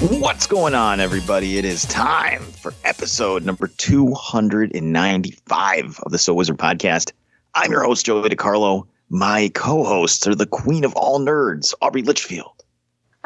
What's 0.00 0.46
going 0.46 0.74
on, 0.74 1.00
everybody? 1.00 1.58
It 1.58 1.64
is 1.64 1.84
time 1.86 2.42
for 2.42 2.74
episode 2.84 3.44
number 3.44 3.66
295 3.66 6.00
of 6.00 6.12
the 6.12 6.18
So 6.18 6.34
Wizard 6.34 6.58
podcast. 6.58 7.12
I'm 7.54 7.72
your 7.72 7.82
host, 7.82 8.04
Joey 8.04 8.28
DiCarlo. 8.28 8.86
My 9.08 9.50
co 9.54 9.84
hosts 9.84 10.26
are 10.26 10.34
the 10.34 10.44
queen 10.46 10.84
of 10.84 10.94
all 10.94 11.18
nerds, 11.18 11.72
Aubrey 11.80 12.02
Litchfield, 12.02 12.56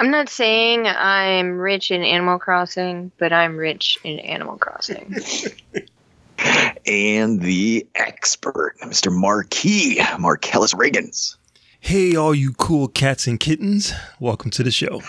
I'm 0.01 0.11
not 0.11 0.31
saying 0.31 0.87
I'm 0.87 1.59
rich 1.59 1.91
in 1.91 2.03
Animal 2.03 2.39
Crossing, 2.39 3.13
but 3.19 3.35
I'm 3.35 3.59
rich 3.59 3.99
in 4.03 4.19
Animal 4.21 4.57
Crossing. 4.57 5.15
and 6.87 7.39
the 7.39 7.87
expert, 7.95 8.77
Mr. 8.83 9.13
Marquis, 9.13 10.01
Marcellus 10.19 10.73
Reagans. 10.73 11.37
Hey, 11.81 12.17
all 12.17 12.35
you 12.35 12.55
cool 12.55 12.89
cats 12.89 13.27
and 13.27 13.39
kittens. 13.39 13.93
Welcome 14.19 14.51
to 14.53 14.63
the 14.63 14.71
show. 14.71 15.03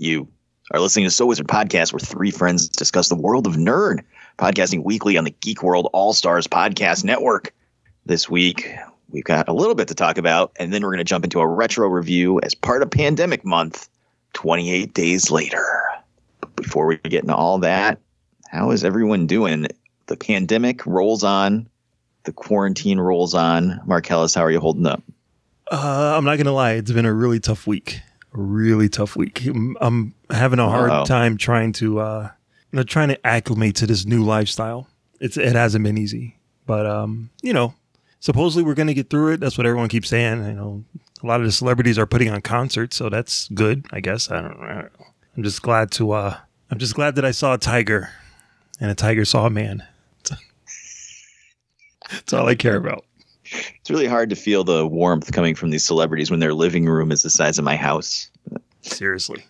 You 0.00 0.28
are 0.70 0.80
listening 0.80 1.04
to 1.04 1.10
So 1.10 1.26
Wizard 1.26 1.46
Podcast, 1.46 1.92
where 1.92 2.00
three 2.00 2.30
friends 2.30 2.70
discuss 2.70 3.10
the 3.10 3.14
world 3.14 3.46
of 3.46 3.56
nerd, 3.56 4.02
podcasting 4.38 4.82
weekly 4.82 5.18
on 5.18 5.24
the 5.24 5.30
Geek 5.30 5.62
World 5.62 5.90
All 5.92 6.14
Stars 6.14 6.46
Podcast 6.46 7.04
Network. 7.04 7.52
This 8.06 8.26
week, 8.26 8.74
we've 9.10 9.24
got 9.24 9.46
a 9.46 9.52
little 9.52 9.74
bit 9.74 9.88
to 9.88 9.94
talk 9.94 10.16
about, 10.16 10.52
and 10.58 10.72
then 10.72 10.80
we're 10.80 10.88
going 10.88 10.98
to 11.00 11.04
jump 11.04 11.24
into 11.24 11.40
a 11.40 11.46
retro 11.46 11.86
review 11.86 12.40
as 12.42 12.54
part 12.54 12.80
of 12.80 12.90
Pandemic 12.90 13.44
Month, 13.44 13.90
28 14.32 14.94
days 14.94 15.30
later. 15.30 15.62
But 16.40 16.56
before 16.56 16.86
we 16.86 16.96
get 16.96 17.24
into 17.24 17.36
all 17.36 17.58
that, 17.58 17.98
how 18.48 18.70
is 18.70 18.84
everyone 18.84 19.26
doing? 19.26 19.66
The 20.06 20.16
pandemic 20.16 20.86
rolls 20.86 21.24
on, 21.24 21.68
the 22.22 22.32
quarantine 22.32 22.98
rolls 22.98 23.34
on. 23.34 23.82
Marcellus, 23.84 24.34
how 24.34 24.44
are 24.44 24.50
you 24.50 24.60
holding 24.60 24.86
up? 24.86 25.02
Uh, 25.70 26.14
I'm 26.16 26.24
not 26.24 26.38
gonna 26.38 26.52
lie, 26.52 26.72
it's 26.72 26.90
been 26.90 27.04
a 27.04 27.12
really 27.12 27.38
tough 27.38 27.66
week. 27.66 28.00
A 28.32 28.40
really 28.40 28.88
tough 28.88 29.16
week. 29.16 29.44
I'm, 29.46 30.14
having 30.30 30.58
a 30.60 30.68
hard 30.68 31.06
time 31.06 31.36
trying 31.36 31.72
to, 31.74 31.98
uh, 31.98 32.30
you 32.70 32.76
know, 32.76 32.82
trying 32.84 33.08
to 33.08 33.26
acclimate 33.26 33.74
to 33.76 33.86
this 33.86 34.06
new 34.06 34.22
lifestyle. 34.22 34.86
It's 35.20 35.36
it 35.36 35.54
hasn't 35.54 35.84
been 35.84 35.98
easy, 35.98 36.38
but 36.66 36.86
um, 36.86 37.30
you 37.42 37.52
know, 37.52 37.74
supposedly 38.20 38.62
we're 38.62 38.74
gonna 38.74 38.94
get 38.94 39.10
through 39.10 39.32
it. 39.32 39.40
That's 39.40 39.58
what 39.58 39.66
everyone 39.66 39.88
keeps 39.88 40.08
saying. 40.08 40.44
You 40.44 40.52
know, 40.52 40.84
a 41.22 41.26
lot 41.26 41.40
of 41.40 41.46
the 41.46 41.52
celebrities 41.52 41.98
are 41.98 42.06
putting 42.06 42.30
on 42.30 42.40
concerts, 42.40 42.96
so 42.96 43.08
that's 43.08 43.48
good, 43.48 43.84
I 43.90 44.00
guess. 44.00 44.30
I 44.30 44.40
don't, 44.40 44.60
I 44.60 44.74
don't 44.74 45.00
know. 45.00 45.06
I'm 45.36 45.42
just 45.42 45.62
glad 45.62 45.90
to, 45.92 46.12
uh, 46.12 46.36
I'm 46.70 46.78
just 46.78 46.94
glad 46.94 47.16
that 47.16 47.24
I 47.24 47.32
saw 47.32 47.54
a 47.54 47.58
tiger, 47.58 48.10
and 48.80 48.90
a 48.90 48.94
tiger 48.94 49.24
saw 49.24 49.46
a 49.46 49.50
man. 49.50 49.82
That's 52.10 52.32
all 52.32 52.48
I 52.48 52.54
care 52.54 52.76
about. 52.76 53.04
It's 53.52 53.90
really 53.90 54.06
hard 54.06 54.30
to 54.30 54.36
feel 54.36 54.64
the 54.64 54.86
warmth 54.86 55.32
coming 55.32 55.54
from 55.54 55.70
these 55.70 55.84
celebrities 55.84 56.30
when 56.30 56.40
their 56.40 56.54
living 56.54 56.86
room 56.86 57.10
is 57.12 57.22
the 57.22 57.30
size 57.30 57.58
of 57.58 57.64
my 57.64 57.76
house. 57.76 58.30
Seriously. 58.82 59.44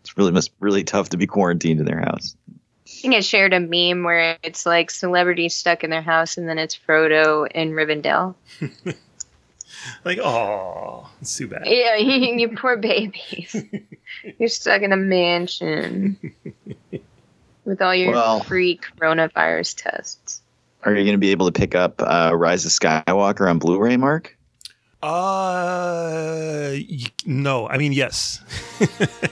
It's 0.00 0.16
really 0.16 0.32
must 0.32 0.50
really 0.60 0.84
tough 0.84 1.10
to 1.10 1.16
be 1.16 1.26
quarantined 1.26 1.80
in 1.80 1.86
their 1.86 2.00
house. 2.00 2.36
I 2.50 2.88
think 2.88 3.14
I 3.14 3.20
shared 3.20 3.52
a 3.52 3.60
meme 3.60 4.04
where 4.04 4.38
it's 4.42 4.64
like 4.66 4.90
celebrities 4.90 5.54
stuck 5.54 5.84
in 5.84 5.90
their 5.90 6.02
house 6.02 6.38
and 6.38 6.48
then 6.48 6.58
it's 6.58 6.76
Frodo 6.76 7.46
in 7.50 7.72
Rivendell. 7.72 8.34
Like, 10.04 10.18
oh, 10.18 11.08
it's 11.20 11.36
too 11.36 11.48
bad. 11.48 11.62
Yeah, 11.66 11.96
you 11.96 12.48
poor 12.56 12.76
babies. 12.76 13.54
You're 14.38 14.48
stuck 14.48 14.82
in 14.82 14.92
a 14.92 14.96
mansion 14.96 16.18
with 17.64 17.82
all 17.82 17.94
your 17.94 18.12
Well- 18.12 18.40
free 18.40 18.78
coronavirus 18.78 19.82
tests. 19.82 20.42
Are 20.86 20.94
you 20.94 21.02
going 21.02 21.14
to 21.14 21.18
be 21.18 21.32
able 21.32 21.46
to 21.46 21.52
pick 21.52 21.74
up 21.74 22.00
uh, 22.00 22.30
Rise 22.32 22.64
of 22.64 22.70
Skywalker 22.70 23.50
on 23.50 23.58
Blu-ray, 23.58 23.96
Mark? 23.96 24.38
Uh, 25.02 26.76
no. 27.26 27.68
I 27.68 27.76
mean, 27.76 27.92
yes. 27.92 28.40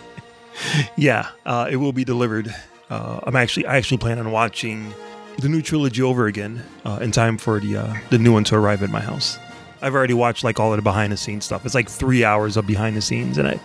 yeah, 0.96 1.28
uh, 1.46 1.68
it 1.70 1.76
will 1.76 1.92
be 1.92 2.04
delivered. 2.04 2.52
Uh, 2.90 3.20
I'm 3.22 3.36
actually, 3.36 3.66
I 3.66 3.76
actually 3.76 3.98
plan 3.98 4.18
on 4.18 4.32
watching 4.32 4.92
the 5.38 5.48
new 5.48 5.62
trilogy 5.62 6.02
over 6.02 6.26
again 6.26 6.60
uh, 6.84 6.98
in 7.00 7.12
time 7.12 7.38
for 7.38 7.60
the 7.60 7.76
uh, 7.76 7.94
the 8.10 8.18
new 8.18 8.32
one 8.32 8.44
to 8.44 8.56
arrive 8.56 8.82
at 8.82 8.90
my 8.90 9.00
house. 9.00 9.38
I've 9.80 9.94
already 9.94 10.14
watched 10.14 10.42
like 10.42 10.58
all 10.58 10.72
of 10.72 10.78
the 10.78 10.82
behind 10.82 11.12
the 11.12 11.16
scenes 11.16 11.44
stuff. 11.44 11.64
It's 11.64 11.74
like 11.74 11.88
three 11.88 12.24
hours 12.24 12.56
of 12.56 12.66
behind 12.66 12.96
the 12.96 13.02
scenes, 13.02 13.38
and 13.38 13.46
I 13.46 13.60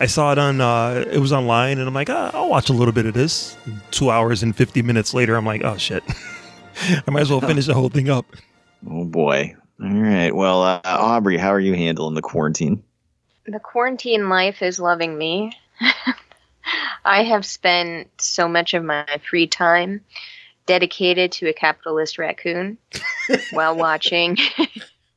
I 0.00 0.06
saw 0.06 0.32
it 0.32 0.38
on 0.38 0.60
uh, 0.60 1.04
it 1.10 1.18
was 1.18 1.32
online, 1.32 1.78
and 1.78 1.88
I'm 1.88 1.94
like, 1.94 2.10
ah, 2.10 2.30
I'll 2.32 2.48
watch 2.48 2.68
a 2.68 2.72
little 2.72 2.92
bit 2.92 3.06
of 3.06 3.14
this. 3.14 3.56
Two 3.90 4.10
hours 4.10 4.42
and 4.42 4.54
fifty 4.54 4.82
minutes 4.82 5.14
later, 5.14 5.36
I'm 5.36 5.46
like, 5.46 5.62
oh 5.64 5.76
shit, 5.76 6.04
I 7.06 7.10
might 7.10 7.22
as 7.22 7.30
well 7.30 7.40
finish 7.40 7.66
the 7.66 7.74
whole 7.74 7.88
thing 7.88 8.08
up. 8.08 8.26
Oh 8.88 9.04
boy. 9.04 9.54
All 9.82 9.88
right. 9.88 10.34
Well, 10.34 10.62
uh, 10.62 10.80
Aubrey, 10.84 11.36
how 11.38 11.50
are 11.50 11.60
you 11.60 11.74
handling 11.74 12.14
the 12.14 12.22
quarantine? 12.22 12.82
The 13.46 13.60
quarantine 13.60 14.28
life 14.28 14.62
is 14.62 14.78
loving 14.78 15.16
me. 15.16 15.52
I 17.04 17.22
have 17.24 17.46
spent 17.46 18.08
so 18.20 18.48
much 18.48 18.74
of 18.74 18.84
my 18.84 19.06
free 19.28 19.46
time 19.46 20.02
dedicated 20.66 21.32
to 21.32 21.48
a 21.48 21.52
capitalist 21.54 22.18
raccoon 22.18 22.76
while 23.52 23.74
watching 23.74 24.36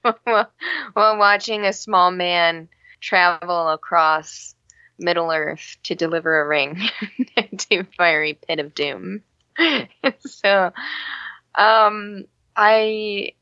while 0.23 0.47
watching 0.93 1.65
a 1.65 1.73
small 1.73 2.09
man 2.09 2.69
travel 3.01 3.69
across 3.69 4.55
Middle 4.97 5.31
Earth 5.31 5.77
to 5.83 5.95
deliver 5.95 6.41
a 6.41 6.47
ring 6.47 6.79
to 7.57 7.83
fiery 7.97 8.33
pit 8.33 8.59
of 8.59 8.73
doom. 8.73 9.23
so 10.25 10.71
um 11.55 12.25
I 12.55 13.33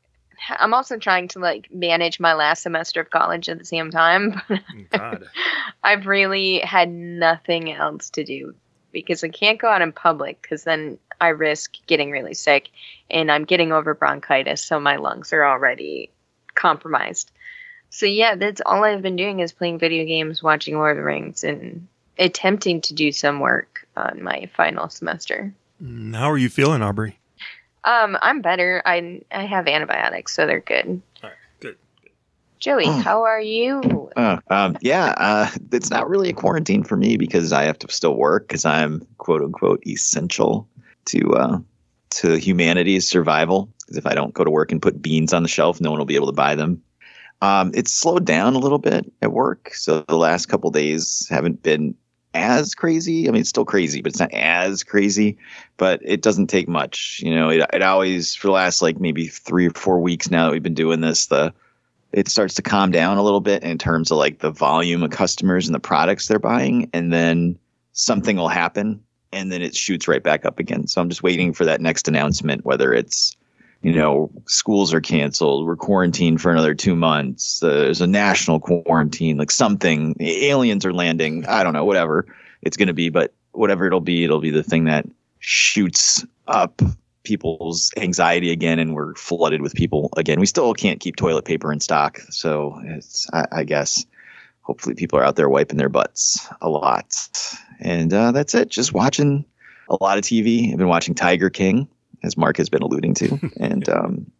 I'm 0.58 0.74
also 0.74 0.98
trying 0.98 1.28
to 1.30 1.40
like 1.40 1.72
manage 1.72 2.20
my 2.20 2.34
last 2.34 2.64
semester 2.64 3.02
of 3.02 3.10
college 3.10 3.50
at 3.50 3.60
the 3.60 3.66
same 3.66 3.92
time. 3.92 4.42
God. 4.90 5.26
I've 5.84 6.08
really 6.08 6.60
had 6.60 6.90
nothing 6.90 7.72
else 7.72 8.12
to 8.12 8.24
do 8.24 8.56
because 8.92 9.24
I 9.24 9.30
can't 9.30 9.60
go 9.60 9.68
out 9.68 9.82
in 9.82 9.92
public 9.92 10.42
because 10.42 10.64
then 10.64 10.98
I 11.20 11.30
risk 11.30 11.76
getting 11.86 12.12
really 12.12 12.34
sick 12.34 12.70
and 13.10 13.32
I'm 13.32 13.46
getting 13.46 13.72
over 13.72 13.94
bronchitis, 13.94 14.64
so 14.64 14.80
my 14.80 14.96
lungs 14.96 15.34
are 15.34 15.46
already 15.46 16.12
compromised. 16.56 17.32
So 17.90 18.06
yeah, 18.06 18.36
that's 18.36 18.62
all 18.66 18.84
I've 18.84 19.02
been 19.02 19.16
doing 19.16 19.40
is 19.40 19.52
playing 19.52 19.80
video 19.80 20.06
games, 20.06 20.44
watching 20.44 20.76
Lord 20.76 20.92
of 20.92 20.98
the 20.98 21.04
Rings, 21.04 21.44
and 21.44 21.88
attempting 22.18 22.82
to 22.82 22.94
do 22.94 23.12
some 23.12 23.40
work 23.40 23.88
on 23.98 24.22
my 24.24 24.50
final 24.56 24.90
semester. 24.90 25.54
How 26.14 26.30
are 26.30 26.38
you 26.38 26.50
feeling, 26.50 26.82
Aubrey? 26.82 27.19
Um, 27.84 28.18
I'm 28.22 28.42
better. 28.42 28.82
I 28.86 29.22
I 29.32 29.46
have 29.46 29.68
antibiotics, 29.68 30.36
so 30.36 30.46
they're 30.46 30.60
good. 30.60 31.02
All 31.24 31.30
right, 31.30 31.38
good. 31.60 31.78
Joey, 32.60 32.86
how 32.86 33.24
are 33.24 33.42
you? 33.42 34.10
Oh, 34.16 34.40
um, 34.50 34.78
yeah, 34.82 35.14
uh, 35.18 35.50
it's 35.72 35.90
not 35.90 36.10
really 36.10 36.30
a 36.30 36.34
quarantine 36.34 36.84
for 36.84 36.98
me 36.98 37.16
because 37.16 37.54
I 37.54 37.64
have 37.64 37.80
to 37.80 37.92
still 37.92 38.16
work 38.16 38.48
because 38.48 38.66
I'm 38.66 39.06
quote 39.18 39.42
unquote 39.42 39.82
essential 39.88 40.68
to 41.06 41.34
uh, 41.34 41.60
to 42.12 42.38
humanity's 42.38 43.08
survival. 43.08 43.70
Because 43.80 43.98
if 43.98 44.06
I 44.06 44.14
don't 44.14 44.34
go 44.34 44.44
to 44.44 44.52
work 44.52 44.72
and 44.72 44.82
put 44.82 45.02
beans 45.02 45.34
on 45.34 45.44
the 45.44 45.50
shelf, 45.50 45.80
no 45.80 45.90
one 45.90 46.00
will 46.00 46.06
be 46.06 46.16
able 46.16 46.28
to 46.28 46.34
buy 46.34 46.56
them. 46.56 46.82
Um, 47.42 47.72
it's 47.74 47.94
slowed 47.94 48.26
down 48.26 48.56
a 48.56 48.60
little 48.60 48.78
bit 48.78 49.10
at 49.22 49.32
work, 49.32 49.74
so 49.74 50.02
the 50.02 50.18
last 50.18 50.48
couple 50.48 50.70
days 50.72 51.26
haven't 51.30 51.64
been 51.64 51.96
as 52.34 52.76
crazy. 52.76 53.28
I 53.28 53.32
mean, 53.32 53.42
it's 53.42 53.50
still 53.50 53.66
crazy, 53.66 54.02
but 54.02 54.12
it's 54.12 54.20
not 54.20 54.34
as 54.34 54.84
crazy. 54.84 55.38
But 55.78 56.02
it 56.04 56.22
doesn't 56.22 56.48
take 56.48 56.68
much, 56.68 57.22
you 57.24 57.34
know. 57.34 57.50
It 57.50 57.66
it 57.74 57.82
always 57.82 58.36
for 58.36 58.48
the 58.48 58.54
last 58.54 58.82
like 58.82 59.00
maybe 59.00 59.28
three 59.28 59.68
or 59.68 59.72
four 59.72 60.00
weeks 60.00 60.30
now 60.30 60.46
that 60.46 60.52
we've 60.52 60.64
been 60.64 60.74
doing 60.74 61.02
this, 61.02 61.28
the 61.28 61.54
it 62.12 62.28
starts 62.28 62.56
to 62.56 62.62
calm 62.62 62.92
down 62.92 63.18
a 63.18 63.24
little 63.24 63.42
bit 63.42 63.64
in 63.64 63.78
terms 63.78 64.12
of 64.12 64.18
like 64.18 64.40
the 64.40 64.52
volume 64.52 65.04
of 65.04 65.12
customers 65.12 65.68
and 65.68 65.76
the 65.76 65.80
products 65.80 66.28
they're 66.28 66.40
buying 66.40 66.90
and 66.94 67.14
then 67.14 67.58
something 67.94 68.36
will 68.38 68.48
happen 68.48 69.02
and 69.32 69.52
then 69.52 69.62
it 69.62 69.76
shoots 69.76 70.08
right 70.08 70.24
back 70.24 70.46
up 70.46 70.60
again 70.60 70.88
so 70.88 71.02
i'm 71.02 71.10
just 71.10 71.24
waiting 71.24 71.54
for 71.54 71.66
that 71.66 71.82
next 71.82 72.08
announcement 72.08 72.66
whether 72.66 72.94
it's 72.94 73.38
you 73.82 73.94
know 73.94 74.30
schools 74.46 74.94
are 74.94 75.02
canceled 75.02 75.66
we're 75.66 75.76
quarantined 75.76 76.42
for 76.42 76.52
another 76.52 76.76
two 76.76 76.96
months 76.96 77.64
uh, 77.64 77.70
there's 77.70 78.02
a 78.02 78.08
national 78.08 78.60
quarantine 78.60 79.38
like 79.38 79.52
something 79.52 80.16
aliens 80.20 80.86
are 80.86 80.94
landing 80.94 81.46
i 81.48 81.64
don't 81.64 81.74
know 81.74 81.86
whatever 81.86 82.26
it's 82.62 82.78
going 82.78 82.88
to 82.88 82.94
be 82.94 83.10
but 83.10 83.34
whatever 83.52 83.88
it'll 83.88 84.02
be 84.02 84.24
it'll 84.24 84.42
be 84.42 84.52
the 84.52 84.64
thing 84.64 84.86
that 84.86 85.06
shoots 85.40 86.26
up 86.48 86.82
people's 87.24 87.92
anxiety 87.98 88.52
again, 88.52 88.80
and 88.80 88.96
we're 88.96 89.14
flooded 89.14 89.62
with 89.62 89.76
people 89.76 90.10
again. 90.18 90.40
We 90.40 90.46
still 90.46 90.74
can't 90.74 91.00
keep 91.00 91.16
toilet 91.16 91.46
paper 91.46 91.72
in 91.72 91.80
stock, 91.80 92.20
so 92.30 92.82
it's 92.84 93.28
I, 93.32 93.46
I 93.52 93.64
guess 93.64 94.06
hopefully 94.62 94.96
people 94.96 95.20
are 95.20 95.24
out 95.24 95.36
there 95.36 95.50
wiping 95.50 95.78
their 95.78 95.90
butts 95.90 96.48
a 96.62 96.70
lot. 96.70 97.16
And 97.80 98.14
uh, 98.14 98.32
that's 98.32 98.54
it. 98.56 98.70
Just 98.70 98.94
watching 98.94 99.46
a 99.90 99.98
lot 100.02 100.18
of 100.18 100.24
TV. 100.24 100.72
I've 100.72 100.78
been 100.78 100.88
watching 100.88 101.16
Tiger 101.16 101.50
King, 101.50 101.88
as 102.24 102.38
Mark 102.38 102.58
has 102.58 102.70
been 102.70 102.82
alluding 102.82 103.14
to, 103.16 103.52
and 103.60 103.88
um, 103.90 104.32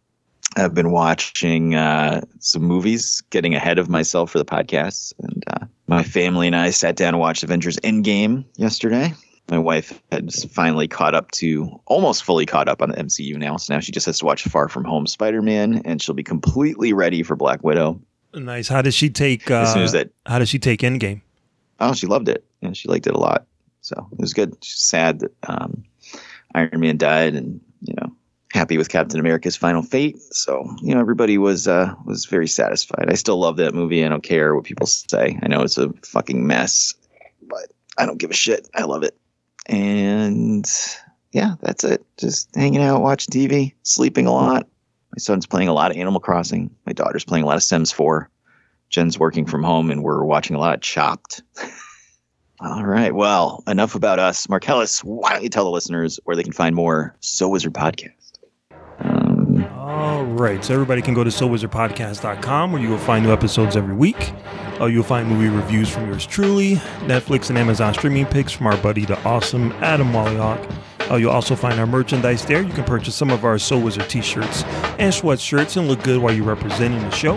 I've 0.56 0.74
been 0.74 0.90
watching 0.90 1.74
uh, 1.74 2.22
some 2.40 2.62
movies, 2.62 3.22
getting 3.30 3.54
ahead 3.54 3.78
of 3.78 3.88
myself 3.88 4.30
for 4.32 4.38
the 4.38 4.44
podcast. 4.44 5.12
And 5.20 5.44
uh, 5.46 5.66
my 5.86 6.02
family 6.02 6.46
and 6.46 6.56
I 6.56 6.70
sat 6.70 6.96
down 6.96 7.08
and 7.14 7.18
watched 7.20 7.42
Avengers 7.42 7.76
Endgame 7.78 8.44
yesterday. 8.56 9.14
My 9.48 9.58
wife 9.58 10.00
has 10.12 10.44
finally 10.52 10.86
caught 10.86 11.14
up 11.14 11.30
to 11.32 11.80
almost 11.86 12.22
fully 12.24 12.46
caught 12.46 12.68
up 12.68 12.82
on 12.82 12.90
the 12.90 12.96
MCU 12.96 13.36
now. 13.36 13.56
So 13.56 13.74
now 13.74 13.80
she 13.80 13.90
just 13.90 14.06
has 14.06 14.18
to 14.20 14.24
watch 14.24 14.44
Far 14.44 14.68
From 14.68 14.84
Home 14.84 15.06
Spider 15.08 15.42
Man, 15.42 15.82
and 15.84 16.00
she'll 16.00 16.14
be 16.14 16.22
completely 16.22 16.92
ready 16.92 17.22
for 17.24 17.34
Black 17.36 17.64
Widow. 17.64 18.00
Nice. 18.34 18.68
How 18.68 18.80
does 18.82 18.94
she 18.94 19.10
take? 19.10 19.50
Uh, 19.50 19.62
As 19.62 19.72
soon 19.72 19.82
as 19.82 19.92
that 19.92 20.10
How 20.26 20.38
does 20.38 20.48
she 20.48 20.58
take 20.60 20.80
Endgame? 20.80 21.22
Oh, 21.80 21.94
she 21.94 22.06
loved 22.06 22.28
it. 22.28 22.44
and 22.62 22.76
she 22.76 22.88
liked 22.88 23.06
it 23.08 23.14
a 23.14 23.18
lot. 23.18 23.46
So 23.80 24.08
it 24.12 24.18
was 24.20 24.34
good. 24.34 24.56
She's 24.62 24.78
sad 24.80 25.20
that 25.20 25.32
um, 25.48 25.82
Iron 26.54 26.78
Man 26.78 26.96
died, 26.96 27.34
and 27.34 27.60
you 27.80 27.94
know, 28.00 28.12
happy 28.52 28.78
with 28.78 28.88
Captain 28.88 29.20
America's 29.20 29.56
final 29.56 29.82
fate. 29.82 30.18
So 30.32 30.64
you 30.82 30.94
know, 30.94 31.00
everybody 31.00 31.38
was 31.38 31.68
uh, 31.68 31.94
was 32.04 32.26
very 32.26 32.48
satisfied. 32.48 33.06
I 33.08 33.14
still 33.14 33.38
love 33.38 33.56
that 33.56 33.74
movie. 33.74 34.04
I 34.04 34.08
don't 34.08 34.22
care 34.22 34.54
what 34.54 34.64
people 34.64 34.86
say. 34.86 35.38
I 35.42 35.48
know 35.48 35.62
it's 35.62 35.78
a 35.78 35.90
fucking 36.04 36.46
mess, 36.46 36.94
but 37.42 37.70
I 37.98 38.06
don't 38.06 38.18
give 38.18 38.30
a 38.30 38.34
shit. 38.34 38.68
I 38.74 38.84
love 38.84 39.02
it. 39.02 39.16
And 39.66 40.68
yeah, 41.32 41.54
that's 41.60 41.84
it. 41.84 42.04
Just 42.16 42.54
hanging 42.54 42.82
out, 42.82 43.02
watching 43.02 43.32
TV, 43.32 43.74
sleeping 43.82 44.26
a 44.26 44.32
lot. 44.32 44.66
My 45.12 45.18
son's 45.18 45.46
playing 45.46 45.68
a 45.68 45.72
lot 45.72 45.90
of 45.90 45.96
Animal 45.96 46.20
Crossing. 46.20 46.70
My 46.86 46.92
daughter's 46.92 47.24
playing 47.24 47.44
a 47.44 47.46
lot 47.46 47.56
of 47.56 47.62
Sims 47.62 47.90
4. 47.90 48.30
Jen's 48.90 49.18
working 49.18 49.46
from 49.46 49.62
home, 49.62 49.90
and 49.90 50.02
we're 50.02 50.24
watching 50.24 50.56
a 50.56 50.58
lot 50.58 50.74
of 50.74 50.80
Chopped. 50.80 51.42
All 52.60 52.84
right. 52.84 53.14
Well, 53.14 53.62
enough 53.66 53.94
about 53.94 54.18
us. 54.18 54.46
Marcellus, 54.48 55.00
why 55.02 55.32
don't 55.32 55.42
you 55.42 55.48
tell 55.48 55.64
the 55.64 55.70
listeners 55.70 56.20
where 56.24 56.36
they 56.36 56.42
can 56.42 56.52
find 56.52 56.76
more 56.76 57.16
So 57.20 57.48
Wizard 57.48 57.72
podcast? 57.72 58.10
Um, 58.98 59.64
All 59.78 60.24
right. 60.24 60.62
So 60.62 60.74
everybody 60.74 61.00
can 61.00 61.14
go 61.14 61.24
to 61.24 61.30
SoWizardPodcast.com 61.30 62.72
where 62.72 62.82
you 62.82 62.90
will 62.90 62.98
find 62.98 63.24
new 63.24 63.32
episodes 63.32 63.76
every 63.76 63.94
week. 63.94 64.32
Uh, 64.78 64.86
you'll 64.86 65.02
find 65.04 65.28
movie 65.28 65.48
reviews 65.48 65.88
from 65.88 66.06
yours 66.06 66.26
truly, 66.26 66.76
Netflix 67.06 67.48
and 67.48 67.58
Amazon 67.58 67.94
streaming 67.94 68.26
picks 68.26 68.52
from 68.52 68.66
our 68.66 68.76
buddy, 68.78 69.06
the 69.06 69.18
awesome 69.24 69.72
Adam 69.80 70.12
Wallyhawk. 70.12 71.10
Uh, 71.10 71.16
you'll 71.16 71.32
also 71.32 71.56
find 71.56 71.80
our 71.80 71.86
merchandise 71.86 72.44
there. 72.44 72.62
You 72.62 72.72
can 72.72 72.84
purchase 72.84 73.14
some 73.14 73.30
of 73.30 73.44
our 73.44 73.58
So 73.58 73.78
Wizard 73.78 74.08
t-shirts 74.08 74.64
and 74.98 75.12
sweatshirts 75.12 75.76
and 75.78 75.88
look 75.88 76.02
good 76.02 76.20
while 76.20 76.32
you're 76.32 76.44
representing 76.44 77.00
the 77.00 77.10
show. 77.10 77.36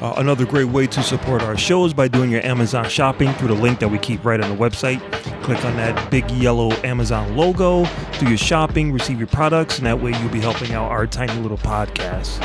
Uh, 0.00 0.14
another 0.18 0.46
great 0.46 0.66
way 0.66 0.86
to 0.86 1.02
support 1.02 1.42
our 1.42 1.56
show 1.56 1.84
is 1.84 1.92
by 1.92 2.06
doing 2.06 2.30
your 2.30 2.44
Amazon 2.46 2.88
shopping 2.88 3.32
through 3.32 3.48
the 3.48 3.54
link 3.54 3.80
that 3.80 3.88
we 3.88 3.98
keep 3.98 4.24
right 4.24 4.40
on 4.40 4.48
the 4.48 4.56
website. 4.56 5.00
Click 5.42 5.64
on 5.64 5.76
that 5.76 6.08
big 6.08 6.30
yellow 6.30 6.70
Amazon 6.84 7.36
logo, 7.36 7.84
do 8.20 8.28
your 8.28 8.38
shopping, 8.38 8.92
receive 8.92 9.18
your 9.18 9.26
products, 9.26 9.78
and 9.78 9.86
that 9.86 10.00
way 10.00 10.12
you'll 10.20 10.30
be 10.30 10.40
helping 10.40 10.72
out 10.72 10.88
our 10.90 11.04
tiny 11.06 11.32
little 11.40 11.58
podcast. 11.58 12.44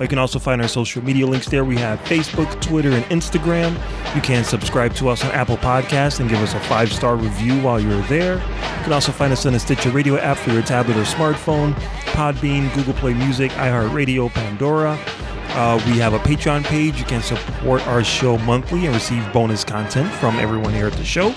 You 0.00 0.08
can 0.08 0.18
also 0.18 0.38
find 0.38 0.62
our 0.62 0.68
social 0.68 1.04
media 1.04 1.26
links 1.26 1.46
there. 1.46 1.64
We 1.64 1.76
have 1.76 2.00
Facebook, 2.00 2.60
Twitter, 2.62 2.90
and 2.92 3.04
Instagram. 3.06 3.74
You 4.14 4.22
can 4.22 4.42
subscribe 4.42 4.94
to 4.94 5.10
us 5.10 5.22
on 5.24 5.30
Apple 5.32 5.58
Podcasts 5.58 6.20
and 6.20 6.30
give 6.30 6.40
us 6.40 6.54
a 6.54 6.60
five 6.60 6.90
star 6.90 7.16
review 7.16 7.60
while 7.60 7.78
you're 7.78 8.02
there. 8.02 8.36
You 8.36 8.84
can 8.84 8.92
also 8.94 9.12
find 9.12 9.32
us 9.32 9.44
on 9.44 9.52
the 9.52 9.60
Stitcher 9.60 9.90
Radio 9.90 10.16
app 10.16 10.38
for 10.38 10.52
your 10.52 10.62
tablet 10.62 10.96
or 10.96 11.02
smartphone, 11.02 11.74
Podbean, 12.14 12.74
Google 12.74 12.94
Play 12.94 13.12
Music, 13.12 13.50
iHeartRadio, 13.52 14.32
Pandora. 14.32 14.98
Uh, 15.54 15.80
we 15.86 15.98
have 15.98 16.14
a 16.14 16.18
Patreon 16.18 16.64
page. 16.64 16.98
You 16.98 17.04
can 17.04 17.22
support 17.22 17.86
our 17.86 18.02
show 18.02 18.38
monthly 18.38 18.86
and 18.86 18.94
receive 18.94 19.32
bonus 19.32 19.64
content 19.64 20.12
from 20.14 20.36
everyone 20.36 20.72
here 20.72 20.86
at 20.86 20.92
the 20.94 21.04
show. 21.04 21.34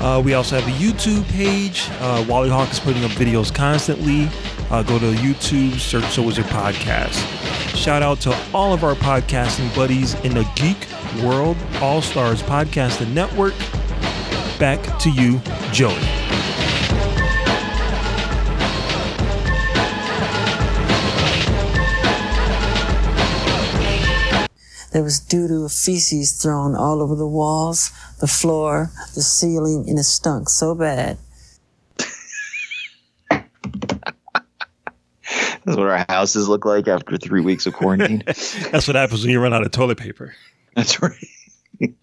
Uh, 0.00 0.22
we 0.24 0.34
also 0.34 0.60
have 0.60 0.68
a 0.68 0.78
YouTube 0.78 1.28
page. 1.30 1.88
Uh, 2.00 2.24
Wally 2.28 2.50
Hawk 2.50 2.70
is 2.70 2.78
putting 2.78 3.04
up 3.04 3.10
videos 3.12 3.52
constantly. 3.52 4.28
Uh, 4.70 4.82
go 4.82 4.98
to 4.98 5.12
YouTube, 5.12 5.78
search 5.78 6.04
So 6.04 6.22
Wizard 6.22 6.44
Podcast. 6.46 7.16
Shout 7.74 8.02
out 8.02 8.20
to 8.20 8.38
all 8.52 8.72
of 8.74 8.84
our 8.84 8.94
podcasting 8.94 9.74
buddies 9.74 10.14
in 10.20 10.34
the 10.34 10.48
geek 10.54 10.86
world, 11.24 11.56
All 11.80 12.02
Stars 12.02 12.42
Podcast 12.42 13.00
and 13.00 13.14
Network. 13.14 13.54
Back 14.58 14.98
to 15.00 15.10
you, 15.10 15.40
Joey. 15.72 16.37
There 24.92 25.02
was 25.02 25.20
doo-doo 25.20 25.64
of 25.64 25.72
feces 25.72 26.40
thrown 26.40 26.74
all 26.74 27.02
over 27.02 27.14
the 27.14 27.26
walls, 27.26 27.90
the 28.20 28.26
floor, 28.26 28.90
the 29.14 29.22
ceiling, 29.22 29.84
and 29.88 29.98
it 29.98 30.04
stunk 30.04 30.48
so 30.48 30.74
bad. 30.74 31.18
that's 33.28 33.46
what 35.64 35.80
our 35.80 36.06
houses 36.08 36.48
look 36.48 36.64
like 36.64 36.88
after 36.88 37.18
three 37.18 37.42
weeks 37.42 37.66
of 37.66 37.74
quarantine. 37.74 38.22
That's 38.26 38.86
what 38.86 38.96
happens 38.96 39.22
when 39.22 39.30
you 39.30 39.40
run 39.40 39.52
out 39.52 39.64
of 39.64 39.70
toilet 39.70 39.98
paper. 39.98 40.34
that's 40.74 41.02
right. 41.02 41.28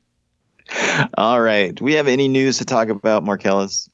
All 1.18 1.42
right. 1.42 1.74
Do 1.74 1.84
we 1.84 1.94
have 1.94 2.08
any 2.08 2.28
news 2.28 2.60
to 2.60 2.66
talk 2.66 2.90
about, 2.90 3.24
Marcellus? 3.24 3.90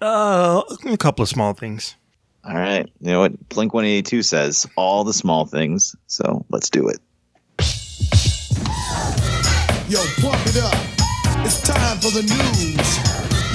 Uh, 0.00 0.62
a 0.86 0.96
couple 0.96 1.22
of 1.22 1.28
small 1.28 1.54
things. 1.54 1.96
All 2.44 2.54
right. 2.54 2.88
You 3.00 3.10
know 3.10 3.20
what? 3.20 3.48
Blink 3.48 3.74
182 3.74 4.22
says 4.22 4.66
all 4.76 5.04
the 5.04 5.12
small 5.12 5.44
things. 5.44 5.94
So 6.06 6.46
let's 6.50 6.70
do 6.70 6.88
it. 6.88 6.98
Yo, 9.88 10.00
pump 10.20 10.36
it 10.46 10.58
up. 10.58 10.74
It's 11.46 11.62
time 11.62 11.96
for 11.96 12.10
the 12.10 12.20
news. 12.20 12.98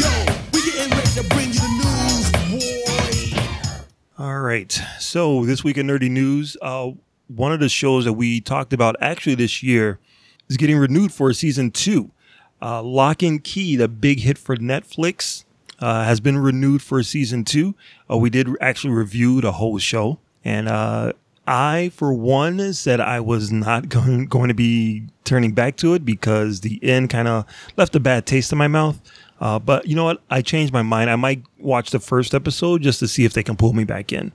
Yo, 0.01 0.09
we 0.51 0.65
getting 0.65 0.89
ready 0.89 1.11
to 1.11 1.23
bring 1.29 1.53
you 1.53 1.59
the 1.59 2.57
news, 2.57 3.37
boy. 3.37 3.93
All 4.17 4.39
right. 4.39 4.71
So 4.97 5.45
this 5.45 5.63
week 5.63 5.77
in 5.77 5.85
nerdy 5.85 6.09
news, 6.09 6.57
uh, 6.59 6.89
one 7.27 7.53
of 7.53 7.59
the 7.59 7.69
shows 7.69 8.05
that 8.05 8.13
we 8.13 8.41
talked 8.41 8.73
about 8.73 8.95
actually 8.99 9.35
this 9.35 9.61
year 9.61 9.99
is 10.49 10.57
getting 10.57 10.79
renewed 10.79 11.13
for 11.13 11.31
season 11.33 11.69
two. 11.69 12.09
Uh, 12.59 12.81
Locke 12.81 13.21
and 13.21 13.43
Key, 13.43 13.75
the 13.75 13.87
big 13.87 14.21
hit 14.21 14.39
for 14.39 14.57
Netflix, 14.57 15.45
uh, 15.77 16.03
has 16.03 16.19
been 16.19 16.39
renewed 16.39 16.81
for 16.81 17.03
season 17.03 17.45
two. 17.45 17.75
Uh, 18.09 18.17
we 18.17 18.31
did 18.31 18.47
actually 18.59 18.93
review 18.93 19.39
the 19.39 19.51
whole 19.51 19.77
show, 19.77 20.17
and 20.43 20.67
uh, 20.67 21.13
I, 21.45 21.89
for 21.89 22.13
one, 22.13 22.73
said 22.73 22.99
I 22.99 23.19
was 23.19 23.51
not 23.51 23.89
going 23.89 24.25
going 24.25 24.47
to 24.47 24.53
be 24.53 25.07
turning 25.23 25.53
back 25.53 25.77
to 25.77 25.93
it 25.93 26.05
because 26.05 26.61
the 26.61 26.79
end 26.83 27.09
kind 27.09 27.27
of 27.27 27.45
left 27.77 27.95
a 27.95 27.99
bad 27.99 28.25
taste 28.25 28.51
in 28.51 28.57
my 28.57 28.67
mouth. 28.67 28.99
Uh, 29.39 29.59
but 29.59 29.87
you 29.87 29.95
know 29.95 30.05
what? 30.05 30.21
I 30.29 30.41
changed 30.41 30.71
my 30.71 30.83
mind. 30.83 31.09
I 31.09 31.15
might 31.15 31.43
watch 31.59 31.91
the 31.91 31.99
first 31.99 32.33
episode 32.33 32.81
just 32.81 32.99
to 32.99 33.07
see 33.07 33.25
if 33.25 33.33
they 33.33 33.43
can 33.43 33.57
pull 33.57 33.73
me 33.73 33.83
back 33.83 34.13
in. 34.13 34.31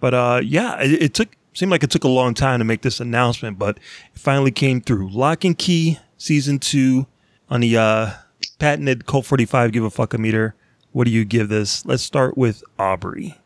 But 0.00 0.14
uh, 0.14 0.40
yeah, 0.44 0.80
it, 0.80 1.02
it 1.02 1.14
took 1.14 1.30
seemed 1.54 1.70
like 1.70 1.82
it 1.82 1.90
took 1.90 2.04
a 2.04 2.08
long 2.08 2.34
time 2.34 2.58
to 2.58 2.64
make 2.64 2.82
this 2.82 3.00
announcement, 3.00 3.58
but 3.58 3.78
it 4.12 4.18
finally 4.18 4.50
came 4.50 4.80
through. 4.80 5.08
Locke 5.10 5.44
and 5.44 5.56
Key 5.56 5.98
season 6.18 6.58
two 6.58 7.06
on 7.48 7.60
the 7.60 7.76
uh, 7.76 8.10
patented 8.58 9.06
Colt 9.06 9.26
45 9.26 9.72
give 9.72 9.84
a 9.84 9.90
fuck 9.90 10.14
a 10.14 10.18
meter. 10.18 10.54
What 10.92 11.04
do 11.04 11.10
you 11.10 11.24
give 11.24 11.48
this? 11.48 11.84
Let's 11.84 12.02
start 12.02 12.38
with 12.38 12.62
Aubrey. 12.78 13.38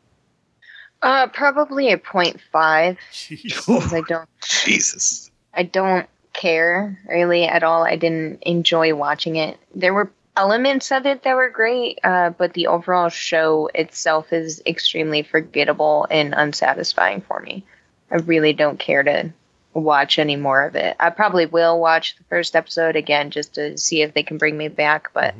Uh, 1.02 1.28
probably 1.28 1.93
a 1.93 1.99
point 1.99 2.40
five. 2.52 2.99
because 3.28 3.93
I 3.93 4.02
don't, 4.02 4.28
Jesus. 4.43 5.31
I 5.55 5.62
don't 5.62 6.09
care 6.33 6.99
really 7.09 7.45
at 7.45 7.62
all. 7.62 7.85
I 7.85 7.97
didn't 7.97 8.43
enjoy 8.43 8.95
watching 8.95 9.37
it. 9.37 9.59
There 9.75 9.95
were 9.95 10.11
elements 10.37 10.93
of 10.93 11.05
it 11.05 11.25
that 11.25 11.35
were 11.35 11.50
great, 11.50 11.99
uh, 12.05 12.31
but 12.31 12.52
the 12.52 12.69
overall 12.69 13.09
show 13.09 13.69
itself 13.75 14.33
is 14.33 14.62
extremely 14.67 15.23
forgettable 15.23 16.07
and 16.11 16.33
unsatisfying 16.35 17.21
for 17.23 17.40
me. 17.40 17.64
I 18.11 18.17
really 18.17 18.52
don't 18.52 18.78
care 18.78 19.02
to 19.02 19.33
watch 19.75 20.19
any 20.19 20.37
more 20.37 20.62
of 20.62 20.76
it. 20.76 20.97
I 21.00 21.11
probably 21.11 21.47
will 21.47 21.81
watch 21.81 22.17
the 22.17 22.25
first 22.25 22.55
episode 22.55 22.97
again 22.97 23.31
just 23.31 23.55
to 23.55 23.76
see 23.76 24.02
if 24.02 24.14
they 24.14 24.23
can 24.23 24.38
bring 24.38 24.57
me 24.57 24.69
back, 24.69 25.11
but 25.12 25.35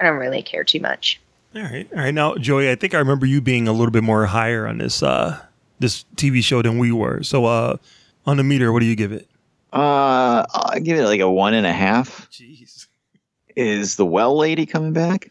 I 0.00 0.04
don't 0.04 0.16
really 0.16 0.42
care 0.42 0.64
too 0.64 0.80
much. 0.80 1.20
All 1.54 1.62
right, 1.62 1.88
all 1.92 1.98
right. 1.98 2.14
Now, 2.14 2.34
Joey, 2.36 2.70
I 2.70 2.74
think 2.74 2.94
I 2.94 2.98
remember 2.98 3.24
you 3.26 3.40
being 3.40 3.68
a 3.68 3.72
little 3.72 3.90
bit 3.90 4.04
more 4.04 4.26
higher 4.26 4.66
on 4.66 4.78
this 4.78 5.02
uh, 5.02 5.40
this 5.78 6.04
TV 6.16 6.42
show 6.42 6.60
than 6.62 6.78
we 6.78 6.92
were. 6.92 7.22
So, 7.22 7.46
uh, 7.46 7.76
on 8.26 8.36
the 8.36 8.44
meter, 8.44 8.72
what 8.72 8.80
do 8.80 8.86
you 8.86 8.96
give 8.96 9.12
it? 9.12 9.28
Uh, 9.72 10.44
I'll 10.52 10.80
give 10.80 10.98
it 10.98 11.04
like 11.04 11.20
a 11.20 11.30
one 11.30 11.54
and 11.54 11.66
a 11.66 11.72
half. 11.72 12.30
Jeez. 12.30 12.86
Is 13.56 13.96
the 13.96 14.06
well 14.06 14.36
lady 14.36 14.66
coming 14.66 14.92
back? 14.92 15.30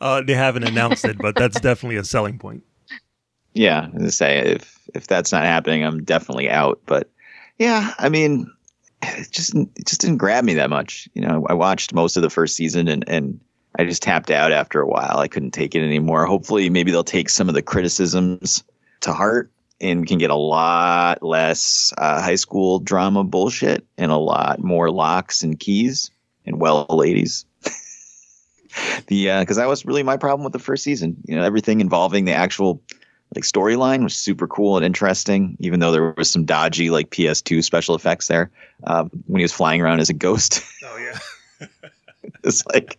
Uh, 0.00 0.22
they 0.22 0.34
haven't 0.34 0.64
announced 0.64 1.04
it, 1.04 1.18
but 1.18 1.34
that's 1.34 1.60
definitely 1.60 1.96
a 1.96 2.04
selling 2.04 2.38
point. 2.38 2.62
Yeah, 3.54 3.88
I 3.98 4.08
say, 4.08 4.38
if 4.38 4.78
if 4.94 5.06
that's 5.06 5.32
not 5.32 5.44
happening, 5.44 5.84
I'm 5.84 6.04
definitely 6.04 6.48
out. 6.48 6.80
But 6.86 7.10
yeah, 7.58 7.94
I 7.98 8.08
mean, 8.08 8.50
it 9.02 9.30
just 9.30 9.54
it 9.54 9.86
just 9.86 10.00
didn't 10.00 10.18
grab 10.18 10.44
me 10.44 10.54
that 10.54 10.70
much. 10.70 11.08
You 11.14 11.22
know, 11.22 11.46
I 11.48 11.54
watched 11.54 11.92
most 11.92 12.16
of 12.16 12.22
the 12.22 12.30
first 12.30 12.54
season 12.54 12.86
and 12.88 13.04
and 13.08 13.40
I 13.78 13.84
just 13.84 14.02
tapped 14.02 14.30
out 14.30 14.52
after 14.52 14.80
a 14.80 14.86
while. 14.86 15.18
I 15.18 15.28
couldn't 15.28 15.50
take 15.50 15.74
it 15.74 15.82
anymore. 15.82 16.26
Hopefully, 16.26 16.70
maybe 16.70 16.90
they'll 16.90 17.04
take 17.04 17.28
some 17.28 17.48
of 17.48 17.54
the 17.54 17.62
criticisms 17.62 18.64
to 19.00 19.12
heart 19.12 19.50
and 19.80 20.06
can 20.06 20.18
get 20.18 20.30
a 20.30 20.36
lot 20.36 21.22
less 21.22 21.92
uh, 21.98 22.22
high 22.22 22.36
school 22.36 22.78
drama 22.78 23.22
bullshit 23.24 23.86
and 23.98 24.10
a 24.10 24.16
lot 24.16 24.62
more 24.62 24.90
locks 24.90 25.42
and 25.42 25.60
keys 25.60 26.10
and 26.46 26.60
well 26.60 26.86
ladies. 26.88 27.44
the 29.08 29.38
because 29.40 29.56
that 29.56 29.68
was 29.68 29.84
really 29.84 30.02
my 30.02 30.16
problem 30.16 30.44
with 30.44 30.54
the 30.54 30.58
first 30.58 30.82
season. 30.82 31.16
You 31.26 31.36
know, 31.36 31.42
everything 31.42 31.80
involving 31.80 32.24
the 32.24 32.32
actual 32.32 32.82
like 33.34 33.44
storyline 33.44 34.02
was 34.02 34.16
super 34.16 34.46
cool 34.46 34.76
and 34.76 34.86
interesting, 34.86 35.56
even 35.60 35.80
though 35.80 35.92
there 35.92 36.14
was 36.16 36.30
some 36.30 36.44
dodgy 36.44 36.90
like 36.90 37.10
PS2 37.10 37.62
special 37.62 37.94
effects 37.94 38.28
there 38.28 38.50
um, 38.84 39.10
when 39.26 39.40
he 39.40 39.44
was 39.44 39.52
flying 39.52 39.82
around 39.82 40.00
as 40.00 40.08
a 40.08 40.14
ghost. 40.14 40.62
Oh 40.84 40.96
yeah. 40.96 41.68
it's 42.44 42.64
like, 42.66 42.98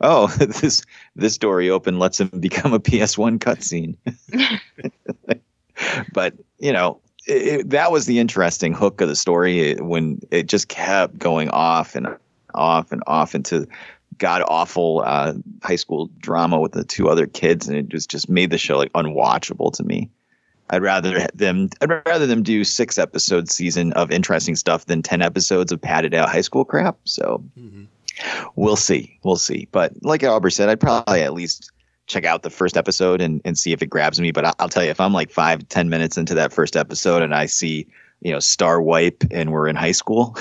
oh, 0.00 0.26
this 0.38 0.84
this 1.14 1.34
story 1.34 1.70
open 1.70 1.98
lets 1.98 2.20
him 2.20 2.28
become 2.40 2.72
a 2.72 2.80
PS1 2.80 3.38
cutscene. 3.38 3.96
but 6.12 6.34
you 6.58 6.72
know, 6.72 7.00
it, 7.26 7.60
it- 7.60 7.70
that 7.70 7.92
was 7.92 8.06
the 8.06 8.18
interesting 8.18 8.72
hook 8.72 9.00
of 9.00 9.08
the 9.08 9.16
story 9.16 9.74
when 9.76 10.20
it 10.30 10.46
just 10.48 10.68
kept 10.68 11.18
going 11.18 11.48
off 11.50 11.94
and 11.94 12.06
off 12.54 12.92
and 12.92 13.02
off 13.06 13.34
into 13.34 13.66
god 14.18 14.42
awful 14.48 15.02
uh, 15.04 15.34
high 15.62 15.76
school 15.76 16.08
drama 16.18 16.58
with 16.58 16.72
the 16.72 16.84
two 16.84 17.08
other 17.08 17.26
kids, 17.26 17.68
and 17.68 17.76
it 17.76 17.88
just 17.88 18.10
just 18.10 18.28
made 18.28 18.50
the 18.50 18.58
show 18.58 18.78
like 18.78 18.92
unwatchable 18.92 19.72
to 19.74 19.82
me. 19.82 20.08
I'd 20.70 20.82
rather 20.82 21.28
them 21.34 21.68
I'd 21.80 21.90
rather 22.06 22.26
them 22.26 22.42
do 22.42 22.64
six 22.64 22.98
episode 22.98 23.48
season 23.50 23.92
of 23.92 24.10
interesting 24.10 24.56
stuff 24.56 24.86
than 24.86 25.02
ten 25.02 25.22
episodes 25.22 25.70
of 25.70 25.80
padded 25.80 26.14
out 26.14 26.28
high 26.30 26.40
school 26.40 26.64
crap. 26.64 26.96
So 27.04 27.44
we'll 28.56 28.76
see, 28.76 29.18
we'll 29.24 29.36
see. 29.36 29.68
But 29.72 29.92
like 30.02 30.22
Aubrey 30.24 30.52
said, 30.52 30.68
I'd 30.68 30.80
probably 30.80 31.22
at 31.22 31.32
least 31.34 31.70
check 32.06 32.24
out 32.24 32.42
the 32.42 32.50
first 32.50 32.76
episode 32.76 33.20
and, 33.20 33.40
and 33.44 33.58
see 33.58 33.72
if 33.72 33.82
it 33.82 33.86
grabs 33.86 34.20
me. 34.20 34.30
But 34.30 34.44
I- 34.44 34.52
I'll 34.58 34.68
tell 34.68 34.84
you, 34.84 34.90
if 34.90 35.00
I'm 35.00 35.12
like 35.12 35.30
five 35.30 35.68
ten 35.68 35.88
minutes 35.88 36.16
into 36.16 36.34
that 36.34 36.52
first 36.52 36.76
episode 36.76 37.22
and 37.22 37.34
I 37.34 37.46
see 37.46 37.86
you 38.22 38.32
know 38.32 38.40
star 38.40 38.80
wipe 38.80 39.22
and 39.30 39.52
we're 39.52 39.68
in 39.68 39.76
high 39.76 39.92
school, 39.92 40.36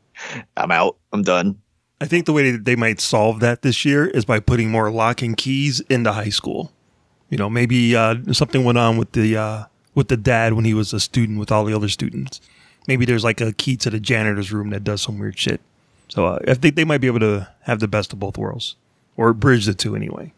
I'm 0.56 0.70
out. 0.70 0.96
I'm 1.12 1.22
done. 1.22 1.58
I 2.00 2.04
think 2.04 2.26
the 2.26 2.32
way 2.34 2.50
that 2.50 2.66
they 2.66 2.76
might 2.76 3.00
solve 3.00 3.40
that 3.40 3.62
this 3.62 3.84
year 3.84 4.06
is 4.06 4.26
by 4.26 4.38
putting 4.40 4.70
more 4.70 4.90
lock 4.90 5.22
and 5.22 5.34
keys 5.36 5.80
into 5.88 6.12
high 6.12 6.28
school. 6.28 6.70
You 7.30 7.38
know, 7.38 7.48
maybe 7.48 7.96
uh, 7.96 8.16
something 8.32 8.64
went 8.64 8.78
on 8.78 8.98
with 8.98 9.12
the 9.12 9.36
uh, 9.36 9.64
with 9.94 10.08
the 10.08 10.16
dad 10.16 10.52
when 10.52 10.64
he 10.66 10.74
was 10.74 10.92
a 10.92 11.00
student 11.00 11.38
with 11.38 11.50
all 11.50 11.64
the 11.64 11.74
other 11.74 11.88
students. 11.88 12.40
Maybe 12.86 13.04
there's 13.04 13.24
like 13.24 13.40
a 13.40 13.52
key 13.52 13.76
to 13.78 13.90
the 13.90 13.98
janitor's 13.98 14.52
room 14.52 14.70
that 14.70 14.84
does 14.84 15.02
some 15.02 15.18
weird 15.18 15.38
shit. 15.38 15.60
So 16.08 16.26
uh, 16.26 16.38
I 16.46 16.54
think 16.54 16.76
they 16.76 16.84
might 16.84 17.00
be 17.00 17.06
able 17.06 17.20
to 17.20 17.48
have 17.62 17.80
the 17.80 17.88
best 17.88 18.12
of 18.12 18.18
both 18.18 18.38
worlds, 18.38 18.76
or 19.16 19.32
bridge 19.32 19.66
the 19.66 19.74
two 19.74 19.96
anyway. 19.96 20.32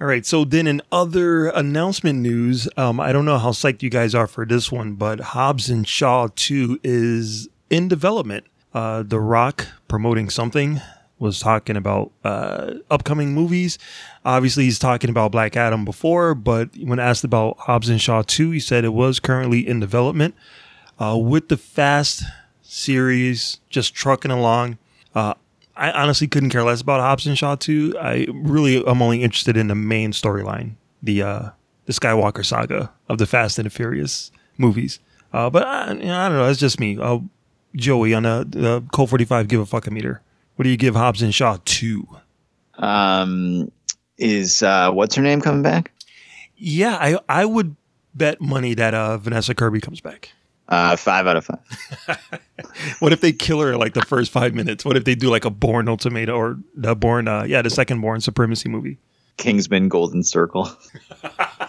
All 0.00 0.06
right. 0.06 0.26
So 0.26 0.44
then, 0.44 0.66
in 0.66 0.82
other 0.90 1.48
announcement 1.48 2.18
news, 2.18 2.68
um, 2.76 2.98
I 2.98 3.12
don't 3.12 3.24
know 3.24 3.38
how 3.38 3.50
psyched 3.50 3.82
you 3.82 3.90
guys 3.90 4.14
are 4.14 4.26
for 4.26 4.44
this 4.44 4.72
one, 4.72 4.94
but 4.94 5.20
Hobbs 5.20 5.70
and 5.70 5.86
Shaw 5.86 6.28
Two 6.34 6.80
is 6.82 7.48
in 7.70 7.88
development. 7.88 8.44
Uh, 8.74 9.02
the 9.02 9.20
Rock 9.20 9.68
promoting 9.88 10.28
something 10.28 10.80
was 11.22 11.38
talking 11.38 11.76
about 11.76 12.10
uh, 12.24 12.74
upcoming 12.90 13.32
movies. 13.32 13.78
Obviously, 14.24 14.64
he's 14.64 14.78
talking 14.78 15.08
about 15.08 15.30
Black 15.30 15.56
Adam 15.56 15.84
before, 15.84 16.34
but 16.34 16.70
when 16.82 16.98
asked 16.98 17.22
about 17.22 17.56
Hobbs 17.58 17.88
and 17.88 18.00
Shaw 18.00 18.22
2, 18.26 18.50
he 18.50 18.60
said 18.60 18.84
it 18.84 18.92
was 18.92 19.20
currently 19.20 19.66
in 19.66 19.78
development. 19.78 20.34
Uh, 20.98 21.16
with 21.16 21.48
the 21.48 21.56
Fast 21.56 22.24
series 22.60 23.60
just 23.70 23.94
trucking 23.94 24.32
along, 24.32 24.78
uh, 25.14 25.34
I 25.76 25.90
honestly 25.90 26.28
couldn't 26.28 26.50
care 26.50 26.62
less 26.62 26.80
about 26.80 27.00
Hobbs 27.00 27.26
and 27.26 27.36
Shaw 27.36 27.54
2. 27.54 27.96
I 27.98 28.26
really 28.32 28.82
I'm 28.86 29.02
only 29.02 29.22
interested 29.22 29.56
in 29.56 29.68
the 29.68 29.74
main 29.74 30.12
storyline, 30.12 30.72
the 31.02 31.22
uh, 31.22 31.50
the 31.86 31.92
Skywalker 31.92 32.44
saga 32.44 32.92
of 33.08 33.18
the 33.18 33.26
Fast 33.26 33.58
and 33.58 33.66
the 33.66 33.70
Furious 33.70 34.30
movies. 34.58 34.98
Uh, 35.32 35.48
but 35.48 35.66
I, 35.66 35.92
you 35.92 36.04
know, 36.04 36.18
I 36.18 36.28
don't 36.28 36.38
know. 36.38 36.46
That's 36.46 36.58
just 36.58 36.78
me. 36.78 36.98
Uh, 37.00 37.20
Joey 37.74 38.12
on 38.12 38.24
the, 38.24 38.46
the 38.48 38.84
Colt 38.92 39.08
45 39.10 39.48
give 39.48 39.60
a 39.60 39.66
fuck 39.66 39.86
a 39.86 39.90
meter. 39.90 40.20
What 40.56 40.64
do 40.64 40.68
you 40.68 40.76
give 40.76 40.94
Hobbs 40.94 41.22
and 41.22 41.34
Shaw 41.34 41.56
2? 41.64 42.06
Um, 42.74 43.72
is 44.18 44.62
uh, 44.62 44.90
what's 44.92 45.14
her 45.14 45.22
name 45.22 45.40
coming 45.40 45.62
back? 45.62 45.92
Yeah, 46.56 46.96
I 47.00 47.18
I 47.28 47.44
would 47.44 47.76
bet 48.14 48.40
money 48.40 48.74
that 48.74 48.94
uh, 48.94 49.16
Vanessa 49.18 49.54
Kirby 49.54 49.80
comes 49.80 50.00
back. 50.00 50.30
Uh, 50.72 50.96
five 50.96 51.26
out 51.26 51.36
of 51.36 51.44
five. 51.44 52.40
What 53.00 53.12
if 53.12 53.20
they 53.20 53.32
kill 53.32 53.60
her 53.60 53.76
like 53.76 53.92
the 53.92 54.00
first 54.02 54.30
five 54.32 54.54
minutes? 54.54 54.84
What 54.84 54.96
if 54.96 55.04
they 55.04 55.14
do 55.14 55.28
like 55.28 55.44
a 55.44 55.50
Bourne 55.50 55.88
Ultimatum 55.88 56.34
or 56.34 56.58
the 56.74 56.94
Bourne, 56.96 57.28
uh, 57.28 57.42
yeah, 57.42 57.60
the 57.60 57.68
second 57.68 58.00
Bourne 58.00 58.20
Supremacy 58.22 58.68
movie? 58.70 58.96
Kingsman 59.36 59.88
Golden 59.88 60.22
Circle. 60.22 60.70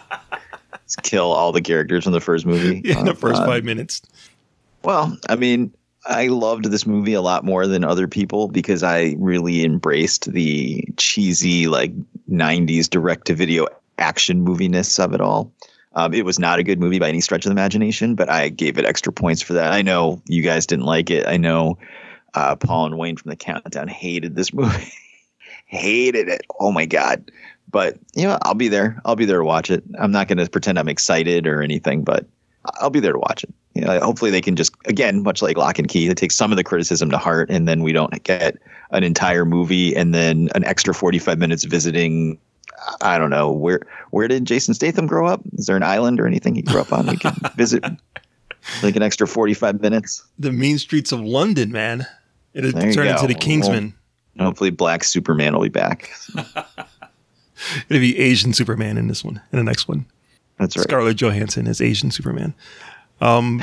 Kill 1.03 1.31
all 1.31 1.51
the 1.51 1.61
characters 1.61 2.03
from 2.03 2.13
the 2.13 2.21
first 2.21 2.45
movie. 2.45 2.81
Yeah, 2.85 2.99
in 2.99 3.05
the 3.05 3.11
Uh, 3.11 3.15
first 3.15 3.41
uh, 3.41 3.45
five 3.45 3.63
minutes. 3.65 4.01
Well, 4.83 5.17
I 5.27 5.35
mean, 5.35 5.73
I 6.05 6.27
loved 6.27 6.65
this 6.71 6.85
movie 6.85 7.13
a 7.13 7.21
lot 7.21 7.43
more 7.43 7.67
than 7.67 7.83
other 7.83 8.07
people 8.07 8.47
because 8.47 8.83
I 8.83 9.15
really 9.17 9.65
embraced 9.65 10.31
the 10.31 10.85
cheesy, 10.97 11.67
like 11.67 11.91
90s 12.29 12.89
direct 12.89 13.25
to 13.27 13.33
video 13.35 13.67
action 13.97 14.45
moviness 14.45 15.03
of 15.03 15.13
it 15.13 15.19
all. 15.21 15.51
Um, 15.95 16.13
it 16.13 16.25
was 16.25 16.39
not 16.39 16.59
a 16.59 16.63
good 16.63 16.79
movie 16.79 16.99
by 16.99 17.09
any 17.09 17.21
stretch 17.21 17.45
of 17.45 17.49
the 17.49 17.53
imagination, 17.53 18.15
but 18.15 18.29
I 18.29 18.49
gave 18.49 18.77
it 18.77 18.85
extra 18.85 19.13
points 19.13 19.41
for 19.41 19.53
that. 19.53 19.73
I 19.73 19.81
know 19.81 20.21
you 20.27 20.41
guys 20.41 20.65
didn't 20.65 20.85
like 20.85 21.11
it. 21.11 21.27
I 21.27 21.37
know 21.37 21.77
uh, 22.33 22.55
Paul 22.55 22.87
and 22.87 22.97
Wayne 22.97 23.15
from 23.15 23.29
the 23.29 23.35
Countdown 23.35 23.87
hated 23.87 24.35
this 24.35 24.53
movie, 24.53 24.91
hated 25.65 26.27
it. 26.29 26.41
Oh 26.59 26.71
my 26.71 26.85
god! 26.85 27.31
But 27.69 27.97
you 28.15 28.23
know, 28.23 28.37
I'll 28.43 28.55
be 28.55 28.67
there. 28.67 28.99
I'll 29.05 29.15
be 29.15 29.25
there 29.25 29.39
to 29.39 29.43
watch 29.43 29.69
it. 29.69 29.83
I'm 29.99 30.11
not 30.11 30.27
going 30.27 30.37
to 30.37 30.49
pretend 30.49 30.79
I'm 30.79 30.89
excited 30.89 31.47
or 31.47 31.61
anything, 31.61 32.03
but 32.03 32.25
I'll 32.75 32.89
be 32.89 32.99
there 32.99 33.13
to 33.13 33.19
watch 33.19 33.43
it. 33.43 33.53
You 33.73 33.81
know, 33.81 33.99
hopefully 33.99 34.31
they 34.31 34.41
can 34.41 34.55
just 34.55 34.73
again, 34.85 35.23
much 35.23 35.41
like 35.41 35.57
Locke 35.57 35.79
and 35.79 35.87
Key, 35.87 36.07
they 36.07 36.13
take 36.13 36.31
some 36.31 36.51
of 36.51 36.57
the 36.57 36.63
criticism 36.63 37.09
to 37.11 37.17
heart, 37.17 37.49
and 37.49 37.67
then 37.67 37.83
we 37.83 37.91
don't 37.91 38.23
get 38.23 38.57
an 38.91 39.03
entire 39.03 39.45
movie 39.45 39.95
and 39.95 40.13
then 40.13 40.49
an 40.55 40.63
extra 40.63 40.93
45 40.93 41.39
minutes 41.39 41.63
visiting. 41.65 42.39
I 43.01 43.17
don't 43.17 43.29
know 43.29 43.51
where 43.51 43.81
where 44.11 44.27
did 44.27 44.45
Jason 44.45 44.73
Statham 44.73 45.07
grow 45.07 45.27
up? 45.27 45.41
Is 45.53 45.65
there 45.65 45.75
an 45.77 45.83
island 45.83 46.19
or 46.19 46.27
anything 46.27 46.55
he 46.55 46.61
grew 46.61 46.81
up 46.81 46.91
on 46.93 47.07
we 47.07 47.17
can 47.17 47.35
visit? 47.55 47.83
Like 48.81 48.95
an 48.95 49.03
extra 49.03 49.27
45 49.27 49.81
minutes. 49.81 50.23
The 50.39 50.51
mean 50.51 50.77
streets 50.77 51.11
of 51.11 51.19
London, 51.19 51.71
man. 51.71 52.07
It 52.53 52.63
had 52.63 52.75
There 52.75 52.87
you 52.87 52.93
turned 52.93 53.09
into 53.09 53.27
the 53.27 53.35
Kingsman. 53.35 53.93
Hopefully, 54.39 54.69
Black 54.69 55.03
Superman 55.03 55.53
will 55.53 55.63
be 55.63 55.69
back. 55.69 56.11
It'd 57.89 58.01
be 58.01 58.17
Asian 58.17 58.53
Superman 58.53 58.97
in 58.97 59.07
this 59.07 59.23
one, 59.23 59.41
in 59.51 59.57
the 59.57 59.63
next 59.63 59.87
one. 59.87 60.05
That's 60.57 60.75
right. 60.77 60.83
Scarlett 60.83 61.17
Johansson 61.17 61.67
is 61.67 61.81
Asian 61.81 62.11
Superman. 62.11 62.53
Um, 63.21 63.61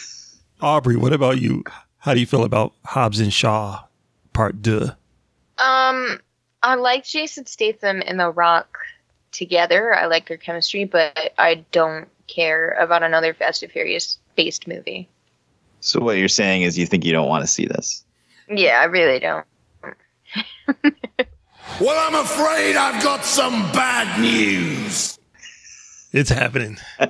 Aubrey, 0.60 0.96
what 0.96 1.12
about 1.12 1.40
you? 1.40 1.64
How 1.98 2.14
do 2.14 2.20
you 2.20 2.26
feel 2.26 2.44
about 2.44 2.72
Hobbs 2.84 3.20
and 3.20 3.32
Shaw 3.32 3.84
Part 4.32 4.62
Deux? 4.62 4.90
Um, 5.58 6.18
I 6.66 6.74
like 6.74 7.04
Jason 7.04 7.46
Statham 7.46 8.02
and 8.04 8.18
The 8.18 8.28
Rock 8.28 8.76
together. 9.30 9.94
I 9.94 10.06
like 10.06 10.26
their 10.26 10.36
chemistry, 10.36 10.84
but 10.84 11.32
I 11.38 11.64
don't 11.70 12.08
care 12.26 12.70
about 12.80 13.04
another 13.04 13.34
Fast 13.34 13.62
and 13.62 13.70
Furious 13.70 14.18
based 14.34 14.66
movie. 14.66 15.08
So 15.78 16.00
what 16.00 16.16
you're 16.16 16.26
saying 16.26 16.62
is 16.62 16.76
you 16.76 16.84
think 16.84 17.04
you 17.04 17.12
don't 17.12 17.28
want 17.28 17.44
to 17.44 17.46
see 17.46 17.66
this? 17.66 18.04
Yeah, 18.48 18.80
I 18.80 18.84
really 18.84 19.20
don't. 19.20 19.46
Well, 21.80 22.08
I'm 22.08 22.24
afraid 22.24 22.74
I've 22.74 23.02
got 23.02 23.22
some 23.24 23.52
bad 23.72 24.20
news. 24.20 25.18
It's 26.12 26.30
happening. 26.30 26.78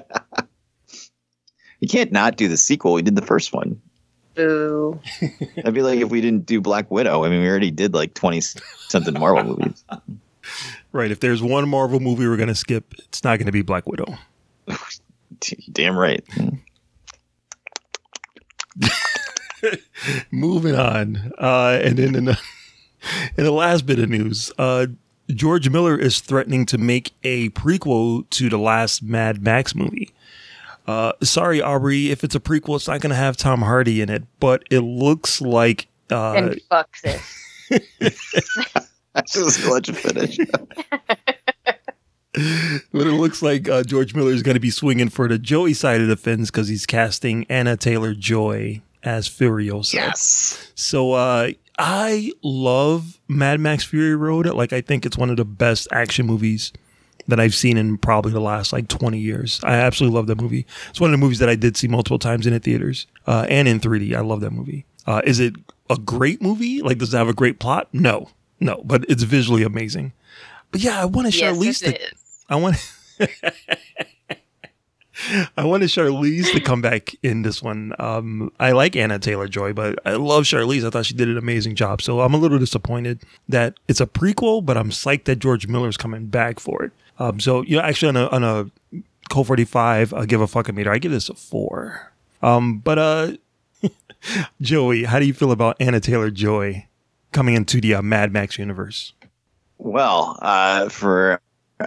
You 1.78 1.88
can't 1.88 2.10
not 2.10 2.38
do 2.38 2.48
the 2.48 2.56
sequel. 2.56 2.94
We 2.94 3.02
did 3.02 3.16
the 3.16 3.22
first 3.22 3.52
one. 3.52 3.82
Boo. 4.36 5.00
That'd 5.56 5.74
be 5.74 5.82
like 5.82 6.00
if 6.00 6.10
we 6.10 6.20
didn't 6.20 6.46
do 6.46 6.60
Black 6.60 6.90
Widow. 6.90 7.24
I 7.24 7.28
mean, 7.28 7.40
we 7.40 7.48
already 7.48 7.70
did 7.70 7.94
like 7.94 8.14
twenty 8.14 8.40
something 8.40 9.14
Marvel 9.14 9.56
movies. 9.56 9.84
Right. 10.92 11.10
If 11.10 11.20
there's 11.20 11.42
one 11.42 11.68
Marvel 11.68 12.00
movie 12.00 12.26
we're 12.26 12.36
going 12.36 12.48
to 12.48 12.54
skip, 12.54 12.94
it's 12.98 13.24
not 13.24 13.38
going 13.38 13.46
to 13.46 13.52
be 13.52 13.62
Black 13.62 13.86
Widow. 13.86 14.16
Damn 15.72 15.98
right. 15.98 16.24
Moving 20.30 20.74
on. 20.74 21.32
Uh, 21.38 21.78
and 21.82 21.98
then 21.98 22.14
in 22.14 22.24
the, 22.26 22.38
in 23.36 23.44
the 23.44 23.50
last 23.50 23.86
bit 23.86 23.98
of 23.98 24.08
news, 24.08 24.52
uh, 24.58 24.86
George 25.28 25.68
Miller 25.68 25.98
is 25.98 26.20
threatening 26.20 26.66
to 26.66 26.78
make 26.78 27.12
a 27.24 27.50
prequel 27.50 28.28
to 28.30 28.48
the 28.48 28.58
last 28.58 29.02
Mad 29.02 29.42
Max 29.42 29.74
movie. 29.74 30.12
Uh, 30.86 31.12
sorry, 31.22 31.60
Aubrey, 31.60 32.10
if 32.10 32.22
it's 32.22 32.34
a 32.34 32.40
prequel, 32.40 32.76
it's 32.76 32.86
not 32.88 33.00
going 33.00 33.10
to 33.10 33.16
have 33.16 33.36
Tom 33.36 33.62
Hardy 33.62 34.00
in 34.00 34.08
it, 34.08 34.22
but 34.40 34.62
it 34.70 34.80
looks 34.80 35.40
like. 35.40 35.88
Uh, 36.10 36.32
and 36.34 36.60
fuck 36.70 36.96
this. 37.02 37.42
Just 39.26 39.64
let 39.66 39.88
you 39.88 39.94
finish. 39.94 40.38
but 42.32 43.06
it 43.06 43.12
looks 43.12 43.42
like 43.42 43.68
uh, 43.68 43.82
George 43.82 44.14
Miller 44.14 44.30
is 44.32 44.42
going 44.42 44.54
to 44.54 44.60
be 44.60 44.70
swinging 44.70 45.08
for 45.08 45.26
the 45.26 45.38
Joey 45.38 45.74
side 45.74 46.00
of 46.00 46.08
the 46.08 46.16
fence 46.16 46.50
because 46.50 46.68
he's 46.68 46.86
casting 46.86 47.44
Anna 47.48 47.76
Taylor 47.76 48.14
Joy 48.14 48.82
as 49.02 49.28
Furiosa. 49.28 49.94
Yes. 49.94 50.70
So 50.74 51.12
uh, 51.12 51.50
I 51.78 52.30
love 52.42 53.18
Mad 53.26 53.58
Max 53.58 53.84
Fury 53.84 54.14
Road. 54.14 54.46
Like 54.46 54.72
I 54.72 54.80
think 54.82 55.06
it's 55.06 55.16
one 55.16 55.30
of 55.30 55.36
the 55.38 55.44
best 55.44 55.88
action 55.90 56.26
movies 56.26 56.72
that 57.28 57.40
I've 57.40 57.54
seen 57.54 57.76
in 57.76 57.98
probably 57.98 58.32
the 58.32 58.40
last 58.40 58.72
like 58.72 58.88
20 58.88 59.18
years. 59.18 59.60
I 59.64 59.74
absolutely 59.74 60.16
love 60.16 60.26
that 60.28 60.40
movie. 60.40 60.66
It's 60.90 61.00
one 61.00 61.10
of 61.10 61.12
the 61.12 61.24
movies 61.24 61.38
that 61.40 61.48
I 61.48 61.54
did 61.56 61.76
see 61.76 61.88
multiple 61.88 62.18
times 62.18 62.46
in 62.46 62.52
the 62.52 62.60
theaters 62.60 63.06
uh, 63.26 63.46
and 63.48 63.66
in 63.66 63.80
3D. 63.80 64.14
I 64.14 64.20
love 64.20 64.40
that 64.40 64.52
movie. 64.52 64.84
Uh, 65.06 65.22
is 65.24 65.40
it 65.40 65.54
a 65.90 65.96
great 65.96 66.40
movie? 66.42 66.82
Like, 66.82 66.98
does 66.98 67.12
it 67.14 67.16
have 67.16 67.28
a 67.28 67.34
great 67.34 67.58
plot? 67.58 67.88
No, 67.92 68.30
no, 68.60 68.82
but 68.84 69.04
it's 69.08 69.22
visually 69.22 69.62
amazing. 69.62 70.12
But 70.72 70.80
yeah, 70.80 71.00
I 71.00 71.04
want 71.04 71.32
to 71.32 71.36
Yes, 71.38 71.56
Charlize 71.56 71.84
to. 71.84 71.98
I 72.48 72.56
want 72.56 72.76
I 75.56 75.64
wanted 75.64 75.88
Charlize 75.88 76.52
to 76.52 76.60
come 76.60 76.82
back 76.82 77.14
in 77.22 77.40
this 77.42 77.62
one. 77.62 77.94
Um, 77.98 78.52
I 78.60 78.72
like 78.72 78.96
Anna 78.96 79.18
Taylor 79.18 79.48
Joy, 79.48 79.72
but 79.72 79.98
I 80.04 80.12
love 80.14 80.44
Charlize. 80.44 80.86
I 80.86 80.90
thought 80.90 81.06
she 81.06 81.14
did 81.14 81.28
an 81.28 81.38
amazing 81.38 81.74
job. 81.74 82.02
So 82.02 82.20
I'm 82.20 82.34
a 82.34 82.36
little 82.36 82.58
disappointed 82.58 83.22
that 83.48 83.74
it's 83.88 84.00
a 84.00 84.06
prequel, 84.06 84.64
but 84.64 84.76
I'm 84.76 84.90
psyched 84.90 85.24
that 85.24 85.36
George 85.36 85.66
Miller's 85.68 85.96
coming 85.96 86.26
back 86.26 86.60
for 86.60 86.84
it. 86.84 86.92
Um, 87.18 87.40
so 87.40 87.62
you 87.62 87.76
know, 87.76 87.82
actually 87.82 88.08
on 88.08 88.16
a 88.16 88.28
on 88.28 88.44
a 88.44 88.70
Colt 89.28 89.46
45, 89.48 90.12
I 90.14 90.26
give 90.26 90.40
a 90.40 90.46
fucking 90.46 90.74
meter. 90.74 90.92
I 90.92 90.98
give 90.98 91.12
this 91.12 91.28
a 91.28 91.34
four. 91.34 92.12
Um, 92.42 92.78
but 92.78 92.98
uh, 92.98 93.32
Joey, 94.60 95.04
how 95.04 95.18
do 95.18 95.26
you 95.26 95.34
feel 95.34 95.52
about 95.52 95.76
Anna 95.80 96.00
Taylor 96.00 96.30
Joy 96.30 96.86
coming 97.32 97.54
into 97.54 97.80
the 97.80 97.94
uh, 97.94 98.02
Mad 98.02 98.32
Max 98.32 98.58
universe? 98.58 99.12
Well, 99.78 100.38
uh, 100.40 100.88
for 100.88 101.40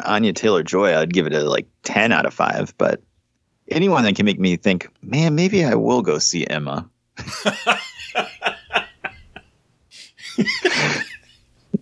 Anya 0.05 0.33
Taylor 0.33 0.63
Joy, 0.63 0.95
I'd 0.95 1.13
give 1.13 1.27
it 1.27 1.33
a 1.33 1.41
like 1.41 1.67
10 1.83 2.11
out 2.11 2.25
of 2.25 2.33
5. 2.33 2.73
But 2.77 3.01
anyone 3.69 4.03
that 4.03 4.15
can 4.15 4.25
make 4.25 4.39
me 4.39 4.57
think, 4.57 4.87
man, 5.01 5.35
maybe 5.35 5.63
I 5.63 5.75
will 5.75 6.01
go 6.01 6.19
see 6.19 6.45
Emma. 6.45 6.89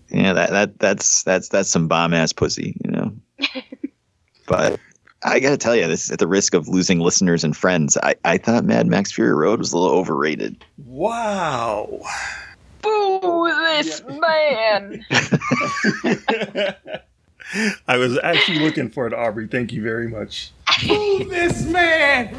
yeah, 0.09 0.33
that, 0.33 0.49
that 0.49 0.79
that's 0.79 1.23
that's 1.23 1.49
that's 1.49 1.69
some 1.69 1.87
bomb 1.87 2.13
ass 2.13 2.33
pussy, 2.33 2.75
you 2.83 2.91
know. 2.91 3.06
But 4.47 4.79
I 5.23 5.39
gotta 5.39 5.57
tell 5.57 5.75
you, 5.75 5.87
this 5.87 6.05
is 6.05 6.11
at 6.11 6.19
the 6.19 6.27
risk 6.27 6.55
of 6.55 6.67
losing 6.67 6.99
listeners 6.99 7.43
and 7.43 7.55
friends. 7.55 7.97
I, 8.01 8.15
I 8.25 8.37
thought 8.37 8.63
Mad 8.65 8.87
Max 8.87 9.11
Fury 9.11 9.33
Road 9.33 9.59
was 9.59 9.73
a 9.73 9.77
little 9.77 9.95
overrated. 9.95 10.65
Wow. 10.85 12.01
Boo 12.81 13.47
this 13.47 14.01
man. 14.03 15.05
I 17.87 17.97
was 17.97 18.19
actually 18.23 18.59
looking 18.59 18.89
for 18.89 19.07
it, 19.07 19.13
Aubrey. 19.13 19.47
Thank 19.47 19.71
you 19.71 19.81
very 19.81 20.07
much. 20.07 20.51
Boo 20.87 21.25
this 21.25 21.65
man! 21.65 22.35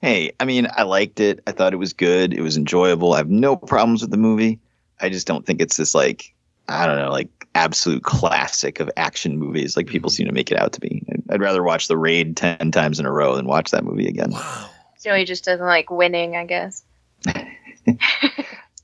Hey, 0.00 0.32
I 0.40 0.44
mean, 0.46 0.66
I 0.76 0.84
liked 0.84 1.20
it. 1.20 1.42
I 1.46 1.52
thought 1.52 1.74
it 1.74 1.76
was 1.76 1.92
good. 1.92 2.32
It 2.32 2.40
was 2.40 2.56
enjoyable. 2.56 3.12
I 3.12 3.18
have 3.18 3.28
no 3.28 3.54
problems 3.56 4.00
with 4.00 4.10
the 4.10 4.16
movie. 4.16 4.58
I 5.00 5.10
just 5.10 5.26
don't 5.26 5.44
think 5.44 5.60
it's 5.60 5.76
this 5.76 5.94
like 5.94 6.34
I 6.70 6.86
don't 6.86 6.96
know, 6.96 7.10
like 7.10 7.28
absolute 7.54 8.02
classic 8.04 8.78
of 8.80 8.90
action 8.96 9.38
movies 9.38 9.76
like 9.76 9.86
people 9.88 10.08
seem 10.08 10.26
to 10.26 10.32
make 10.32 10.50
it 10.52 10.58
out 10.58 10.72
to 10.74 10.80
be. 10.80 11.02
I'd- 11.10 11.22
I'd 11.30 11.40
rather 11.40 11.62
watch 11.62 11.86
The 11.88 11.96
Raid 11.96 12.36
10 12.36 12.70
times 12.72 12.98
in 12.98 13.06
a 13.06 13.12
row 13.12 13.36
than 13.36 13.46
watch 13.46 13.70
that 13.70 13.84
movie 13.84 14.06
again. 14.08 14.30
Wow. 14.32 14.70
So 14.98 15.14
he 15.14 15.24
just 15.24 15.44
doesn't 15.44 15.64
like 15.64 15.90
winning, 15.90 16.36
I 16.36 16.44
guess. 16.44 16.82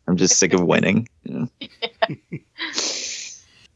I'm 0.09 0.17
just 0.17 0.39
sick 0.39 0.53
of 0.53 0.63
winning. 0.63 1.09
you 1.25 1.35
know? 1.41 1.49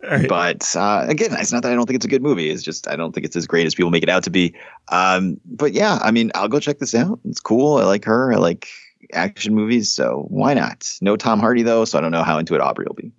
All 0.05 0.11
right. 0.11 0.29
But 0.29 0.75
uh, 0.77 1.05
again, 1.09 1.31
it's 1.33 1.53
not 1.53 1.63
that 1.63 1.73
I 1.73 1.75
don't 1.75 1.87
think 1.87 1.97
it's 1.97 2.07
a 2.07 2.09
good 2.09 2.23
movie. 2.23 2.49
It's 2.51 2.63
just 2.63 2.89
I 2.89 2.97
don't 2.97 3.13
think 3.13 3.27
it's 3.27 3.37
as 3.37 3.47
great 3.47 3.67
as 3.67 3.75
people 3.75 3.91
make 3.91 4.03
it 4.03 4.09
out 4.09 4.23
to 4.25 4.31
be. 4.31 4.55
Um, 4.89 5.39
but 5.45 5.73
yeah, 5.73 5.99
I 6.01 6.11
mean, 6.11 6.31
I'll 6.35 6.49
go 6.49 6.61
check 6.61 6.79
this 6.79 6.95
out. 6.95 7.21
It's 7.25 7.41
cool. 7.41 7.77
I 7.79 7.85
like 7.85 8.05
her. 8.07 8.33
I 8.33 8.37
like 8.37 8.69
action 9.13 9.55
movies, 9.55 9.91
so 9.93 10.25
why 10.29 10.55
not? 10.55 10.89
No 11.03 11.17
Tom 11.17 11.41
Hardy 11.41 11.63
though, 11.63 11.85
so 11.85 11.99
I 11.99 12.01
don't 12.01 12.13
know 12.13 12.23
how 12.23 12.39
into 12.39 12.55
it 12.55 12.61
Aubrey 12.61 12.87
will 12.89 12.95
be. 12.95 13.13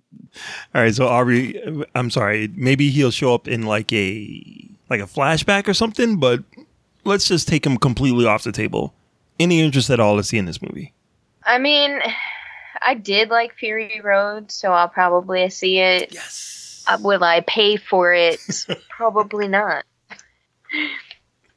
All 0.74 0.82
right. 0.82 0.94
So 0.94 1.06
Aubrey, 1.06 1.84
I'm 1.94 2.10
sorry. 2.10 2.48
Maybe 2.54 2.90
he'll 2.90 3.10
show 3.10 3.34
up 3.34 3.48
in 3.48 3.62
like 3.62 3.92
a 3.92 4.68
like 4.88 5.00
a 5.00 5.04
flashback 5.04 5.68
or 5.68 5.74
something. 5.74 6.16
But 6.16 6.42
let's 7.04 7.26
just 7.26 7.48
take 7.48 7.66
him 7.66 7.76
completely 7.76 8.26
off 8.26 8.44
the 8.44 8.52
table. 8.52 8.94
Any 9.38 9.60
interest 9.60 9.90
at 9.90 10.00
all 10.00 10.16
to 10.16 10.22
see 10.22 10.38
in 10.38 10.44
this 10.44 10.62
movie? 10.62 10.92
I 11.44 11.58
mean, 11.58 12.00
I 12.80 12.94
did 12.94 13.30
like 13.30 13.54
Fury 13.54 14.00
Road, 14.02 14.52
so 14.52 14.72
I'll 14.72 14.88
probably 14.88 15.48
see 15.50 15.78
it. 15.78 16.12
Yes. 16.12 16.84
Uh, 16.86 16.98
will 17.00 17.22
I 17.22 17.40
pay 17.40 17.76
for 17.76 18.12
it? 18.12 18.40
probably 18.88 19.48
not. 19.48 19.84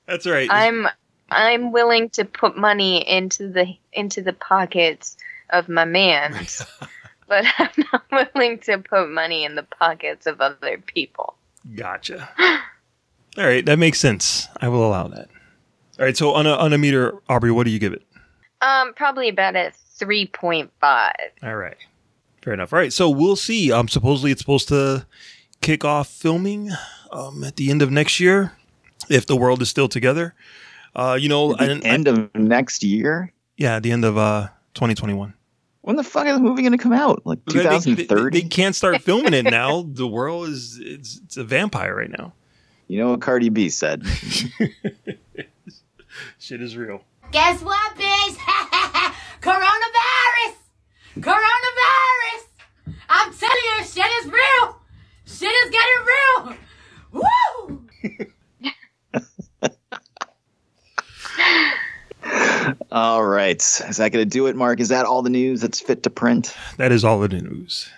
That's 0.06 0.28
right. 0.28 0.48
I'm 0.52 0.88
I'm 1.30 1.72
willing 1.72 2.10
to 2.12 2.26
put 2.26 2.58
money 2.58 3.08
into 3.08 3.50
the 3.50 3.76
into 3.92 4.22
the 4.22 4.34
pockets 4.34 5.18
of 5.50 5.70
my 5.70 5.86
man, 5.86 6.34
but 7.28 7.46
I'm 7.60 7.70
not 7.92 8.04
willing 8.34 8.60
to 8.60 8.78
put 8.80 9.10
money 9.10 9.44
in 9.46 9.56
the 9.56 9.64
pockets 9.64 10.26
of 10.28 10.42
other 10.42 10.78
people. 10.86 11.36
Gotcha. 11.76 12.30
All 13.38 13.44
right, 13.46 13.66
that 13.66 13.78
makes 13.80 14.00
sense. 14.00 14.48
I 14.62 14.68
will 14.70 14.86
allow 14.88 15.08
that. 15.10 15.30
All 16.00 16.06
right, 16.06 16.16
so 16.16 16.34
on 16.34 16.46
a 16.48 16.52
on 16.54 16.74
a 16.74 16.78
meter, 16.78 17.16
Aubrey, 17.30 17.52
what 17.52 17.66
do 17.66 17.72
you 17.72 17.80
give 17.80 17.94
it? 17.94 18.04
Um, 18.62 18.94
probably 18.94 19.30
about 19.30 19.56
a 19.56 19.72
three 19.96 20.28
point 20.28 20.72
five. 20.80 21.14
All 21.44 21.56
right, 21.56 21.78
fair 22.42 22.54
enough. 22.54 22.72
All 22.74 22.80
right, 22.80 22.94
so 22.94 23.10
we'll 23.10 23.36
see. 23.36 23.72
Um, 23.72 23.88
supposedly 23.88 24.32
it's 24.32 24.42
supposed 24.42 24.68
to 24.70 25.06
kick 25.62 25.84
off 25.86 26.08
filming 26.10 26.70
um 27.12 27.44
at 27.44 27.56
the 27.56 27.72
end 27.72 27.82
of 27.82 27.90
next 27.92 28.20
year, 28.20 28.52
if 29.10 29.26
the 29.26 29.36
world 29.36 29.62
is 29.62 29.70
still 29.70 29.88
together. 29.88 30.34
Uh, 30.96 31.18
you 31.20 31.28
know, 31.28 31.54
I 31.56 31.64
At 31.64 31.68
didn't. 31.68 31.82
the 31.84 31.88
end 31.90 32.08
of 32.08 32.36
next 32.36 32.84
year. 32.84 33.32
yeah, 33.58 33.80
the 33.80 33.92
end 33.92 34.06
of 34.06 34.18
uh 34.18 34.48
2021. 34.76 35.34
When 35.86 35.98
the 35.98 36.04
fuck 36.04 36.26
is 36.26 36.34
the 36.34 36.40
movie 36.42 36.64
going 36.64 36.72
to 36.72 36.80
come 36.80 36.94
out? 36.94 37.22
Like 37.28 37.46
They- 37.46 37.60
they- 37.60 37.64
2030? 37.64 38.42
They, 38.42 38.48
can't 38.48 38.76
start 38.76 39.04
filming 39.04 39.36
it 39.36 39.44
now. 39.46 39.84
The 39.94 40.08
world 40.08 40.48
is 40.50 40.80
it's, 40.82 41.22
it's 41.24 41.38
a 41.38 41.44
vampire 41.44 41.96
right 41.96 42.10
now. 42.10 42.34
You 42.88 42.98
know 43.00 43.12
what 43.12 43.22
Cardi 43.22 43.50
B 43.50 43.70
said? 43.70 44.04
Shit 46.40 46.62
is 46.64 46.76
real. 46.76 47.04
Guess 47.32 47.62
what, 47.62 47.96
bitch? 47.96 48.36
Coronavirus! 49.42 50.56
Coronavirus! 51.20 52.48
I'm 53.08 53.32
telling 53.32 53.56
you, 53.78 53.86
shit 53.86 54.12
is 54.24 54.26
real! 54.26 54.80
Shit 55.28 55.54
is 55.66 55.70
getting 55.70 56.04
real! 56.08 56.56
Woo! 57.12 58.32
All 62.92 63.26
right. 63.26 63.62
Is 63.62 63.98
that 63.98 64.12
going 64.12 64.26
to 64.26 64.30
do 64.30 64.48
it, 64.48 64.56
Mark? 64.56 64.80
Is 64.80 64.90
that 64.90 65.06
all 65.06 65.22
the 65.22 65.30
news 65.30 65.62
that's 65.62 65.80
fit 65.80 66.04
to 66.04 66.10
print? 66.10 66.56
That 66.78 66.92
is 66.92 67.04
all 67.04 67.24
of 67.24 67.30
the 67.30 67.42
news. 67.42 67.90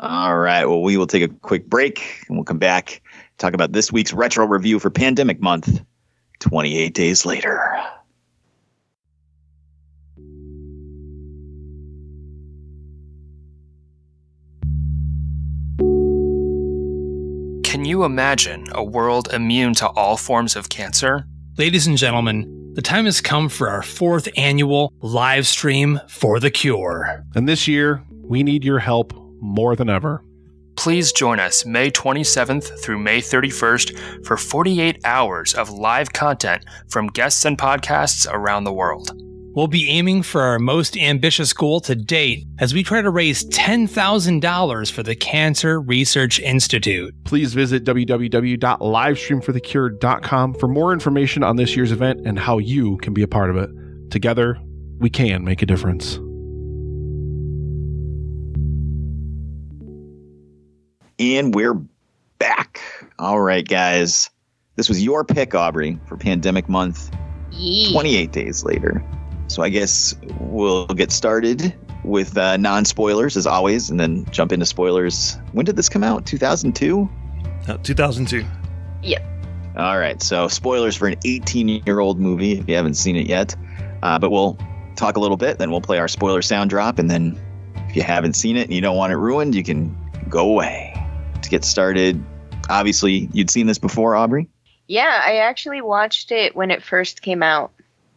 All 0.00 0.36
right. 0.36 0.66
Well, 0.66 0.82
we 0.82 0.96
will 0.96 1.06
take 1.06 1.22
a 1.22 1.28
quick 1.28 1.68
break 1.68 2.24
and 2.28 2.36
we'll 2.36 2.44
come 2.44 2.58
back 2.58 3.02
talk 3.38 3.54
about 3.54 3.72
this 3.72 3.90
week's 3.90 4.12
retro 4.12 4.46
review 4.46 4.78
for 4.78 4.90
Pandemic 4.90 5.40
Month. 5.40 5.82
28 6.40 6.94
days 6.94 7.24
later. 7.24 7.80
Can 17.64 17.84
you 17.84 18.04
imagine 18.04 18.66
a 18.72 18.82
world 18.82 19.32
immune 19.32 19.74
to 19.74 19.88
all 19.88 20.16
forms 20.16 20.56
of 20.56 20.68
cancer? 20.68 21.24
Ladies 21.58 21.86
and 21.86 21.96
gentlemen, 21.96 22.61
the 22.74 22.82
time 22.82 23.04
has 23.04 23.20
come 23.20 23.48
for 23.48 23.68
our 23.68 23.82
fourth 23.82 24.28
annual 24.36 24.92
live 25.02 25.46
stream 25.46 26.00
for 26.08 26.40
the 26.40 26.50
cure. 26.50 27.22
And 27.34 27.46
this 27.46 27.68
year, 27.68 28.02
we 28.10 28.42
need 28.42 28.64
your 28.64 28.78
help 28.78 29.12
more 29.40 29.76
than 29.76 29.90
ever. 29.90 30.24
Please 30.76 31.12
join 31.12 31.38
us 31.38 31.66
May 31.66 31.90
27th 31.90 32.80
through 32.82 32.98
May 32.98 33.20
31st 33.20 34.24
for 34.24 34.38
48 34.38 35.00
hours 35.04 35.54
of 35.54 35.68
live 35.68 36.14
content 36.14 36.64
from 36.88 37.08
guests 37.08 37.44
and 37.44 37.58
podcasts 37.58 38.26
around 38.32 38.64
the 38.64 38.72
world. 38.72 39.10
We'll 39.54 39.66
be 39.66 39.90
aiming 39.90 40.22
for 40.22 40.40
our 40.40 40.58
most 40.58 40.96
ambitious 40.96 41.52
goal 41.52 41.82
to 41.82 41.94
date 41.94 42.46
as 42.58 42.72
we 42.72 42.82
try 42.82 43.02
to 43.02 43.10
raise 43.10 43.44
$10,000 43.44 44.92
for 44.92 45.02
the 45.02 45.14
Cancer 45.14 45.78
Research 45.78 46.40
Institute. 46.40 47.14
Please 47.24 47.52
visit 47.52 47.84
www.livestreamforthecure.com 47.84 50.54
for 50.54 50.68
more 50.68 50.94
information 50.94 51.42
on 51.42 51.56
this 51.56 51.76
year's 51.76 51.92
event 51.92 52.26
and 52.26 52.38
how 52.38 52.56
you 52.56 52.96
can 52.98 53.12
be 53.12 53.22
a 53.22 53.28
part 53.28 53.50
of 53.50 53.56
it. 53.56 53.68
Together, 54.10 54.58
we 54.98 55.10
can 55.10 55.44
make 55.44 55.60
a 55.60 55.66
difference. 55.66 56.14
And 61.18 61.54
we're 61.54 61.74
back. 62.38 62.80
All 63.18 63.42
right, 63.42 63.68
guys. 63.68 64.30
This 64.76 64.88
was 64.88 65.04
your 65.04 65.24
pick, 65.24 65.54
Aubrey, 65.54 66.00
for 66.06 66.16
Pandemic 66.16 66.70
Month. 66.70 67.10
28 67.50 68.32
days 68.32 68.64
later. 68.64 69.04
So 69.52 69.62
I 69.62 69.68
guess 69.68 70.14
we'll 70.40 70.86
get 70.86 71.12
started 71.12 71.74
with 72.04 72.38
uh, 72.38 72.56
non 72.56 72.86
spoilers 72.86 73.36
as 73.36 73.46
always, 73.46 73.90
and 73.90 74.00
then 74.00 74.24
jump 74.30 74.50
into 74.50 74.64
spoilers. 74.64 75.36
When 75.52 75.66
did 75.66 75.76
this 75.76 75.90
come 75.90 76.02
out? 76.02 76.24
2002? 76.24 77.06
Uh, 77.68 77.76
2002. 77.82 78.46
Yep. 79.02 79.22
All 79.76 79.98
right. 79.98 80.22
So 80.22 80.48
spoilers 80.48 80.96
for 80.96 81.06
an 81.06 81.16
18 81.26 81.68
year 81.68 82.00
old 82.00 82.18
movie 82.18 82.52
if 82.52 82.66
you 82.66 82.74
haven't 82.76 82.94
seen 82.94 83.14
it 83.14 83.26
yet. 83.26 83.54
Uh, 84.02 84.18
but 84.18 84.30
we'll 84.30 84.56
talk 84.96 85.18
a 85.18 85.20
little 85.20 85.36
bit, 85.36 85.58
then 85.58 85.70
we'll 85.70 85.82
play 85.82 85.98
our 85.98 86.08
spoiler 86.08 86.40
sound 86.40 86.70
drop, 86.70 86.98
and 86.98 87.10
then 87.10 87.38
if 87.88 87.94
you 87.94 88.02
haven't 88.02 88.32
seen 88.32 88.56
it 88.56 88.62
and 88.62 88.72
you 88.72 88.80
don't 88.80 88.96
want 88.96 89.12
it 89.12 89.16
ruined, 89.16 89.54
you 89.54 89.62
can 89.62 89.94
go 90.30 90.48
away. 90.48 90.94
To 91.42 91.50
get 91.50 91.62
started, 91.62 92.24
obviously, 92.70 93.28
you'd 93.34 93.50
seen 93.50 93.66
this 93.66 93.78
before, 93.78 94.16
Aubrey? 94.16 94.48
Yeah, 94.86 95.22
I 95.26 95.36
actually 95.36 95.82
watched 95.82 96.32
it 96.32 96.56
when 96.56 96.70
it 96.70 96.82
first 96.82 97.20
came 97.20 97.42
out 97.42 97.70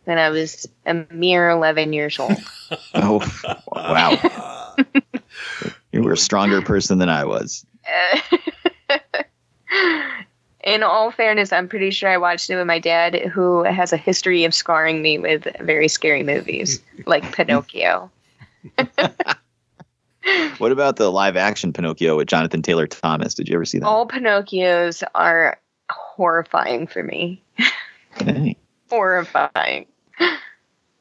when 0.06 0.18
I 0.18 0.30
was 0.30 0.68
a 0.86 1.06
mere 1.12 1.50
11 1.50 1.94
years 1.94 2.20
old. 2.20 2.38
Oh, 2.96 3.22
wow. 3.68 4.76
you 5.92 6.02
were 6.02 6.14
a 6.14 6.18
stronger 6.18 6.64
person 6.64 6.98
than 6.98 7.10
I 7.10 7.26
was. 7.26 7.64
In 10.64 10.82
all 10.82 11.12
fairness, 11.12 11.54
I'm 11.54 11.68
pretty 11.68 11.92
sure 11.92 12.10
I 12.10 12.18
watched 12.18 12.50
it 12.50 12.56
with 12.56 12.66
my 12.66 12.80
dad, 12.80 13.16
who 13.32 13.62
has 13.64 13.94
a 13.94 13.98
history 13.98 14.46
of 14.46 14.56
scarring 14.56 15.04
me 15.04 15.20
with 15.20 15.46
very 15.60 15.88
scary 15.88 16.24
movies 16.24 16.82
like 17.06 17.36
Pinocchio. 17.36 18.10
What 20.58 20.72
about 20.72 20.96
the 20.96 21.12
live 21.12 21.38
action 21.38 21.72
Pinocchio 21.72 22.18
with 22.18 22.28
Jonathan 22.28 22.64
Taylor 22.64 22.88
Thomas? 22.88 23.36
Did 23.36 23.48
you 23.48 23.54
ever 23.56 23.66
see 23.66 23.78
that? 23.78 23.86
All 23.86 24.08
Pinocchios 24.08 25.04
are 25.14 25.60
horrifying 25.92 26.88
for 26.88 27.04
me. 27.04 27.44
Okay. 28.22 28.58
horrifying. 28.90 29.86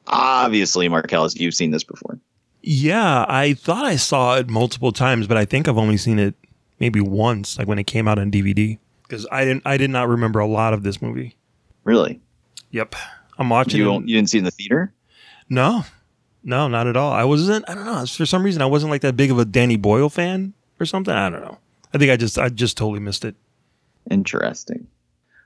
Obviously, 0.06 0.88
Marcellus, 0.88 1.36
you've 1.36 1.54
seen 1.54 1.70
this 1.70 1.84
before. 1.84 2.18
Yeah, 2.62 3.26
I 3.28 3.54
thought 3.54 3.84
I 3.84 3.96
saw 3.96 4.36
it 4.36 4.48
multiple 4.48 4.92
times, 4.92 5.26
but 5.26 5.36
I 5.36 5.44
think 5.44 5.68
I've 5.68 5.78
only 5.78 5.96
seen 5.96 6.18
it 6.18 6.34
maybe 6.80 7.00
once, 7.00 7.58
like 7.58 7.68
when 7.68 7.78
it 7.78 7.84
came 7.84 8.08
out 8.08 8.18
on 8.18 8.30
DVD. 8.30 8.78
Because 9.02 9.26
I 9.30 9.44
didn't, 9.44 9.62
I 9.66 9.76
did 9.76 9.90
not 9.90 10.08
remember 10.08 10.38
a 10.38 10.46
lot 10.46 10.72
of 10.72 10.82
this 10.82 11.02
movie. 11.02 11.36
Really? 11.84 12.20
Yep, 12.70 12.94
I'm 13.38 13.50
watching. 13.50 13.80
You, 13.80 13.92
you 14.00 14.16
didn't 14.16 14.30
see 14.30 14.38
it 14.38 14.40
in 14.40 14.44
the 14.44 14.50
theater? 14.50 14.92
No, 15.48 15.84
no, 16.42 16.68
not 16.68 16.86
at 16.86 16.96
all. 16.96 17.12
I 17.12 17.24
wasn't. 17.24 17.68
I 17.68 17.74
don't 17.74 17.84
know. 17.84 18.04
For 18.06 18.26
some 18.26 18.42
reason, 18.42 18.62
I 18.62 18.66
wasn't 18.66 18.90
like 18.90 19.02
that 19.02 19.16
big 19.16 19.30
of 19.30 19.38
a 19.38 19.44
Danny 19.44 19.76
Boyle 19.76 20.08
fan 20.08 20.54
or 20.80 20.86
something. 20.86 21.14
I 21.14 21.28
don't 21.28 21.42
know. 21.42 21.58
I 21.92 21.98
think 21.98 22.10
I 22.10 22.16
just, 22.16 22.38
I 22.38 22.48
just 22.48 22.76
totally 22.76 23.00
missed 23.00 23.24
it. 23.24 23.34
Interesting. 24.10 24.86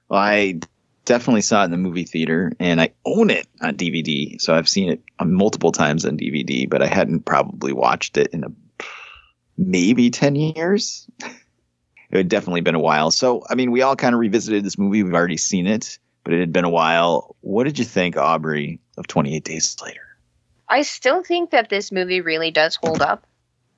Well, 0.09 0.21
I 0.21 0.61
definitely 1.09 1.41
saw 1.41 1.63
it 1.63 1.65
in 1.65 1.71
the 1.71 1.79
movie 1.79 2.05
theater, 2.05 2.53
and 2.61 2.81
I 2.81 2.91
own 3.07 3.31
it 3.31 3.49
on 3.63 3.77
DVD. 3.77 4.39
So 4.41 4.55
I've 4.55 4.69
seen 4.69 4.91
it 4.91 5.03
multiple 5.25 5.73
times 5.73 6.05
on 6.05 6.19
DVD, 6.19 6.69
but 6.69 6.83
I 6.83 6.87
hadn't 6.87 7.25
probably 7.25 7.73
watched 7.73 8.19
it 8.19 8.29
in 8.29 8.45
a, 8.45 8.49
maybe 9.57 10.11
ten 10.11 10.37
years. 10.37 11.09
It 12.11 12.17
had 12.17 12.29
definitely 12.31 12.63
been 12.63 12.75
a 12.75 12.81
while. 12.81 13.11
So 13.11 13.43
I 13.51 13.55
mean, 13.55 13.71
we 13.71 13.83
all 13.83 13.95
kind 13.95 14.15
of 14.15 14.19
revisited 14.19 14.65
this 14.65 14.79
movie. 14.79 15.03
We've 15.03 15.13
already 15.13 15.37
seen 15.37 15.67
it, 15.67 15.99
but 16.25 16.33
it 16.33 16.41
had 16.41 16.55
been 16.55 16.65
a 16.65 16.71
while. 16.71 17.37
What 17.43 17.65
did 17.65 17.79
you 17.79 17.85
think, 17.85 18.17
Aubrey, 18.17 18.81
of 18.97 19.07
Twenty 19.07 19.37
Eight 19.37 19.45
Days 19.45 19.77
Later? 19.85 20.17
I 20.71 20.81
still 20.81 21.23
think 21.23 21.51
that 21.51 21.69
this 21.69 21.93
movie 21.93 22.23
really 22.23 22.51
does 22.51 22.77
hold 22.77 23.03
up. 23.03 23.27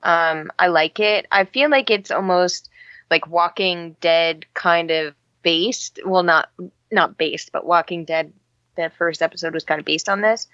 Um, 0.01 0.49
I 0.57 0.67
like 0.67 1.01
it. 1.01 1.27
I 1.29 1.43
feel 1.43 1.69
like 1.69 1.89
it's 1.89 2.09
almost 2.09 2.69
like 3.09 3.27
Walking 3.27 3.97
Dead 3.99 4.45
kind 4.53 4.91
of 4.91 5.13
based. 5.43 5.99
Well, 6.05 6.23
not 6.23 6.47
not 6.91 7.17
based, 7.17 7.51
but 7.51 7.65
Walking 7.65 8.05
Dead. 8.05 8.33
The 8.77 8.91
first 8.97 9.21
episode 9.21 9.53
was 9.53 9.65
kind 9.65 9.79
of 9.79 9.85
based 9.85 10.07
on 10.07 10.21
this, 10.21 10.47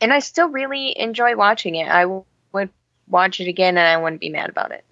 and 0.00 0.12
I 0.12 0.20
still 0.20 0.48
really 0.48 0.96
enjoy 0.98 1.34
watching 1.36 1.74
it. 1.74 1.88
I 1.88 2.02
w- 2.02 2.24
would 2.52 2.70
watch 3.08 3.40
it 3.40 3.48
again, 3.48 3.76
and 3.76 3.86
I 3.86 3.96
wouldn't 4.00 4.20
be 4.20 4.28
mad 4.28 4.48
about 4.48 4.70
it. 4.70 4.84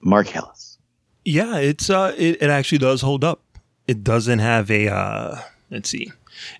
Marcellus. 0.00 0.78
Yeah, 1.24 1.58
it's 1.58 1.88
uh, 1.88 2.14
it, 2.16 2.42
it 2.42 2.50
actually 2.50 2.78
does 2.78 3.02
hold 3.02 3.22
up. 3.22 3.42
It 3.86 4.02
doesn't 4.02 4.40
have 4.40 4.70
a 4.70 4.88
uh, 4.88 5.36
let's 5.70 5.88
see, 5.88 6.10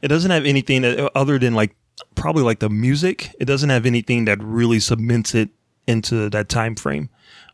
it 0.02 0.08
doesn't 0.08 0.30
have 0.30 0.44
anything 0.44 0.82
that, 0.82 1.10
other 1.16 1.38
than 1.38 1.54
like 1.54 1.74
probably 2.14 2.42
like 2.42 2.60
the 2.60 2.70
music. 2.70 3.34
It 3.40 3.46
doesn't 3.46 3.70
have 3.70 3.86
anything 3.86 4.24
that 4.26 4.42
really 4.42 4.80
cements 4.80 5.34
it 5.34 5.50
into 5.86 6.30
that 6.30 6.48
time 6.48 6.76
frame. 6.76 7.08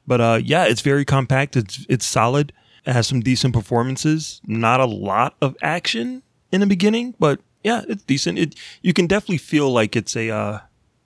But 0.06 0.20
uh, 0.20 0.40
yeah, 0.42 0.64
it's 0.64 0.82
very 0.82 1.04
compact. 1.04 1.56
It's 1.56 1.86
it's 1.88 2.06
solid. 2.06 2.52
It 2.86 2.92
has 2.92 3.08
some 3.08 3.20
decent 3.20 3.52
performances. 3.52 4.40
Not 4.46 4.80
a 4.80 4.86
lot 4.86 5.34
of 5.42 5.56
action 5.60 6.22
in 6.52 6.60
the 6.60 6.66
beginning, 6.66 7.14
but 7.18 7.40
yeah, 7.64 7.82
it's 7.88 8.04
decent. 8.04 8.38
It 8.38 8.54
you 8.82 8.92
can 8.92 9.06
definitely 9.06 9.38
feel 9.38 9.70
like 9.70 9.96
it's 9.96 10.14
a 10.14 10.30
uh, 10.30 10.60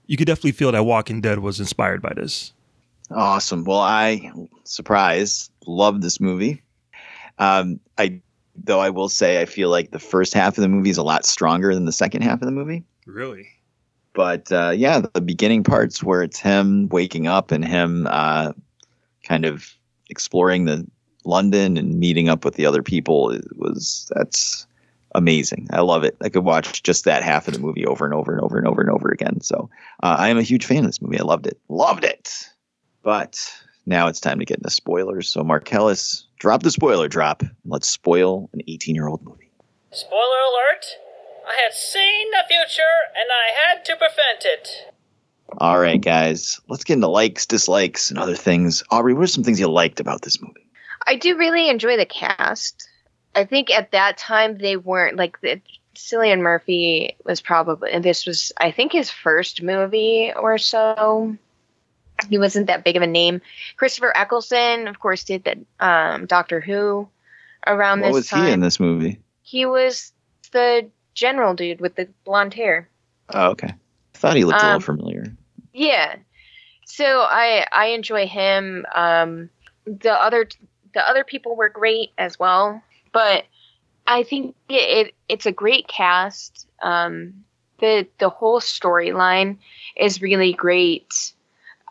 you 0.07 0.16
could 0.16 0.27
definitely 0.27 0.53
feel 0.53 0.73
that 0.73 0.85
Walking 0.85 1.21
Dead 1.21 1.38
was 1.38 1.59
inspired 1.59 2.03
by 2.03 2.12
this. 2.14 2.53
Awesome. 3.11 3.64
Well, 3.64 3.81
I 3.81 4.31
surprise 4.64 5.51
love 5.66 6.03
this 6.03 6.21
movie. 6.21 6.62
Um, 7.38 7.81
I 7.97 8.21
though 8.55 8.81
I 8.81 8.90
will 8.90 9.09
say 9.09 9.40
I 9.40 9.47
feel 9.47 9.71
like 9.71 9.90
the 9.90 9.99
first 9.99 10.35
half 10.35 10.59
of 10.59 10.62
the 10.62 10.69
movie 10.69 10.90
is 10.90 10.99
a 10.99 11.03
lot 11.03 11.25
stronger 11.25 11.75
than 11.75 11.87
the 11.87 11.93
second 11.93 12.23
half 12.23 12.43
of 12.43 12.47
the 12.47 12.53
movie. 12.53 12.85
Really? 13.07 13.49
But 14.12 14.53
uh, 14.53 14.73
yeah, 14.77 15.01
the 15.14 15.21
beginning 15.21 15.64
parts 15.64 16.03
where 16.03 16.23
it's 16.23 16.38
him 16.38 16.88
waking 16.88 17.27
up 17.27 17.53
and 17.53 17.64
him 17.64 18.07
uh, 18.11 18.53
kind 19.25 19.47
of 19.47 19.75
exploring 20.11 20.66
the 20.66 20.87
London 21.24 21.76
and 21.76 21.98
meeting 21.98 22.28
up 22.28 22.44
with 22.44 22.54
the 22.54 22.66
other 22.66 22.83
people 22.83 23.30
it 23.30 23.44
was 23.56 24.11
that's 24.14 24.66
amazing. 25.14 25.68
I 25.72 25.80
love 25.80 26.04
it. 26.04 26.16
I 26.22 26.28
could 26.28 26.44
watch 26.44 26.83
just 26.83 27.04
that 27.04 27.22
half 27.22 27.48
of 27.48 27.54
the 27.54 27.61
movie 27.61 27.85
over 27.87 28.04
and 28.04 28.14
over 28.14 28.33
and 28.33 28.40
over 28.40 28.59
and 28.59 28.66
over 28.66 28.80
and 28.80 28.90
over 28.90 29.11
again. 29.11 29.40
So 29.40 29.68
uh, 30.02 30.16
I 30.18 30.28
am 30.28 30.38
a 30.38 30.42
huge 30.42 30.64
fan 30.64 30.78
of 30.78 30.87
this 30.87 31.02
movie. 31.02 31.18
I 31.18 31.24
loved 31.24 31.46
it. 31.46 31.59
Loved 31.68 32.04
it. 32.04 32.48
But 33.02 33.38
now 33.87 34.06
it's 34.09 34.20
time 34.20 34.38
to 34.38 34.44
get 34.44 34.59
into 34.59 34.70
spoilers. 34.70 35.28
So 35.28 35.42
Marcellus, 35.42 36.26
drop 36.38 36.62
the 36.62 36.70
spoiler 36.70 37.09
drop. 37.09 37.42
and 37.42 37.50
Let's 37.64 37.88
spoil 37.88 38.48
an 38.52 38.61
18 38.68 38.94
year 38.94 39.09
old 39.09 39.22
movie. 39.24 39.50
Spoiler 39.90 40.20
alert! 40.20 40.85
I 41.48 41.61
had 41.64 41.74
seen 41.74 42.30
the 42.30 42.44
future 42.48 42.83
and 43.16 43.26
I 43.33 43.50
had 43.66 43.85
to 43.87 43.96
prevent 43.96 44.44
it. 44.44 44.68
All 45.59 45.80
right, 45.80 46.00
guys, 46.00 46.61
let's 46.68 46.85
get 46.85 46.94
into 46.94 47.09
likes, 47.09 47.44
dislikes, 47.44 48.11
and 48.11 48.18
other 48.20 48.37
things. 48.37 48.85
Aubrey, 48.90 49.14
what 49.14 49.24
are 49.24 49.26
some 49.26 49.42
things 49.42 49.59
you 49.59 49.68
liked 49.68 49.98
about 49.98 50.22
this 50.22 50.40
movie? 50.40 50.69
I 51.11 51.16
do 51.16 51.37
really 51.37 51.68
enjoy 51.68 51.96
the 51.96 52.07
cast. 52.07 52.88
I 53.35 53.44
think 53.44 53.70
at 53.70 53.90
that 53.90 54.16
time 54.16 54.59
they 54.59 54.77
weren't 54.77 55.16
like 55.16 55.40
the, 55.40 55.61
Cillian 55.96 56.40
Murphy 56.40 57.16
was 57.25 57.40
probably 57.40 57.90
and 57.90 58.03
this 58.03 58.25
was 58.25 58.53
I 58.57 58.70
think 58.70 58.92
his 58.92 59.11
first 59.11 59.61
movie 59.61 60.33
or 60.35 60.57
so. 60.57 61.37
He 62.29 62.38
wasn't 62.38 62.68
that 62.68 62.85
big 62.85 62.96
of 62.96 63.03
a 63.03 63.07
name. 63.07 63.40
Christopher 63.77 64.16
Eccleston, 64.16 64.87
of 64.88 65.01
course, 65.01 65.25
did 65.25 65.44
that 65.44 65.59
um, 65.81 66.27
Doctor 66.27 66.61
Who 66.61 67.09
around 67.66 68.01
What 68.01 68.07
this 68.07 68.12
What 68.12 68.18
was 68.18 68.29
time. 68.29 68.46
he 68.46 68.53
in 68.53 68.61
this 68.61 68.79
movie? 68.79 69.18
He 69.42 69.66
was 69.66 70.12
the 70.53 70.88
general 71.14 71.55
dude 71.55 71.81
with 71.81 71.96
the 71.96 72.09
blonde 72.25 72.55
hair. 72.55 72.88
Oh, 73.31 73.51
okay. 73.51 73.75
I 74.14 74.18
thought 74.18 74.37
he 74.37 74.44
looked 74.44 74.62
a 74.62 74.66
Um, 74.66 74.73
little 74.81 74.94
familiar. 74.96 75.25
Yeah. 75.75 76.16
So 76.87 77.05
I 77.05 77.66
I 77.73 77.87
enjoy 77.87 78.27
him. 78.29 78.87
Um, 78.94 79.51
the 79.87 80.12
other 80.12 80.46
the 80.94 81.09
other 81.09 81.24
people 81.24 81.57
were 81.57 81.68
great 81.68 82.11
as 82.18 82.38
well, 82.38 82.83
but 83.12 83.44
I 84.07 84.22
think 84.22 84.57
it, 84.68 85.07
it 85.07 85.14
it's 85.29 85.46
a 85.46 85.53
great 85.53 85.88
cast. 85.88 86.66
Um, 86.83 87.44
the 87.79 88.07
the 88.18 88.29
whole 88.29 88.61
storyline 88.61 89.59
is 89.96 90.22
really 90.22 90.53
great. 90.53 91.33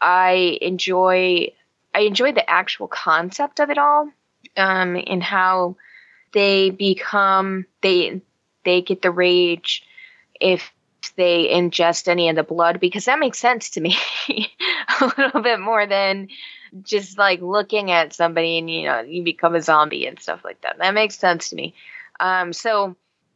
I 0.02 0.58
enjoy 0.62 1.54
I 1.94 2.02
enjoy 2.02 2.34
the 2.34 2.50
actual 2.50 2.88
concept 2.88 3.60
of 3.60 3.70
it 3.70 3.78
all, 3.78 4.12
um, 4.58 5.02
and 5.08 5.24
how 5.24 5.76
they 6.34 6.70
become 6.70 7.66
they 7.82 8.22
they 8.66 8.82
get 8.82 9.02
the 9.02 9.12
rage 9.12 9.84
if 10.40 10.72
they 11.16 11.48
ingest 11.48 12.08
any 12.08 12.30
of 12.30 12.36
the 12.36 12.44
blood 12.44 12.80
because 12.80 13.06
that 13.06 13.20
makes 13.20 13.40
sense 13.40 13.70
to 13.72 13.82
me 13.82 13.98
a 15.02 15.12
little 15.18 15.42
bit 15.42 15.60
more 15.60 15.88
than 15.88 16.28
just 16.84 17.18
like 17.18 17.42
looking 17.42 17.92
at 17.92 18.14
somebody 18.14 18.58
and 18.58 18.70
you 18.70 18.84
know 18.84 19.02
you 19.02 19.24
become 19.24 19.56
a 19.56 19.62
zombie 19.62 20.06
and 20.06 20.20
stuff 20.20 20.42
like 20.44 20.62
that. 20.62 20.78
That 20.78 20.94
makes 20.94 21.18
sense 21.18 21.50
to 21.50 21.56
me. 21.56 21.74
Um 22.20 22.54
so 22.54 22.96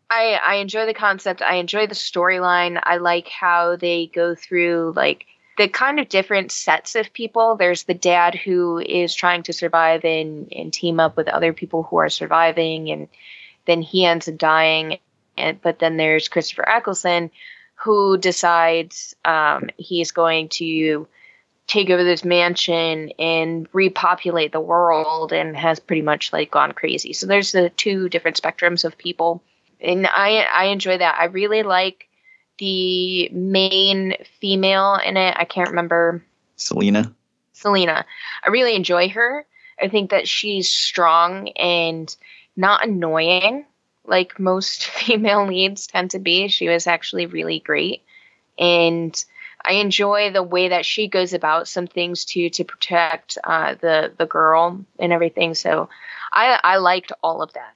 i 0.10 0.40
i 0.46 0.56
enjoy 0.56 0.86
the 0.86 0.94
concept. 0.94 1.42
I 1.42 1.56
enjoy 1.56 1.88
the 1.88 1.96
storyline. 1.96 2.80
I 2.82 2.98
like 2.98 3.28
how 3.28 3.76
they 3.76 4.08
go 4.08 4.36
through 4.36 4.94
like 4.96 5.26
the 5.58 5.68
kind 5.68 6.00
of 6.00 6.10
different 6.10 6.52
sets 6.52 6.96
of 6.96 7.14
people. 7.14 7.56
There's 7.56 7.84
the 7.84 7.94
dad 7.94 8.36
who 8.36 8.80
is 8.80 9.14
trying 9.14 9.44
to 9.44 9.54
survive 9.54 10.04
and 10.06 10.52
and 10.52 10.74
team 10.74 11.00
up 11.00 11.18
with 11.18 11.28
other 11.28 11.54
people 11.54 11.84
who 11.84 11.98
are 11.98 12.10
surviving 12.10 12.92
and 12.92 13.08
then 13.66 13.82
he 13.82 14.06
ends 14.06 14.28
up 14.28 14.38
dying. 14.38 15.00
And 15.38 15.62
but 15.62 15.80
then 15.80 15.98
there's 15.98 16.28
christopher 16.28 16.68
eccleston 16.68 17.32
who 17.84 18.18
decides 18.18 19.16
um, 19.26 19.70
he's 19.78 20.12
going 20.12 20.48
to 20.48 21.08
take 21.68 21.90
over 21.90 22.04
this 22.04 22.26
mansion 22.26 23.12
and 23.18 23.68
repopulate 23.74 24.52
the 24.52 24.60
world 24.60 25.32
and 25.32 25.56
has 25.56 25.80
pretty 25.80 26.02
much 26.02 26.34
like 26.34 26.52
gone 26.52 26.72
crazy. 26.74 27.14
So 27.14 27.26
there's 27.26 27.52
the 27.52 27.70
two 27.70 28.10
different 28.10 28.42
spectrums 28.42 28.84
of 28.84 28.98
people. 28.98 29.42
And 29.80 30.08
I 30.08 30.46
I 30.54 30.66
enjoy 30.66 30.98
that. 30.98 31.18
I 31.20 31.26
really 31.26 31.64
like 31.64 32.08
the 32.60 33.30
main 33.30 34.16
female 34.40 35.00
in 35.04 35.18
it. 35.18 35.36
I 35.38 35.46
can't 35.46 35.70
remember 35.70 36.24
Selena. 36.56 37.14
Selena. 37.54 38.06
I 38.46 38.50
really 38.50 38.76
enjoy 38.76 39.10
her. 39.10 39.46
I 39.82 39.88
think 39.88 40.12
that 40.12 40.28
she's 40.28 40.70
strong 40.70 41.50
and 41.50 42.16
not 42.56 42.86
annoying 42.86 43.66
like 44.06 44.40
most 44.40 44.86
female 44.90 45.48
leads 45.48 45.88
tend 45.88 46.12
to 46.12 46.20
be. 46.20 46.48
She 46.48 46.70
was 46.70 46.88
actually 46.88 47.26
really 47.26 47.60
great. 47.60 48.04
And 48.58 49.24
I 49.66 49.74
enjoy 49.74 50.32
the 50.32 50.44
way 50.44 50.70
that 50.70 50.86
she 50.86 51.08
goes 51.08 51.34
about 51.34 51.68
some 51.68 51.88
things 51.88 52.26
too 52.26 52.50
to 52.52 52.64
protect 52.64 53.38
uh, 53.44 53.76
the 53.80 54.12
the 54.18 54.26
girl 54.26 54.84
and 55.00 55.14
everything. 55.14 55.56
So 55.56 55.90
I 56.32 56.60
I 56.64 56.78
liked 56.78 57.12
all 57.24 57.42
of 57.42 57.54
that. 57.54 57.76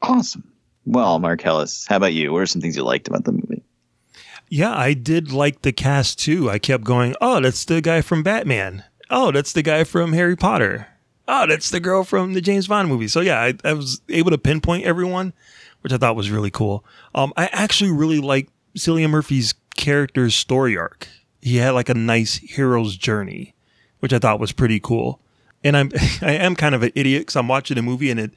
Awesome. 0.00 0.44
Well, 0.84 1.18
Marcellus, 1.18 1.86
how 1.86 1.96
about 1.96 2.12
you? 2.12 2.32
What 2.32 2.42
are 2.42 2.46
some 2.46 2.60
things 2.60 2.76
you 2.76 2.82
liked 2.82 3.08
about 3.08 3.24
the 3.24 3.32
movie? 3.32 3.62
Yeah, 4.48 4.76
I 4.76 4.94
did 4.94 5.32
like 5.32 5.62
the 5.62 5.72
cast 5.72 6.18
too. 6.18 6.50
I 6.50 6.58
kept 6.58 6.84
going, 6.84 7.14
oh, 7.20 7.40
that's 7.40 7.64
the 7.64 7.80
guy 7.80 8.00
from 8.02 8.22
Batman. 8.22 8.84
Oh, 9.08 9.30
that's 9.30 9.52
the 9.52 9.62
guy 9.62 9.84
from 9.84 10.12
Harry 10.12 10.36
Potter. 10.36 10.88
Oh, 11.28 11.46
that's 11.46 11.70
the 11.70 11.80
girl 11.80 12.04
from 12.04 12.34
the 12.34 12.40
James 12.40 12.66
Bond 12.66 12.88
movie. 12.88 13.08
So 13.08 13.20
yeah, 13.20 13.40
I, 13.40 13.54
I 13.64 13.72
was 13.74 14.00
able 14.08 14.30
to 14.30 14.38
pinpoint 14.38 14.84
everyone, 14.84 15.32
which 15.82 15.92
I 15.92 15.98
thought 15.98 16.16
was 16.16 16.30
really 16.30 16.50
cool. 16.50 16.84
Um, 17.14 17.32
I 17.36 17.46
actually 17.46 17.92
really 17.92 18.18
like 18.18 18.48
Cillian 18.76 19.10
Murphy's 19.10 19.54
character's 19.76 20.34
story 20.34 20.76
arc. 20.76 21.08
He 21.40 21.56
had 21.56 21.70
like 21.70 21.88
a 21.88 21.94
nice 21.94 22.36
hero's 22.36 22.96
journey, 22.96 23.54
which 24.00 24.12
I 24.12 24.18
thought 24.18 24.40
was 24.40 24.52
pretty 24.52 24.80
cool. 24.80 25.20
And 25.64 25.76
I'm 25.76 25.90
I 26.22 26.32
am 26.32 26.56
kind 26.56 26.74
of 26.74 26.82
an 26.82 26.92
idiot 26.94 27.22
because 27.22 27.36
I'm 27.36 27.48
watching 27.48 27.78
a 27.78 27.82
movie 27.82 28.10
and 28.10 28.20
it 28.20 28.32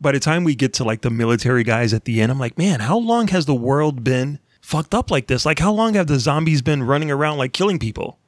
by 0.00 0.12
the 0.12 0.20
time 0.20 0.44
we 0.44 0.54
get 0.54 0.72
to 0.74 0.84
like 0.84 1.00
the 1.00 1.10
military 1.10 1.64
guys 1.64 1.92
at 1.94 2.04
the 2.04 2.20
end, 2.20 2.30
I'm 2.30 2.38
like, 2.38 2.58
man, 2.58 2.80
how 2.80 2.98
long 2.98 3.28
has 3.28 3.46
the 3.46 3.54
world 3.54 4.04
been 4.04 4.38
fucked 4.60 4.94
up 4.94 5.10
like 5.10 5.26
this? 5.26 5.46
Like, 5.46 5.58
how 5.58 5.72
long 5.72 5.94
have 5.94 6.06
the 6.06 6.18
zombies 6.18 6.62
been 6.62 6.82
running 6.82 7.10
around 7.10 7.38
like 7.38 7.52
killing 7.52 7.78
people? 7.78 8.18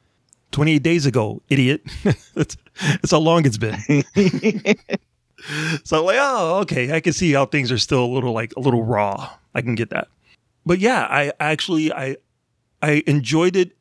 28 0.52 0.82
days 0.82 1.06
ago, 1.06 1.42
idiot. 1.48 1.82
that's, 2.34 2.56
that's 2.80 3.10
how 3.10 3.18
long 3.18 3.44
it's 3.44 3.58
been. 3.58 3.76
so, 5.84 6.04
like, 6.04 6.18
oh, 6.18 6.60
okay. 6.60 6.92
I 6.92 7.00
can 7.00 7.12
see 7.12 7.32
how 7.32 7.46
things 7.46 7.70
are 7.72 7.78
still 7.78 8.04
a 8.04 8.06
little 8.06 8.32
like 8.32 8.54
a 8.56 8.60
little 8.60 8.82
raw. 8.82 9.30
I 9.54 9.60
can 9.60 9.74
get 9.74 9.90
that. 9.90 10.08
But 10.64 10.78
yeah, 10.78 11.06
I 11.10 11.32
actually, 11.40 11.92
I, 11.92 12.16
I 12.86 13.02
enjoyed 13.08 13.56
it. 13.56 13.72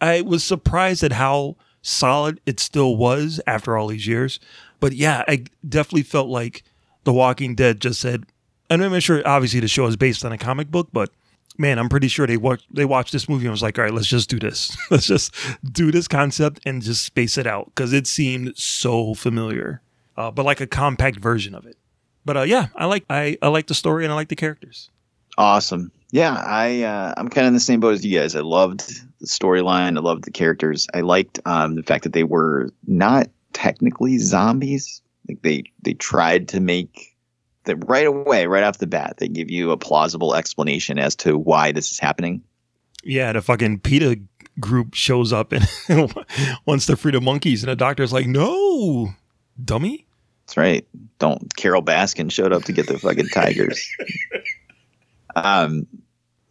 I 0.00 0.20
was 0.20 0.44
surprised 0.44 1.02
at 1.02 1.12
how 1.12 1.56
solid 1.82 2.40
it 2.46 2.60
still 2.60 2.96
was 2.96 3.40
after 3.44 3.76
all 3.76 3.88
these 3.88 4.06
years. 4.06 4.38
But 4.78 4.92
yeah, 4.92 5.24
I 5.26 5.44
definitely 5.68 6.04
felt 6.04 6.28
like 6.28 6.62
The 7.02 7.12
Walking 7.12 7.56
Dead 7.56 7.80
just 7.80 8.00
said, 8.00 8.24
and 8.70 8.84
I'm 8.84 8.98
sure 9.00 9.20
obviously 9.26 9.58
the 9.58 9.66
show 9.66 9.86
is 9.86 9.96
based 9.96 10.24
on 10.24 10.30
a 10.30 10.38
comic 10.38 10.70
book, 10.70 10.88
but 10.92 11.10
man, 11.58 11.80
I'm 11.80 11.88
pretty 11.88 12.06
sure 12.06 12.24
they 12.26 12.36
watched 12.36 12.72
they 12.72 12.84
watched 12.84 13.12
this 13.12 13.28
movie 13.28 13.46
and 13.46 13.50
was 13.50 13.62
like, 13.62 13.78
all 13.78 13.84
right, 13.84 13.92
let's 13.92 14.06
just 14.06 14.30
do 14.30 14.38
this. 14.38 14.76
let's 14.90 15.06
just 15.06 15.34
do 15.72 15.90
this 15.90 16.06
concept 16.06 16.60
and 16.64 16.82
just 16.82 17.04
space 17.04 17.36
it 17.36 17.48
out 17.48 17.66
because 17.66 17.92
it 17.92 18.06
seemed 18.06 18.56
so 18.56 19.12
familiar, 19.14 19.82
uh, 20.16 20.30
but 20.30 20.44
like 20.46 20.60
a 20.60 20.68
compact 20.68 21.18
version 21.18 21.54
of 21.54 21.66
it. 21.66 21.76
But 22.24 22.36
uh, 22.36 22.42
yeah, 22.42 22.68
I 22.76 22.86
like 22.86 23.04
I 23.10 23.36
I 23.42 23.48
like 23.48 23.66
the 23.66 23.74
story 23.74 24.04
and 24.04 24.12
I 24.12 24.14
like 24.14 24.28
the 24.28 24.36
characters. 24.36 24.88
Awesome. 25.36 25.90
Yeah, 26.12 26.34
I 26.34 26.82
uh, 26.82 27.14
I'm 27.16 27.28
kind 27.28 27.46
of 27.46 27.48
in 27.48 27.54
the 27.54 27.60
same 27.60 27.80
boat 27.80 27.94
as 27.94 28.04
you 28.04 28.18
guys. 28.18 28.36
I 28.36 28.40
loved 28.40 28.86
the 29.18 29.26
storyline. 29.26 29.96
I 29.96 30.00
loved 30.00 30.24
the 30.24 30.30
characters. 30.30 30.86
I 30.92 31.00
liked 31.00 31.40
um, 31.46 31.74
the 31.74 31.82
fact 31.82 32.04
that 32.04 32.12
they 32.12 32.22
were 32.22 32.70
not 32.86 33.28
technically 33.54 34.18
zombies. 34.18 35.00
Like 35.26 35.40
they 35.40 35.64
they 35.80 35.94
tried 35.94 36.48
to 36.48 36.60
make 36.60 37.16
that 37.64 37.88
right 37.88 38.06
away, 38.06 38.46
right 38.46 38.62
off 38.62 38.78
the 38.78 38.86
bat, 38.86 39.14
they 39.18 39.28
give 39.28 39.50
you 39.50 39.70
a 39.70 39.76
plausible 39.76 40.34
explanation 40.34 40.98
as 40.98 41.16
to 41.16 41.38
why 41.38 41.72
this 41.72 41.92
is 41.92 41.98
happening. 41.98 42.42
Yeah, 43.04 43.32
the 43.32 43.40
fucking 43.40 43.80
PETA 43.80 44.20
group 44.60 44.94
shows 44.94 45.32
up 45.32 45.52
and 45.52 45.66
wants 46.66 46.86
to 46.86 46.96
free 46.96 47.12
the 47.12 47.22
monkeys, 47.22 47.62
and 47.62 47.70
the 47.70 47.76
doctor's 47.76 48.12
like, 48.12 48.26
"No, 48.26 49.14
dummy." 49.64 50.06
That's 50.44 50.58
right. 50.58 50.86
Don't 51.18 51.56
Carole 51.56 51.82
Baskin 51.82 52.30
showed 52.30 52.52
up 52.52 52.64
to 52.64 52.72
get 52.72 52.86
the 52.86 52.98
fucking 52.98 53.28
tigers. 53.28 53.88
um, 55.36 55.86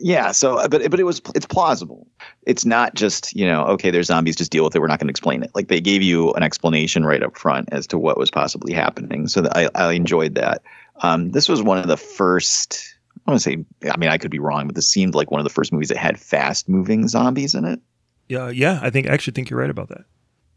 yeah. 0.02 0.32
So, 0.32 0.68
but 0.70 0.90
but 0.90 1.00
it 1.00 1.04
was 1.04 1.22
it's 1.36 1.46
plausible. 1.46 2.08
It's 2.44 2.66
not 2.66 2.96
just 2.96 3.36
you 3.36 3.46
know 3.46 3.64
okay, 3.66 3.92
there's 3.92 4.08
zombies, 4.08 4.36
just 4.36 4.52
deal 4.52 4.64
with 4.64 4.76
it. 4.76 4.80
We're 4.80 4.88
not 4.88 5.00
going 5.00 5.08
to 5.08 5.12
explain 5.12 5.44
it. 5.44 5.52
Like 5.54 5.68
they 5.68 5.82
gave 5.82 6.02
you 6.02 6.32
an 6.34 6.44
explanation 6.44 7.06
right 7.06 7.24
up 7.24 7.38
front 7.38 7.70
as 7.72 7.88
to 7.88 7.98
what 7.98 8.18
was 8.18 8.32
possibly 8.32 8.74
happening. 8.74 9.28
So 9.28 9.48
I 9.54 9.70
I 9.76 9.94
enjoyed 9.94 10.36
that. 10.36 10.62
Um, 11.02 11.32
this 11.32 11.48
was 11.48 11.62
one 11.62 11.78
of 11.78 11.88
the 11.88 11.98
first. 11.98 12.96
I 13.28 13.32
want 13.32 13.42
to 13.42 13.44
say. 13.44 13.66
I 13.90 13.98
mean, 13.98 14.10
I 14.10 14.18
could 14.18 14.32
be 14.32 14.40
wrong, 14.40 14.68
but 14.68 14.76
this 14.76 14.88
seemed 14.88 15.16
like 15.16 15.32
one 15.32 15.40
of 15.40 15.44
the 15.46 15.54
first 15.54 15.72
movies 15.72 15.90
that 15.90 15.98
had 15.98 16.20
fast 16.20 16.68
moving 16.68 17.08
zombies 17.08 17.56
in 17.56 17.66
it. 17.66 17.80
Yeah, 18.28 18.50
yeah. 18.50 18.80
I 18.82 18.90
think 18.90 19.08
I 19.08 19.14
actually 19.14 19.34
think 19.34 19.50
you're 19.50 19.60
right 19.60 19.70
about 19.70 19.90
that. 19.90 20.06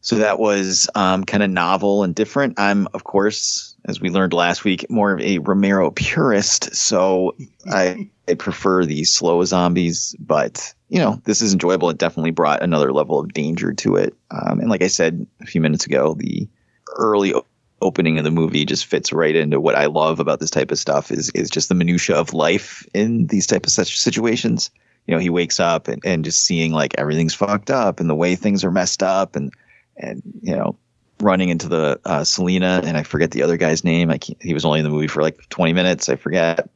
So 0.00 0.16
that 0.16 0.38
was 0.38 0.88
um, 0.94 1.24
kind 1.24 1.42
of 1.42 1.50
novel 1.50 2.02
and 2.02 2.14
different. 2.14 2.61
I'm, 2.61 2.87
of 2.92 3.04
course, 3.04 3.73
as 3.87 4.01
we 4.01 4.11
learned 4.11 4.33
last 4.33 4.64
week, 4.64 4.87
more 4.90 5.12
of 5.12 5.20
a 5.20 5.38
Romero 5.38 5.90
purist. 5.90 6.75
So 6.75 7.37
I, 7.70 8.09
I 8.29 8.35
prefer 8.35 8.85
the 8.85 9.05
slow 9.05 9.44
zombies, 9.44 10.14
but 10.18 10.75
you 10.88 10.99
know, 10.99 11.20
this 11.25 11.42
is 11.42 11.53
enjoyable. 11.53 11.90
It 11.90 11.99
definitely 11.99 12.31
brought 12.31 12.62
another 12.62 12.92
level 12.92 13.18
of 13.18 13.33
danger 13.33 13.73
to 13.73 13.97
it. 13.97 14.14
Um, 14.31 14.61
and 14.61 14.70
like 14.70 14.83
I 14.83 14.88
said 14.88 15.27
a 15.40 15.47
few 15.47 15.61
minutes 15.61 15.87
ago, 15.87 16.14
the 16.14 16.49
early 16.97 17.35
opening 17.83 18.18
of 18.18 18.25
the 18.25 18.31
movie 18.31 18.64
just 18.64 18.87
fits 18.87 19.12
right 19.12 19.37
into 19.37 19.61
what 19.61 19.75
I 19.75 19.87
love 19.87 20.20
about 20.20 20.40
this 20.40 20.51
type 20.51 20.70
of 20.70 20.79
stuff 20.79 21.11
is 21.11 21.31
is 21.31 21.51
just 21.51 21.68
the 21.68 21.75
minutia 21.75 22.16
of 22.16 22.33
life 22.33 22.87
in 22.94 23.27
these 23.27 23.47
type 23.47 23.66
of 23.66 23.73
such 23.73 23.99
situations. 23.99 24.70
You 25.07 25.14
know, 25.14 25.20
he 25.20 25.29
wakes 25.29 25.61
up 25.61 25.88
and, 25.88 26.01
and 26.05 26.25
just 26.25 26.44
seeing 26.44 26.73
like 26.73 26.94
everything's 26.97 27.35
fucked 27.35 27.70
up 27.70 28.01
and 28.01 28.09
the 28.09 28.14
way 28.14 28.37
things 28.37 28.64
are 28.64 28.70
messed 28.70 29.03
up 29.03 29.37
and 29.37 29.53
and 29.97 30.23
you 30.40 30.57
know 30.57 30.77
running 31.20 31.48
into 31.48 31.68
the 31.68 32.00
uh, 32.05 32.24
Selena 32.24 32.83
and 32.85 32.96
I 32.96 33.03
forget 33.03 33.31
the 33.31 33.42
other 33.42 33.57
guy's 33.57 33.85
name. 33.85 34.11
I 34.11 34.18
can't, 34.18 34.40
he 34.42 34.55
was 34.55 34.64
only 34.64 34.81
in 34.81 34.85
the 34.85 34.90
movie 34.90 35.07
for 35.09 35.22
like 35.22 35.48
20 35.48 35.72
minutes. 35.72 36.09
I 36.09 36.16
forget. 36.16 36.68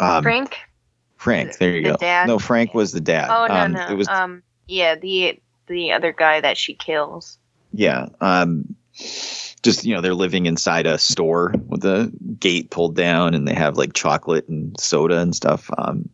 Um, 0.00 0.22
Frank. 0.22 0.56
Frank. 1.16 1.58
There 1.58 1.76
you 1.76 1.82
The 1.82 1.90
go. 1.90 1.96
dad? 1.96 2.26
No, 2.26 2.38
Frank 2.38 2.74
was 2.74 2.92
the 2.92 3.00
dad. 3.00 3.28
Oh 3.30 3.46
no 3.46 3.54
um, 3.54 3.72
no. 3.72 3.86
It 3.88 3.94
was 3.94 4.08
um 4.08 4.42
yeah 4.66 4.94
the 4.94 5.38
the 5.66 5.92
other 5.92 6.12
guy 6.12 6.40
that 6.40 6.56
she 6.56 6.74
kills. 6.74 7.38
Yeah. 7.72 8.08
Um, 8.20 8.74
just 9.62 9.84
you 9.84 9.94
know, 9.94 10.00
they're 10.00 10.14
living 10.14 10.46
inside 10.46 10.86
a 10.86 10.98
store 10.98 11.54
with 11.68 11.82
the 11.82 12.12
gate 12.38 12.70
pulled 12.70 12.96
down, 12.96 13.34
and 13.34 13.46
they 13.46 13.54
have 13.54 13.76
like 13.76 13.92
chocolate 13.92 14.48
and 14.48 14.78
soda 14.80 15.18
and 15.18 15.34
stuff. 15.34 15.70
Um, 15.78 16.08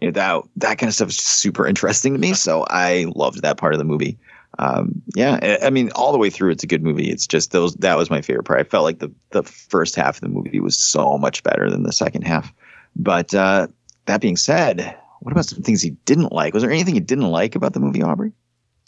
you 0.00 0.08
know 0.08 0.12
that 0.12 0.42
that 0.56 0.78
kind 0.78 0.88
of 0.88 0.94
stuff 0.94 1.08
is 1.08 1.16
super 1.16 1.66
interesting 1.66 2.12
to 2.12 2.18
me. 2.18 2.32
So 2.34 2.64
I 2.68 3.06
loved 3.14 3.42
that 3.42 3.56
part 3.56 3.72
of 3.72 3.78
the 3.78 3.84
movie. 3.84 4.18
Um, 4.58 5.02
yeah, 5.14 5.58
I- 5.62 5.70
mean, 5.70 5.90
all 5.94 6.10
the 6.10 6.18
way 6.18 6.30
through, 6.30 6.50
it's 6.50 6.64
a 6.64 6.68
good 6.68 6.82
movie. 6.82 7.10
It's 7.10 7.26
just 7.26 7.52
those 7.52 7.74
that 7.76 7.96
was 7.96 8.10
my 8.10 8.22
favorite 8.22 8.44
part. 8.44 8.60
I 8.60 8.64
felt 8.64 8.84
like 8.84 8.98
the 8.98 9.12
the 9.30 9.44
first 9.44 9.94
half 9.94 10.16
of 10.16 10.20
the 10.22 10.28
movie 10.28 10.60
was 10.60 10.78
so 10.78 11.16
much 11.16 11.42
better 11.42 11.70
than 11.70 11.84
the 11.84 11.92
second 11.92 12.22
half. 12.22 12.52
But 12.96 13.34
uh, 13.34 13.68
that 14.06 14.20
being 14.20 14.36
said, 14.36 14.96
what 15.20 15.32
about 15.32 15.44
some 15.46 15.62
things 15.62 15.84
you 15.84 15.96
didn't 16.04 16.32
like? 16.32 16.54
Was 16.54 16.62
there 16.62 16.72
anything 16.72 16.94
you 16.94 17.00
didn't 17.00 17.30
like 17.30 17.54
about 17.54 17.72
the 17.72 17.80
movie, 17.80 18.02
Aubrey? 18.02 18.32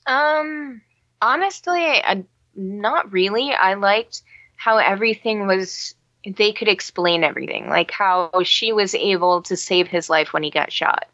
Um, 0.07 0.81
honestly, 1.23 1.81
I, 1.81 2.25
not 2.57 3.13
really. 3.13 3.53
I 3.53 3.75
liked 3.75 4.23
how 4.57 4.79
everything 4.79 5.47
was. 5.47 5.95
They 6.27 6.53
could 6.53 6.69
explain 6.69 7.25
everything, 7.25 7.69
like 7.69 7.91
how 7.91 8.31
she 8.43 8.73
was 8.73 8.95
able 8.95 9.43
to 9.43 9.57
save 9.57 9.89
his 9.89 10.11
life 10.11 10.33
when 10.33 10.43
he 10.43 10.51
got 10.51 10.73
shot. 10.73 11.07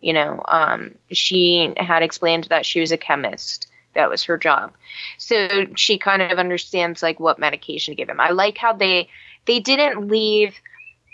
You 0.00 0.14
know, 0.14 0.42
um, 0.48 0.94
she 1.12 1.72
had 1.76 2.02
explained 2.02 2.44
that 2.44 2.66
she 2.66 2.80
was 2.80 2.90
a 2.90 2.96
chemist. 2.96 3.69
That 3.94 4.10
was 4.10 4.24
her 4.24 4.38
job, 4.38 4.72
so 5.18 5.66
she 5.74 5.98
kind 5.98 6.22
of 6.22 6.38
understands 6.38 7.02
like 7.02 7.18
what 7.18 7.38
medication 7.38 7.92
to 7.92 7.96
give 7.96 8.08
him. 8.08 8.20
I 8.20 8.30
like 8.30 8.56
how 8.56 8.72
they 8.72 9.08
they 9.46 9.60
didn't 9.60 10.08
leave 10.08 10.60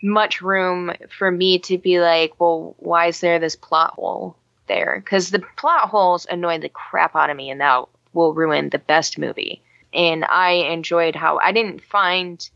much 0.03 0.43
room 0.43 0.93
for 1.09 1.31
me 1.31 1.59
to 1.61 1.79
be 1.79 2.01
like, 2.01 2.39
well, 2.39 2.75
why 2.79 3.07
is 3.07 3.21
there 3.21 3.39
this 3.39 3.57
plot 3.57 3.95
hole 3.95 4.37
there? 4.69 5.01
Because 5.03 5.31
the 5.31 5.45
plot 5.57 5.89
holes 5.89 6.27
annoy 6.31 6.59
the 6.59 6.69
crap 6.69 7.17
out 7.17 7.31
of 7.31 7.37
me, 7.37 7.51
and 7.51 7.61
that 7.61 7.85
will 8.13 8.35
ruin 8.35 8.71
the 8.71 8.79
best 8.79 9.19
movie. 9.19 9.63
And 9.93 10.25
I 10.25 10.51
enjoyed 10.51 11.17
how 11.17 11.39
I 11.39 11.53
didn't 11.53 11.83
find 11.83 12.49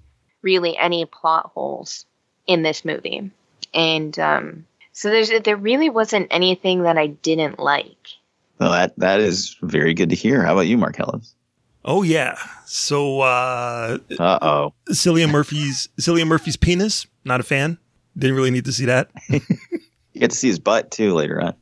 really 0.43 0.77
any 0.77 1.05
plot 1.05 1.51
holes 1.55 2.05
in 2.47 2.63
this 2.63 2.85
movie, 2.85 3.31
and 3.73 4.19
um, 4.19 4.67
so 4.93 5.09
there's 5.09 5.31
there 5.45 5.57
really 5.57 5.89
wasn't 5.89 6.29
anything 6.31 6.83
that 6.83 6.99
I 6.99 7.09
didn't 7.09 7.59
like. 7.59 8.09
Well, 8.61 8.73
that 8.73 8.92
that 8.99 9.20
is 9.20 9.57
very 9.62 9.94
good 9.94 10.11
to 10.11 10.14
hear. 10.16 10.44
How 10.44 10.53
about 10.53 10.66
you, 10.66 10.77
Marcellus? 10.77 11.35
Oh 11.85 12.03
yeah. 12.03 12.37
So 12.66 13.20
uh 13.20 13.99
Uh 14.18 14.38
oh. 14.42 14.75
Cillian 14.90 15.31
Murphy's 15.31 15.88
Cillian 15.99 16.27
Murphy's 16.27 16.57
penis. 16.57 17.07
Not 17.25 17.40
a 17.40 17.42
fan. 17.42 17.79
Didn't 18.16 18.37
really 18.37 18.51
need 18.51 18.66
to 18.66 18.73
see 18.73 18.85
that. 18.85 19.11
You 20.12 20.20
get 20.20 20.33
to 20.33 20.37
see 20.37 20.49
his 20.49 20.59
butt 20.59 20.90
too 20.90 21.14
later 21.14 21.40
on. 21.40 21.55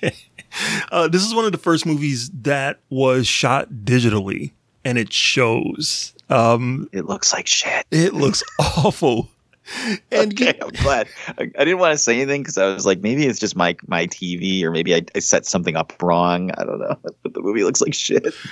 uh, 0.90 1.08
this 1.08 1.22
is 1.22 1.34
one 1.34 1.44
of 1.44 1.52
the 1.52 1.58
first 1.58 1.84
movies 1.84 2.30
that 2.30 2.80
was 2.88 3.26
shot 3.26 3.68
digitally, 3.84 4.52
and 4.82 4.96
it 4.96 5.12
shows. 5.12 6.14
Um, 6.30 6.88
it 6.92 7.04
looks 7.04 7.34
like 7.34 7.46
shit. 7.46 7.84
It 7.90 8.14
looks 8.14 8.42
awful. 8.58 9.28
And 10.12 10.32
okay, 10.32 10.56
I'm 10.60 10.70
glad. 10.70 11.08
I, 11.38 11.42
I 11.58 11.64
didn't 11.64 11.78
want 11.78 11.92
to 11.92 11.98
say 11.98 12.16
anything 12.16 12.42
because 12.42 12.56
I 12.56 12.72
was 12.72 12.86
like, 12.86 13.00
maybe 13.00 13.26
it's 13.26 13.38
just 13.38 13.56
my 13.56 13.76
my 13.86 14.06
TV, 14.06 14.62
or 14.62 14.70
maybe 14.70 14.94
I, 14.94 15.02
I 15.14 15.18
set 15.18 15.46
something 15.46 15.76
up 15.76 15.92
wrong. 16.00 16.50
I 16.52 16.64
don't 16.64 16.78
know. 16.78 16.96
But 17.22 17.34
the 17.34 17.40
movie 17.40 17.64
looks 17.64 17.80
like 17.80 17.94
shit. 17.94 18.34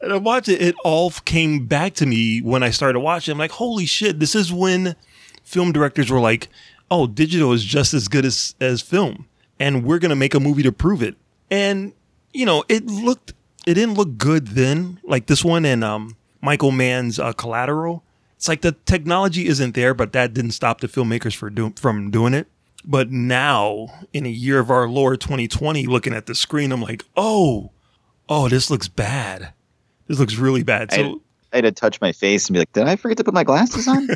And 0.00 0.12
I 0.12 0.16
watched 0.16 0.48
it, 0.48 0.62
it 0.62 0.76
all 0.84 1.10
came 1.10 1.66
back 1.66 1.94
to 1.94 2.06
me 2.06 2.40
when 2.40 2.62
I 2.62 2.70
started 2.70 3.00
watching. 3.00 3.32
I'm 3.32 3.38
like, 3.38 3.50
holy 3.50 3.84
shit, 3.84 4.20
this 4.20 4.36
is 4.36 4.52
when 4.52 4.94
film 5.42 5.72
directors 5.72 6.08
were 6.08 6.20
like, 6.20 6.46
oh, 6.88 7.08
digital 7.08 7.52
is 7.52 7.64
just 7.64 7.92
as 7.94 8.06
good 8.06 8.24
as, 8.24 8.54
as 8.60 8.80
film. 8.80 9.26
And 9.58 9.84
we're 9.84 9.98
to 9.98 10.14
make 10.14 10.34
a 10.34 10.40
movie 10.40 10.62
to 10.62 10.70
prove 10.70 11.02
it. 11.02 11.16
And 11.50 11.94
you 12.32 12.46
know, 12.46 12.64
it 12.68 12.86
looked 12.86 13.32
it 13.66 13.74
didn't 13.74 13.94
look 13.94 14.16
good 14.16 14.48
then. 14.48 15.00
Like 15.04 15.26
this 15.26 15.44
one 15.44 15.64
and 15.64 15.82
um, 15.82 16.16
Michael 16.40 16.70
Mann's 16.70 17.18
uh, 17.18 17.32
Collateral. 17.32 18.02
It's 18.38 18.46
like 18.46 18.60
the 18.60 18.76
technology 18.86 19.48
isn't 19.48 19.74
there, 19.74 19.94
but 19.94 20.12
that 20.12 20.32
didn't 20.32 20.52
stop 20.52 20.80
the 20.80 20.86
filmmakers 20.86 21.34
for 21.34 21.50
do- 21.50 21.72
from 21.74 22.12
doing 22.12 22.34
it. 22.34 22.46
But 22.84 23.10
now, 23.10 23.88
in 24.12 24.26
a 24.26 24.30
year 24.30 24.60
of 24.60 24.70
our 24.70 24.88
Lord 24.88 25.20
2020, 25.20 25.86
looking 25.86 26.14
at 26.14 26.26
the 26.26 26.36
screen, 26.36 26.70
I'm 26.70 26.80
like, 26.80 27.04
oh, 27.16 27.72
oh, 28.28 28.48
this 28.48 28.70
looks 28.70 28.86
bad. 28.86 29.52
This 30.06 30.20
looks 30.20 30.36
really 30.36 30.62
bad. 30.62 30.92
I, 30.92 30.96
had, 30.98 31.06
So, 31.06 31.22
I 31.52 31.56
had 31.56 31.62
to 31.62 31.72
touch 31.72 32.00
my 32.00 32.12
face 32.12 32.46
and 32.46 32.54
be 32.54 32.60
like, 32.60 32.72
"Did 32.72 32.86
I 32.86 32.94
forget 32.94 33.18
to 33.18 33.24
put 33.24 33.34
my 33.34 33.42
glasses 33.42 33.88
on?" 33.88 34.08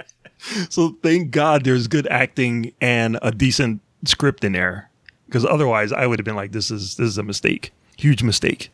so 0.70 0.96
thank 1.02 1.30
God 1.30 1.62
there's 1.62 1.86
good 1.86 2.06
acting 2.06 2.72
and 2.80 3.18
a 3.20 3.30
decent 3.30 3.82
script 4.06 4.42
in 4.42 4.52
there, 4.52 4.88
because 5.26 5.44
otherwise 5.44 5.92
I 5.92 6.06
would 6.06 6.18
have 6.18 6.24
been 6.24 6.34
like, 6.34 6.52
this 6.52 6.70
is 6.70 6.96
this 6.96 7.08
is 7.08 7.18
a 7.18 7.22
mistake, 7.22 7.74
huge 7.98 8.22
mistake. 8.22 8.70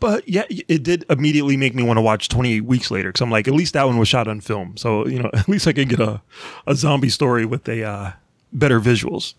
But 0.00 0.28
yeah, 0.28 0.44
it 0.50 0.82
did 0.82 1.04
immediately 1.08 1.56
make 1.56 1.74
me 1.74 1.82
want 1.82 1.96
to 1.96 2.02
watch 2.02 2.28
28 2.28 2.64
Weeks 2.64 2.90
Later 2.90 3.10
because 3.10 3.20
I'm 3.20 3.30
like, 3.30 3.48
at 3.48 3.54
least 3.54 3.74
that 3.74 3.84
one 3.84 3.98
was 3.98 4.08
shot 4.08 4.28
on 4.28 4.40
film, 4.40 4.76
so 4.76 5.06
you 5.06 5.18
know, 5.18 5.30
at 5.34 5.48
least 5.48 5.66
I 5.66 5.72
can 5.72 5.88
get 5.88 6.00
a 6.00 6.20
a 6.66 6.74
zombie 6.74 7.08
story 7.08 7.44
with 7.46 7.68
a 7.68 7.84
uh, 7.84 8.12
better 8.52 8.80
visuals. 8.80 9.34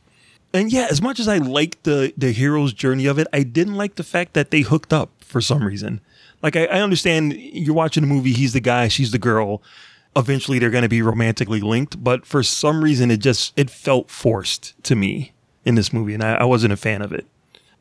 And 0.53 0.71
yeah, 0.71 0.87
as 0.89 1.01
much 1.01 1.19
as 1.19 1.27
I 1.27 1.37
liked 1.37 1.83
the 1.83 2.13
the 2.17 2.31
hero's 2.31 2.73
journey 2.73 3.05
of 3.05 3.19
it, 3.19 3.27
I 3.33 3.43
didn't 3.43 3.75
like 3.75 3.95
the 3.95 4.03
fact 4.03 4.33
that 4.33 4.51
they 4.51 4.61
hooked 4.61 4.93
up 4.93 5.11
for 5.19 5.41
some 5.41 5.63
reason. 5.63 6.01
Like 6.41 6.55
I, 6.55 6.65
I 6.65 6.81
understand 6.81 7.33
you're 7.33 7.75
watching 7.75 8.03
a 8.03 8.07
movie, 8.07 8.33
he's 8.33 8.53
the 8.53 8.59
guy, 8.59 8.87
she's 8.87 9.11
the 9.11 9.19
girl. 9.19 9.61
Eventually 10.15 10.59
they're 10.59 10.69
gonna 10.69 10.87
be 10.87 11.01
romantically 11.01 11.59
linked, 11.59 12.01
but 12.01 12.25
for 12.25 12.41
some 12.41 12.83
reason 12.83 13.11
it 13.11 13.17
just 13.17 13.51
it 13.57 13.69
felt 13.69 14.09
forced 14.09 14.81
to 14.83 14.95
me 14.95 15.33
in 15.65 15.75
this 15.75 15.91
movie, 15.91 16.13
and 16.13 16.23
I, 16.23 16.35
I 16.35 16.43
wasn't 16.45 16.71
a 16.71 16.77
fan 16.77 17.01
of 17.01 17.11
it. 17.11 17.25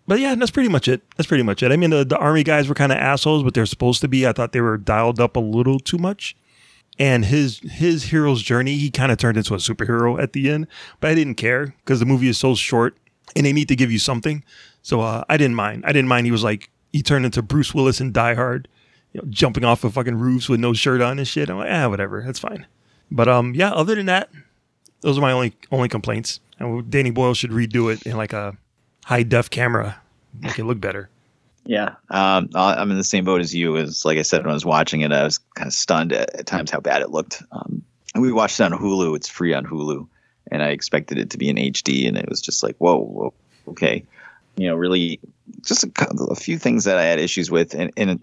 But 0.07 0.21
yeah, 0.21 0.35
that's 0.35 0.51
pretty 0.51 0.69
much 0.69 0.87
it. 0.87 1.03
That's 1.17 1.27
pretty 1.27 1.43
much 1.43 1.63
it. 1.63 1.73
I 1.73 1.77
mean, 1.77 1.91
the, 1.91 2.05
the 2.05 2.19
army 2.19 2.43
guys 2.43 2.69
were 2.69 2.75
kind 2.75 2.93
of 2.93 2.99
assholes, 2.99 3.43
but 3.43 3.55
they're 3.55 3.67
supposed 3.67 4.01
to 4.03 4.09
be. 4.09 4.27
I 4.27 4.33
thought 4.33 4.53
they 4.53 4.61
were 4.61 4.77
dialed 4.77 5.19
up 5.19 5.37
a 5.37 5.41
little 5.41 5.79
too 5.79 5.99
much. 5.99 6.37
And 6.99 7.25
his 7.25 7.59
his 7.59 8.05
hero's 8.05 8.41
journey, 8.43 8.77
he 8.77 8.91
kind 8.91 9.11
of 9.11 9.19
turned 9.19 9.37
into 9.37 9.55
a 9.55 9.59
superhero 9.59 10.23
at 10.23 10.33
the 10.33 10.51
end. 10.51 10.69
But 11.01 11.11
I 11.11 11.15
didn't 11.15 11.35
care 11.35 11.75
because 11.79 12.01
the 12.01 12.07
movie 12.07 12.29
is 12.29 12.39
so 12.39 12.55
short, 12.55 12.97
and 13.35 13.45
they 13.45 13.53
need 13.53 13.69
to 13.69 13.77
give 13.77 13.91
you 13.91 13.99
something. 13.99 14.45
So 14.83 15.01
uh, 15.01 15.25
I 15.29 15.37
didn't 15.37 15.57
mind. 15.57 15.85
I 15.87 15.93
didn't 15.93 16.09
mind. 16.09 16.27
He 16.27 16.31
was 16.31 16.45
like 16.45 16.71
he 16.93 17.03
turned 17.03 17.25
into 17.25 17.43
Bruce 17.43 17.75
Willis 17.75 18.01
in 18.01 18.13
Die 18.13 18.35
Hard, 18.35 18.69
you 19.13 19.21
know, 19.21 19.27
jumping 19.29 19.65
off 19.65 19.83
of 19.83 19.95
fucking 19.95 20.15
roofs 20.15 20.49
with 20.49 20.61
no 20.61 20.73
shirt 20.73 21.01
on 21.01 21.19
and 21.19 21.27
shit. 21.27 21.51
I'm 21.51 21.59
like, 21.59 21.71
ah, 21.73 21.89
whatever, 21.89 22.23
that's 22.25 22.39
fine. 22.39 22.67
But 23.11 23.27
um, 23.27 23.55
yeah. 23.55 23.73
Other 23.73 23.97
than 23.97 24.07
that, 24.07 24.31
those 25.01 25.19
are 25.19 25.21
my 25.21 25.33
only 25.33 25.57
only 25.73 25.89
complaints. 25.89 26.39
And 26.61 26.89
Danny 26.91 27.11
Boyle 27.11 27.35
should 27.35 27.51
redo 27.51 27.93
it 27.93 28.07
in 28.07 28.17
like 28.17 28.33
a 28.33 28.57
high 29.05 29.23
def 29.23 29.51
camera, 29.51 30.01
make 30.41 30.59
it 30.59 30.65
look 30.65 30.81
better. 30.81 31.09
Yeah, 31.67 31.95
um, 32.11 32.51
I'm 32.55 32.91
in 32.91 32.99
the 32.99 33.05
same 33.05 33.25
boat 33.25 33.41
as 33.41 33.55
you. 33.55 33.77
As 33.77 34.05
like 34.05 34.19
I 34.19 34.23
said 34.23 34.43
when 34.43 34.51
I 34.51 34.55
was 34.55 34.67
watching 34.67 35.01
it, 35.01 35.13
I 35.13 35.25
was 35.25 35.39
kind 35.55 35.69
of 35.69 35.73
stunned 35.73 36.13
at, 36.13 36.35
at 36.35 36.47
times 36.47 36.71
how 36.71 36.81
bad 36.81 37.01
it 37.01 37.11
looked. 37.11 37.43
Um, 37.53 37.83
we 38.15 38.33
watched 38.33 38.61
it 38.61 38.65
on 38.65 38.73
Hulu. 38.73 39.17
It's 39.17 39.29
free 39.29 39.55
on 39.55 39.65
Hulu, 39.65 40.07
and 40.51 40.63
I 40.63 40.69
expected 40.69 41.19
it 41.19 41.31
to 41.31 41.39
be 41.39 41.49
in 41.49 41.57
HD, 41.57 42.07
and 42.07 42.19
it 42.19 42.29
was 42.29 42.43
just 42.43 42.63
like, 42.63 42.77
whoa, 42.77 42.99
whoa 42.99 43.35
okay. 43.69 44.05
You 44.57 44.69
know, 44.69 44.77
really, 44.77 45.21
just 45.63 45.85
a, 45.85 45.91
a 46.31 46.37
few 46.37 46.59
things 46.59 46.85
that 46.85 46.99
I 46.99 47.05
had 47.05 47.19
issues 47.19 47.51
with, 47.51 47.75
and, 47.75 47.91
and 47.97 48.23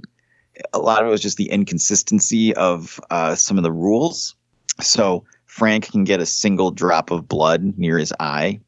a 0.74 0.80
lot 0.80 1.02
of 1.02 1.08
it 1.08 1.12
was 1.12 1.22
just 1.22 1.38
the 1.38 1.50
inconsistency 1.50 2.56
of 2.56 3.00
uh, 3.10 3.36
some 3.36 3.58
of 3.58 3.64
the 3.64 3.72
rules. 3.72 4.36
So 4.80 5.26
Frank 5.46 5.92
can 5.92 6.04
get 6.04 6.22
a 6.22 6.26
single 6.26 6.72
drop 6.72 7.12
of 7.12 7.28
blood 7.28 7.78
near 7.78 7.98
his 7.98 8.14
eye 8.20 8.62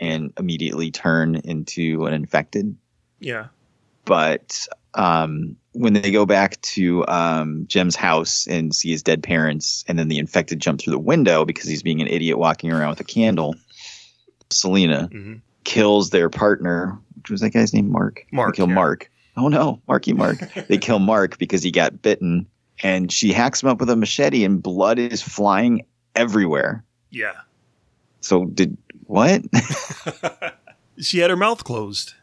and 0.00 0.32
immediately 0.38 0.90
turn 0.90 1.36
into 1.36 2.06
an 2.06 2.14
infected 2.14 2.74
Yeah. 3.20 3.46
but 4.04 4.66
um, 4.94 5.56
when 5.72 5.92
they 5.92 6.10
go 6.10 6.26
back 6.26 6.60
to 6.62 7.06
um, 7.06 7.64
Jim's 7.68 7.94
house 7.94 8.48
and 8.48 8.74
see 8.74 8.90
his 8.90 9.04
dead 9.04 9.22
parents, 9.22 9.84
and 9.86 9.96
then 9.96 10.08
the 10.08 10.18
infected 10.18 10.58
jump 10.58 10.80
through 10.80 10.94
the 10.94 10.98
window 10.98 11.44
because 11.44 11.68
he's 11.68 11.84
being 11.84 12.00
an 12.00 12.08
idiot 12.08 12.36
walking 12.38 12.72
around 12.72 12.90
with 12.90 13.00
a 13.00 13.04
candle, 13.04 13.54
Selena 14.50 15.08
kills 15.62 16.10
their 16.10 16.28
partner, 16.28 16.98
which 17.16 17.30
was 17.30 17.40
that 17.40 17.50
guy's 17.50 17.72
name, 17.72 17.90
Mark. 17.92 18.26
Mark, 18.32 18.54
They 18.54 18.56
kill 18.56 18.68
yeah. 18.68 18.74
Mark. 18.74 19.10
Oh 19.36 19.46
no, 19.48 19.80
Marky 19.86 20.12
Mark. 20.12 20.38
they 20.68 20.76
kill 20.78 20.98
Mark 20.98 21.38
because 21.38 21.62
he 21.62 21.70
got 21.70 22.02
bitten, 22.02 22.46
and 22.82 23.12
she 23.12 23.32
hacks 23.32 23.62
him 23.62 23.68
up 23.68 23.78
with 23.78 23.90
a 23.90 23.96
machete, 23.96 24.42
and 24.44 24.60
blood 24.60 24.98
is 24.98 25.22
flying 25.22 25.86
everywhere. 26.16 26.84
Yeah. 27.10 27.34
So 28.20 28.46
did 28.46 28.76
what? 29.06 29.42
She 31.00 31.18
had 31.18 31.30
her 31.30 31.36
mouth 31.36 31.64
closed. 31.64 32.14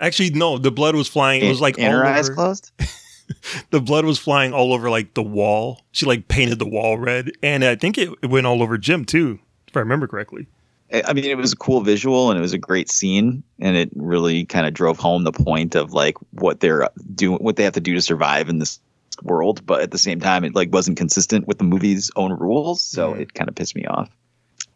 Actually, 0.00 0.30
no, 0.30 0.58
the 0.58 0.72
blood 0.72 0.96
was 0.96 1.06
flying. 1.06 1.42
It 1.42 1.48
was 1.48 1.60
like 1.60 1.78
and 1.78 1.92
her 1.92 2.04
eyes 2.04 2.28
over- 2.28 2.34
closed. 2.34 2.72
the 3.70 3.80
blood 3.80 4.04
was 4.04 4.18
flying 4.18 4.52
all 4.52 4.72
over 4.72 4.90
like 4.90 5.14
the 5.14 5.22
wall. 5.22 5.82
She 5.92 6.06
like 6.06 6.28
painted 6.28 6.58
the 6.58 6.66
wall 6.66 6.98
red, 6.98 7.32
and 7.42 7.64
I 7.64 7.76
think 7.76 7.98
it, 7.98 8.08
it 8.22 8.30
went 8.30 8.46
all 8.46 8.62
over 8.62 8.78
Jim 8.78 9.04
too, 9.04 9.38
if 9.68 9.76
I 9.76 9.80
remember 9.80 10.06
correctly. 10.06 10.46
I 10.92 11.02
I 11.06 11.12
mean, 11.12 11.24
it 11.24 11.36
was 11.36 11.52
a 11.52 11.56
cool 11.56 11.82
visual 11.82 12.30
and 12.30 12.38
it 12.38 12.42
was 12.42 12.52
a 12.52 12.58
great 12.58 12.90
scene, 12.90 13.42
and 13.60 13.76
it 13.76 13.90
really 13.94 14.44
kind 14.44 14.66
of 14.66 14.74
drove 14.74 14.98
home 14.98 15.24
the 15.24 15.32
point 15.32 15.74
of 15.74 15.92
like 15.92 16.16
what 16.32 16.60
they're 16.60 16.84
uh, 16.84 16.88
doing, 17.14 17.38
what 17.38 17.56
they 17.56 17.64
have 17.64 17.74
to 17.74 17.80
do 17.80 17.94
to 17.94 18.02
survive 18.02 18.48
in 18.48 18.58
this 18.58 18.80
world. 19.22 19.64
But 19.66 19.82
at 19.82 19.90
the 19.90 19.98
same 19.98 20.20
time, 20.20 20.42
it 20.44 20.54
like 20.54 20.72
wasn't 20.72 20.96
consistent 20.96 21.46
with 21.46 21.58
the 21.58 21.64
movie's 21.64 22.10
own 22.16 22.32
rules, 22.32 22.82
so 22.82 23.12
mm. 23.12 23.20
it 23.20 23.34
kind 23.34 23.48
of 23.48 23.54
pissed 23.54 23.76
me 23.76 23.84
off. 23.86 24.10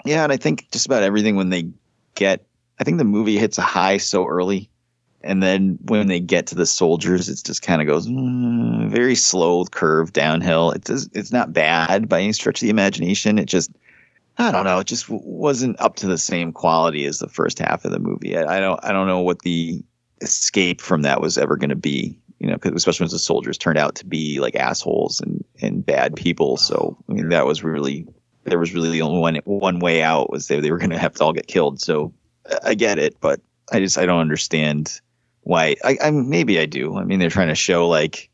Yeah, 0.06 0.24
and 0.24 0.32
I 0.32 0.36
think 0.36 0.70
just 0.70 0.86
about 0.86 1.02
everything 1.02 1.36
when 1.36 1.50
they 1.50 1.68
get, 2.14 2.46
I 2.78 2.84
think 2.84 2.98
the 2.98 3.04
movie 3.04 3.38
hits 3.38 3.58
a 3.58 3.62
high 3.62 3.96
so 3.98 4.26
early, 4.26 4.70
and 5.22 5.42
then 5.42 5.78
when 5.82 6.06
they 6.06 6.20
get 6.20 6.46
to 6.48 6.54
the 6.54 6.66
soldiers, 6.66 7.28
it 7.28 7.42
just 7.44 7.62
kind 7.62 7.80
of 7.80 7.88
goes 7.88 8.06
mm, 8.06 8.88
very 8.88 9.14
slow 9.14 9.64
curve 9.64 10.12
downhill. 10.12 10.70
It 10.70 10.84
does, 10.84 11.08
it's 11.12 11.32
not 11.32 11.52
bad 11.52 12.08
by 12.08 12.20
any 12.20 12.32
stretch 12.32 12.58
of 12.58 12.66
the 12.66 12.70
imagination. 12.70 13.38
It 13.38 13.46
just 13.46 13.70
I 14.38 14.50
don't 14.50 14.64
know. 14.64 14.78
It 14.78 14.86
just 14.86 15.08
wasn't 15.08 15.80
up 15.80 15.96
to 15.96 16.06
the 16.06 16.18
same 16.18 16.52
quality 16.52 17.06
as 17.06 17.18
the 17.18 17.28
first 17.28 17.58
half 17.58 17.84
of 17.84 17.90
the 17.90 17.98
movie. 17.98 18.36
I, 18.36 18.56
I 18.56 18.60
don't. 18.60 18.78
I 18.84 18.92
don't 18.92 19.06
know 19.06 19.20
what 19.20 19.42
the 19.42 19.82
escape 20.20 20.80
from 20.80 21.02
that 21.02 21.20
was 21.20 21.38
ever 21.38 21.56
going 21.56 21.70
to 21.70 21.76
be. 21.76 22.18
You 22.38 22.48
know, 22.48 22.58
especially 22.62 23.04
when 23.04 23.10
the 23.10 23.18
soldiers 23.18 23.56
turned 23.56 23.78
out 23.78 23.94
to 23.96 24.06
be 24.06 24.40
like 24.40 24.54
assholes 24.54 25.20
and 25.20 25.42
and 25.62 25.84
bad 25.84 26.16
people. 26.16 26.58
So 26.58 26.98
I 27.08 27.14
mean, 27.14 27.30
that 27.30 27.46
was 27.46 27.64
really 27.64 28.06
there 28.46 28.58
was 28.58 28.74
really 28.74 28.90
the 28.90 29.02
only 29.02 29.20
one 29.20 29.36
one 29.44 29.78
way 29.80 30.02
out 30.02 30.30
was 30.30 30.48
they 30.48 30.60
they 30.60 30.70
were 30.70 30.78
going 30.78 30.90
to 30.90 30.98
have 30.98 31.14
to 31.14 31.24
all 31.24 31.32
get 31.32 31.46
killed. 31.46 31.80
So 31.80 32.12
I- 32.62 32.74
get 32.74 32.98
it, 32.98 33.16
but 33.20 33.40
I 33.72 33.80
just 33.80 33.98
I 33.98 34.06
don't 34.06 34.20
understand 34.20 35.00
why. 35.42 35.76
I, 35.84 35.98
I 36.02 36.10
maybe 36.10 36.58
I 36.60 36.66
do. 36.66 36.96
I 36.96 37.04
mean, 37.04 37.18
they're 37.18 37.30
trying 37.30 37.48
to 37.48 37.54
show 37.54 37.88
like 37.88 38.30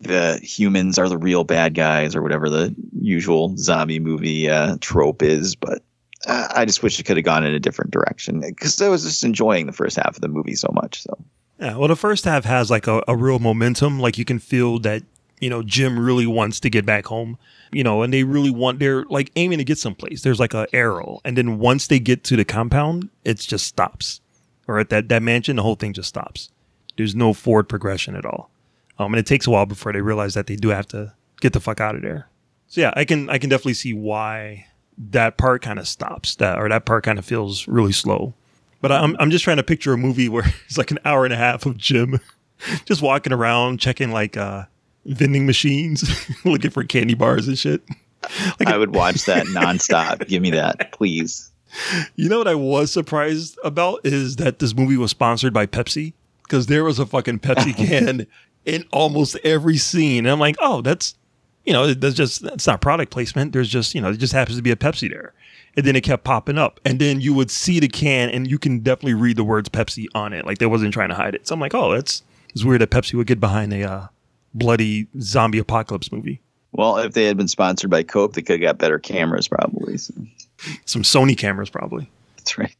the 0.00 0.38
humans 0.42 0.98
are 0.98 1.08
the 1.08 1.18
real 1.18 1.44
bad 1.44 1.74
guys 1.74 2.16
or 2.16 2.22
whatever 2.22 2.48
the 2.48 2.74
usual 3.00 3.54
zombie 3.58 4.00
movie 4.00 4.48
uh, 4.48 4.76
trope 4.80 5.22
is. 5.22 5.54
But 5.54 5.82
uh, 6.26 6.48
I 6.54 6.64
just 6.64 6.82
wish 6.82 6.98
it 6.98 7.04
could 7.04 7.16
have 7.18 7.24
gone 7.24 7.44
in 7.44 7.54
a 7.54 7.60
different 7.60 7.90
direction 7.90 8.40
because 8.40 8.80
I 8.80 8.88
was 8.88 9.04
just 9.04 9.24
enjoying 9.24 9.66
the 9.66 9.72
first 9.72 9.96
half 9.96 10.14
of 10.16 10.20
the 10.22 10.28
movie 10.28 10.54
so 10.54 10.70
much. 10.72 11.02
So 11.02 11.18
Yeah, 11.58 11.76
well, 11.76 11.88
the 11.88 11.96
first 11.96 12.24
half 12.24 12.44
has 12.44 12.70
like 12.70 12.86
a, 12.86 13.02
a 13.06 13.14
real 13.16 13.38
momentum. 13.38 14.00
Like 14.00 14.16
you 14.16 14.24
can 14.24 14.38
feel 14.38 14.78
that, 14.80 15.02
you 15.40 15.50
know, 15.50 15.62
Jim 15.62 15.98
really 15.98 16.26
wants 16.26 16.60
to 16.60 16.70
get 16.70 16.86
back 16.86 17.06
home, 17.06 17.38
you 17.72 17.82
know, 17.82 18.02
and 18.02 18.12
they 18.12 18.24
really 18.24 18.50
want, 18.50 18.78
they're 18.78 19.04
like 19.04 19.30
aiming 19.36 19.58
to 19.58 19.64
get 19.64 19.78
someplace. 19.78 20.22
There's 20.22 20.40
like 20.40 20.54
a 20.54 20.66
arrow. 20.72 21.20
And 21.24 21.36
then 21.36 21.58
once 21.58 21.86
they 21.86 21.98
get 21.98 22.24
to 22.24 22.36
the 22.36 22.44
compound, 22.44 23.08
it 23.24 23.38
just 23.38 23.66
stops. 23.66 24.20
Or 24.68 24.78
at 24.78 24.90
that, 24.90 25.08
that 25.08 25.22
mansion, 25.22 25.56
the 25.56 25.62
whole 25.62 25.74
thing 25.74 25.92
just 25.92 26.08
stops. 26.08 26.50
There's 26.96 27.14
no 27.14 27.32
forward 27.32 27.68
progression 27.68 28.14
at 28.14 28.26
all. 28.26 28.50
Um, 28.98 29.14
and 29.14 29.18
it 29.18 29.26
takes 29.26 29.46
a 29.46 29.50
while 29.50 29.66
before 29.66 29.92
they 29.92 30.02
realize 30.02 30.34
that 30.34 30.46
they 30.46 30.56
do 30.56 30.68
have 30.68 30.86
to 30.88 31.14
get 31.40 31.54
the 31.54 31.60
fuck 31.60 31.80
out 31.80 31.94
of 31.94 32.02
there. 32.02 32.28
So 32.66 32.82
yeah, 32.82 32.92
I 32.94 33.04
can, 33.04 33.30
I 33.30 33.38
can 33.38 33.50
definitely 33.50 33.74
see 33.74 33.94
why 33.94 34.66
that 34.98 35.38
part 35.38 35.62
kind 35.62 35.78
of 35.78 35.88
stops 35.88 36.36
that, 36.36 36.58
or 36.58 36.68
that 36.68 36.84
part 36.84 37.04
kind 37.04 37.18
of 37.18 37.24
feels 37.24 37.66
really 37.66 37.92
slow. 37.92 38.34
But 38.80 38.92
I'm 38.92 39.16
I'm 39.18 39.30
just 39.30 39.44
trying 39.44 39.58
to 39.58 39.62
picture 39.62 39.92
a 39.92 39.98
movie 39.98 40.28
where 40.28 40.44
it's 40.66 40.78
like 40.78 40.90
an 40.90 40.98
hour 41.04 41.24
and 41.24 41.34
a 41.34 41.36
half 41.36 41.66
of 41.66 41.76
Jim 41.76 42.20
just 42.84 43.02
walking 43.02 43.32
around 43.32 43.78
checking 43.78 44.10
like 44.10 44.36
uh 44.36 44.64
vending 45.04 45.46
machines, 45.46 46.04
looking 46.44 46.70
for 46.70 46.84
candy 46.84 47.14
bars 47.14 47.48
and 47.48 47.58
shit. 47.58 47.82
I 48.66 48.76
would 48.76 48.94
watch 48.94 49.24
that 49.24 49.46
nonstop. 49.48 50.26
Give 50.28 50.42
me 50.42 50.50
that, 50.50 50.92
please. 50.92 51.50
You 52.16 52.28
know 52.28 52.38
what 52.38 52.48
I 52.48 52.54
was 52.54 52.92
surprised 52.92 53.58
about 53.64 54.00
is 54.04 54.36
that 54.36 54.58
this 54.58 54.74
movie 54.74 54.96
was 54.96 55.10
sponsored 55.10 55.52
by 55.52 55.66
Pepsi 55.66 56.12
because 56.42 56.66
there 56.66 56.84
was 56.84 56.98
a 56.98 57.06
fucking 57.06 57.38
Pepsi 57.38 57.76
can 57.88 58.26
in 58.64 58.84
almost 58.92 59.36
every 59.44 59.76
scene. 59.76 60.26
And 60.26 60.32
I'm 60.32 60.40
like, 60.40 60.56
oh, 60.60 60.82
that's 60.82 61.14
you 61.64 61.72
know, 61.72 61.92
that's 61.92 62.16
just 62.16 62.42
that's 62.42 62.66
not 62.66 62.80
product 62.80 63.12
placement. 63.12 63.52
There's 63.52 63.68
just 63.68 63.94
you 63.94 64.00
know, 64.00 64.10
it 64.10 64.16
just 64.16 64.32
happens 64.32 64.56
to 64.56 64.62
be 64.62 64.70
a 64.70 64.76
Pepsi 64.76 65.08
there. 65.10 65.32
And 65.76 65.86
then 65.86 65.94
it 65.94 66.00
kept 66.00 66.24
popping 66.24 66.58
up, 66.58 66.80
and 66.84 66.98
then 66.98 67.20
you 67.20 67.32
would 67.32 67.48
see 67.48 67.78
the 67.78 67.86
can, 67.86 68.28
and 68.30 68.50
you 68.50 68.58
can 68.58 68.80
definitely 68.80 69.14
read 69.14 69.36
the 69.36 69.44
words 69.44 69.68
Pepsi 69.68 70.06
on 70.16 70.32
it. 70.32 70.44
Like 70.44 70.58
they 70.58 70.66
wasn't 70.66 70.92
trying 70.92 71.10
to 71.10 71.14
hide 71.14 71.36
it. 71.36 71.46
So 71.46 71.54
I'm 71.54 71.60
like, 71.60 71.74
oh, 71.74 71.92
that's 71.92 72.24
it's 72.52 72.64
weird 72.64 72.80
that 72.80 72.90
Pepsi 72.90 73.14
would 73.14 73.28
get 73.28 73.38
behind 73.38 73.72
a 73.72 73.88
uh, 73.88 74.06
bloody 74.54 75.06
zombie 75.20 75.58
apocalypse 75.58 76.10
movie. 76.12 76.40
Well, 76.72 76.98
if 76.98 77.14
they 77.14 77.24
had 77.24 77.36
been 77.36 77.48
sponsored 77.48 77.90
by 77.90 78.02
Coke, 78.04 78.34
they 78.34 78.42
could 78.42 78.60
have 78.60 78.68
got 78.68 78.78
better 78.78 78.98
cameras, 78.98 79.48
probably. 79.48 79.98
So, 79.98 80.14
Some 80.84 81.02
Sony 81.02 81.36
cameras, 81.36 81.68
probably. 81.70 82.08
that's 82.36 82.56
right. 82.58 82.74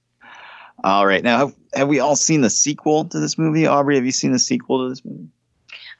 All 0.85 1.07
right. 1.07 1.23
Now, 1.23 1.39
have, 1.39 1.55
have 1.75 1.89
we 1.89 1.99
all 2.01 2.17
seen 2.17 2.41
the 2.41 2.51
sequel 2.51 3.05
to 3.07 3.19
this 3.19 3.37
movie? 3.37 3.67
Aubrey, 3.67 3.97
have 3.97 4.05
you 4.05 4.13
seen 4.13 4.33
the 4.33 4.39
sequel 4.39 4.85
to 4.85 4.91
this 4.91 5.05
movie? 5.05 5.29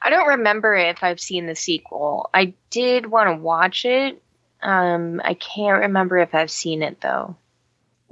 I 0.01 0.09
don't 0.09 0.27
remember 0.27 0.73
if 0.73 1.03
I've 1.03 1.19
seen 1.19 1.45
the 1.45 1.55
sequel. 1.55 2.29
I 2.33 2.53
did 2.71 3.05
want 3.05 3.29
to 3.29 3.35
watch 3.35 3.85
it. 3.85 4.21
Um, 4.63 5.21
I 5.23 5.33
can't 5.35 5.81
remember 5.81 6.17
if 6.17 6.33
I've 6.33 6.49
seen 6.51 6.81
it 6.81 7.01
though. 7.01 7.35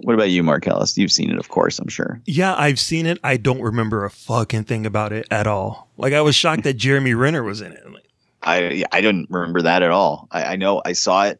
What 0.02 0.14
about 0.14 0.30
you, 0.30 0.44
Marcellus? 0.44 0.98
You've 0.98 1.12
seen 1.12 1.30
it, 1.30 1.38
of 1.38 1.50
course, 1.50 1.78
I'm 1.78 1.90
sure. 1.90 2.22
Yeah, 2.26 2.56
I've 2.56 2.80
seen 2.80 3.06
it. 3.06 3.20
I 3.24 3.36
don't 3.38 3.62
remember 3.62 4.06
a 4.06 4.10
fucking 4.10 4.64
thing 4.64 4.86
about 4.86 5.12
it 5.12 5.28
at 5.30 5.46
all. 5.46 5.90
Like 5.98 6.14
I 6.14 6.22
was 6.22 6.36
shocked 6.36 6.64
that 6.64 6.76
Jeremy 6.76 7.14
Renner 7.14 7.44
was 7.44 7.62
in 7.62 7.74
it. 7.74 7.92
Like, 7.92 8.08
I 8.42 8.86
I 8.92 9.02
didn't 9.02 9.30
remember 9.30 9.62
that 9.64 9.84
at 9.84 9.92
all. 9.92 10.28
I, 10.32 10.44
I 10.44 10.56
know 10.56 10.82
I 10.86 10.94
saw 10.94 11.26
it 11.26 11.40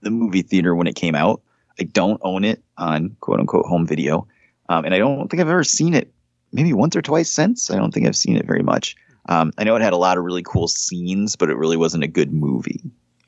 the 0.00 0.10
movie 0.10 0.42
theater 0.42 0.74
when 0.74 0.86
it 0.86 0.94
came 0.94 1.14
out. 1.14 1.42
I 1.78 1.84
don't 1.84 2.20
own 2.24 2.44
it 2.44 2.62
on 2.78 3.16
quote 3.20 3.40
unquote 3.40 3.66
home 3.66 3.86
video, 3.86 4.26
um, 4.68 4.84
and 4.84 4.94
I 4.94 4.98
don't 4.98 5.28
think 5.28 5.40
I've 5.40 5.48
ever 5.48 5.64
seen 5.64 5.94
it. 5.94 6.12
Maybe 6.50 6.72
once 6.72 6.96
or 6.96 7.02
twice 7.02 7.30
since. 7.30 7.70
I 7.70 7.76
don't 7.76 7.92
think 7.92 8.06
I've 8.06 8.16
seen 8.16 8.36
it 8.36 8.46
very 8.46 8.62
much. 8.62 8.96
Um, 9.28 9.52
I 9.58 9.64
know 9.64 9.76
it 9.76 9.82
had 9.82 9.92
a 9.92 9.98
lot 9.98 10.16
of 10.16 10.24
really 10.24 10.42
cool 10.42 10.66
scenes, 10.66 11.36
but 11.36 11.50
it 11.50 11.58
really 11.58 11.76
wasn't 11.76 12.04
a 12.04 12.08
good 12.08 12.32
movie. 12.32 12.80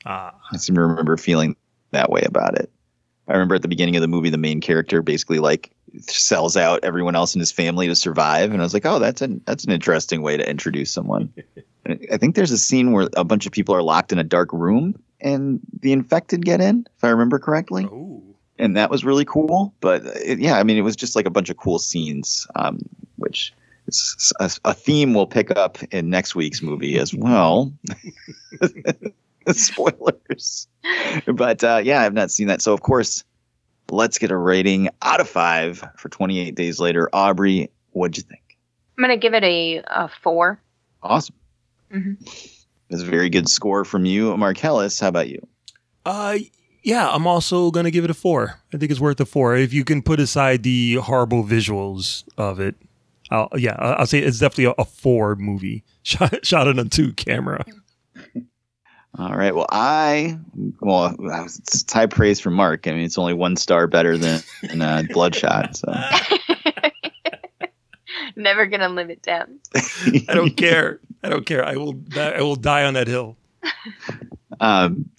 Ah. 0.07 0.33
I 0.51 0.57
seem 0.57 0.75
to 0.75 0.81
remember 0.81 1.15
feeling 1.17 1.55
that 1.91 2.09
way 2.09 2.23
about 2.25 2.57
it. 2.57 2.71
I 3.31 3.35
remember 3.35 3.55
at 3.55 3.61
the 3.61 3.69
beginning 3.69 3.95
of 3.95 4.01
the 4.01 4.09
movie, 4.09 4.29
the 4.29 4.37
main 4.37 4.59
character 4.59 5.01
basically 5.01 5.39
like 5.39 5.71
sells 6.01 6.57
out 6.57 6.83
everyone 6.83 7.15
else 7.15 7.33
in 7.33 7.39
his 7.39 7.51
family 7.51 7.87
to 7.87 7.95
survive, 7.95 8.51
and 8.51 8.61
I 8.61 8.63
was 8.63 8.73
like, 8.73 8.85
oh, 8.85 8.99
that's 8.99 9.21
an 9.21 9.41
that's 9.45 9.63
an 9.63 9.71
interesting 9.71 10.21
way 10.21 10.35
to 10.35 10.49
introduce 10.49 10.91
someone. 10.91 11.33
I 12.11 12.17
think 12.17 12.35
there's 12.35 12.51
a 12.51 12.57
scene 12.57 12.91
where 12.91 13.09
a 13.15 13.23
bunch 13.23 13.45
of 13.45 13.51
people 13.51 13.73
are 13.73 13.81
locked 13.81 14.11
in 14.11 14.19
a 14.19 14.23
dark 14.23 14.51
room 14.51 15.01
and 15.21 15.59
the 15.79 15.93
infected 15.93 16.45
get 16.45 16.61
in, 16.61 16.85
if 16.97 17.03
I 17.03 17.09
remember 17.09 17.39
correctly. 17.39 17.85
And 18.59 18.77
that 18.77 18.91
was 18.91 19.05
really 19.05 19.25
cool. 19.25 19.73
But 19.79 20.05
it, 20.05 20.39
yeah, 20.39 20.57
I 20.57 20.63
mean, 20.63 20.77
it 20.77 20.81
was 20.81 20.95
just 20.95 21.15
like 21.15 21.25
a 21.25 21.31
bunch 21.31 21.49
of 21.49 21.57
cool 21.57 21.79
scenes, 21.79 22.45
um, 22.55 22.79
which 23.15 23.53
is 23.87 24.33
a, 24.39 24.51
a 24.65 24.73
theme 24.73 25.13
we'll 25.13 25.25
pick 25.25 25.51
up 25.51 25.81
in 25.91 26.09
next 26.09 26.35
week's 26.35 26.61
movie 26.61 26.99
as 26.99 27.13
well. 27.15 27.73
Spoilers. 29.51 30.67
But 31.27 31.63
uh, 31.63 31.81
yeah, 31.83 32.01
I've 32.01 32.13
not 32.13 32.31
seen 32.31 32.47
that. 32.47 32.61
So, 32.61 32.73
of 32.73 32.81
course, 32.81 33.23
let's 33.89 34.17
get 34.17 34.31
a 34.31 34.37
rating 34.37 34.89
out 35.01 35.19
of 35.19 35.29
five 35.29 35.83
for 35.97 36.09
28 36.09 36.55
Days 36.55 36.79
Later. 36.79 37.09
Aubrey, 37.13 37.69
what'd 37.91 38.17
you 38.17 38.23
think? 38.23 38.57
I'm 38.97 39.03
gonna 39.03 39.17
give 39.17 39.33
it 39.33 39.43
a, 39.43 39.81
a 39.87 40.09
four. 40.21 40.59
Awesome. 41.01 41.35
hmm 41.91 42.13
That's 42.89 43.01
a 43.01 43.05
very 43.05 43.29
good 43.29 43.49
score 43.49 43.83
from 43.85 44.05
you. 44.05 44.35
Marcellus, 44.37 44.99
how 44.99 45.07
about 45.07 45.29
you? 45.29 45.45
Uh, 46.05 46.37
yeah, 46.83 47.09
I'm 47.09 47.25
also 47.27 47.71
gonna 47.71 47.91
give 47.91 48.03
it 48.03 48.09
a 48.09 48.15
four. 48.15 48.59
I 48.73 48.77
think 48.77 48.91
it's 48.91 48.99
worth 48.99 49.19
a 49.19 49.25
four 49.25 49.55
if 49.55 49.73
you 49.73 49.83
can 49.83 50.01
put 50.01 50.19
aside 50.19 50.63
the 50.63 50.95
horrible 50.95 51.43
visuals 51.43 52.23
of 52.37 52.59
it. 52.59 52.75
I'll, 53.29 53.49
yeah, 53.55 53.75
I'll 53.79 53.95
I'll 53.99 54.05
say 54.07 54.19
it's 54.19 54.39
definitely 54.39 54.65
a, 54.65 54.73
a 54.77 54.85
four 54.85 55.35
movie 55.35 55.83
shot 56.03 56.45
shot 56.45 56.67
on 56.67 56.77
a 56.79 56.85
two 56.85 57.13
camera. 57.13 57.63
All 59.17 59.35
right. 59.35 59.53
Well, 59.53 59.67
I 59.69 60.37
well, 60.79 61.15
it's 61.19 61.91
high 61.91 62.05
praise 62.05 62.39
for 62.39 62.49
Mark. 62.49 62.87
I 62.87 62.91
mean, 62.91 63.01
it's 63.03 63.17
only 63.17 63.33
one 63.33 63.57
star 63.57 63.87
better 63.87 64.17
than, 64.17 64.41
than 64.61 64.81
uh, 64.81 65.03
Bloodshot. 65.09 65.75
So 65.75 65.93
Never 68.35 68.65
gonna 68.67 68.89
live 68.89 69.09
it 69.09 69.21
down. 69.21 69.59
I 69.75 70.33
don't 70.33 70.55
care. 70.55 70.99
I 71.23 71.29
don't 71.29 71.45
care. 71.45 71.65
I 71.65 71.75
will. 71.75 71.93
die- 71.93 72.31
I 72.31 72.41
will 72.41 72.55
die 72.55 72.85
on 72.85 72.93
that 72.93 73.07
hill. 73.07 73.35
um, 74.61 75.09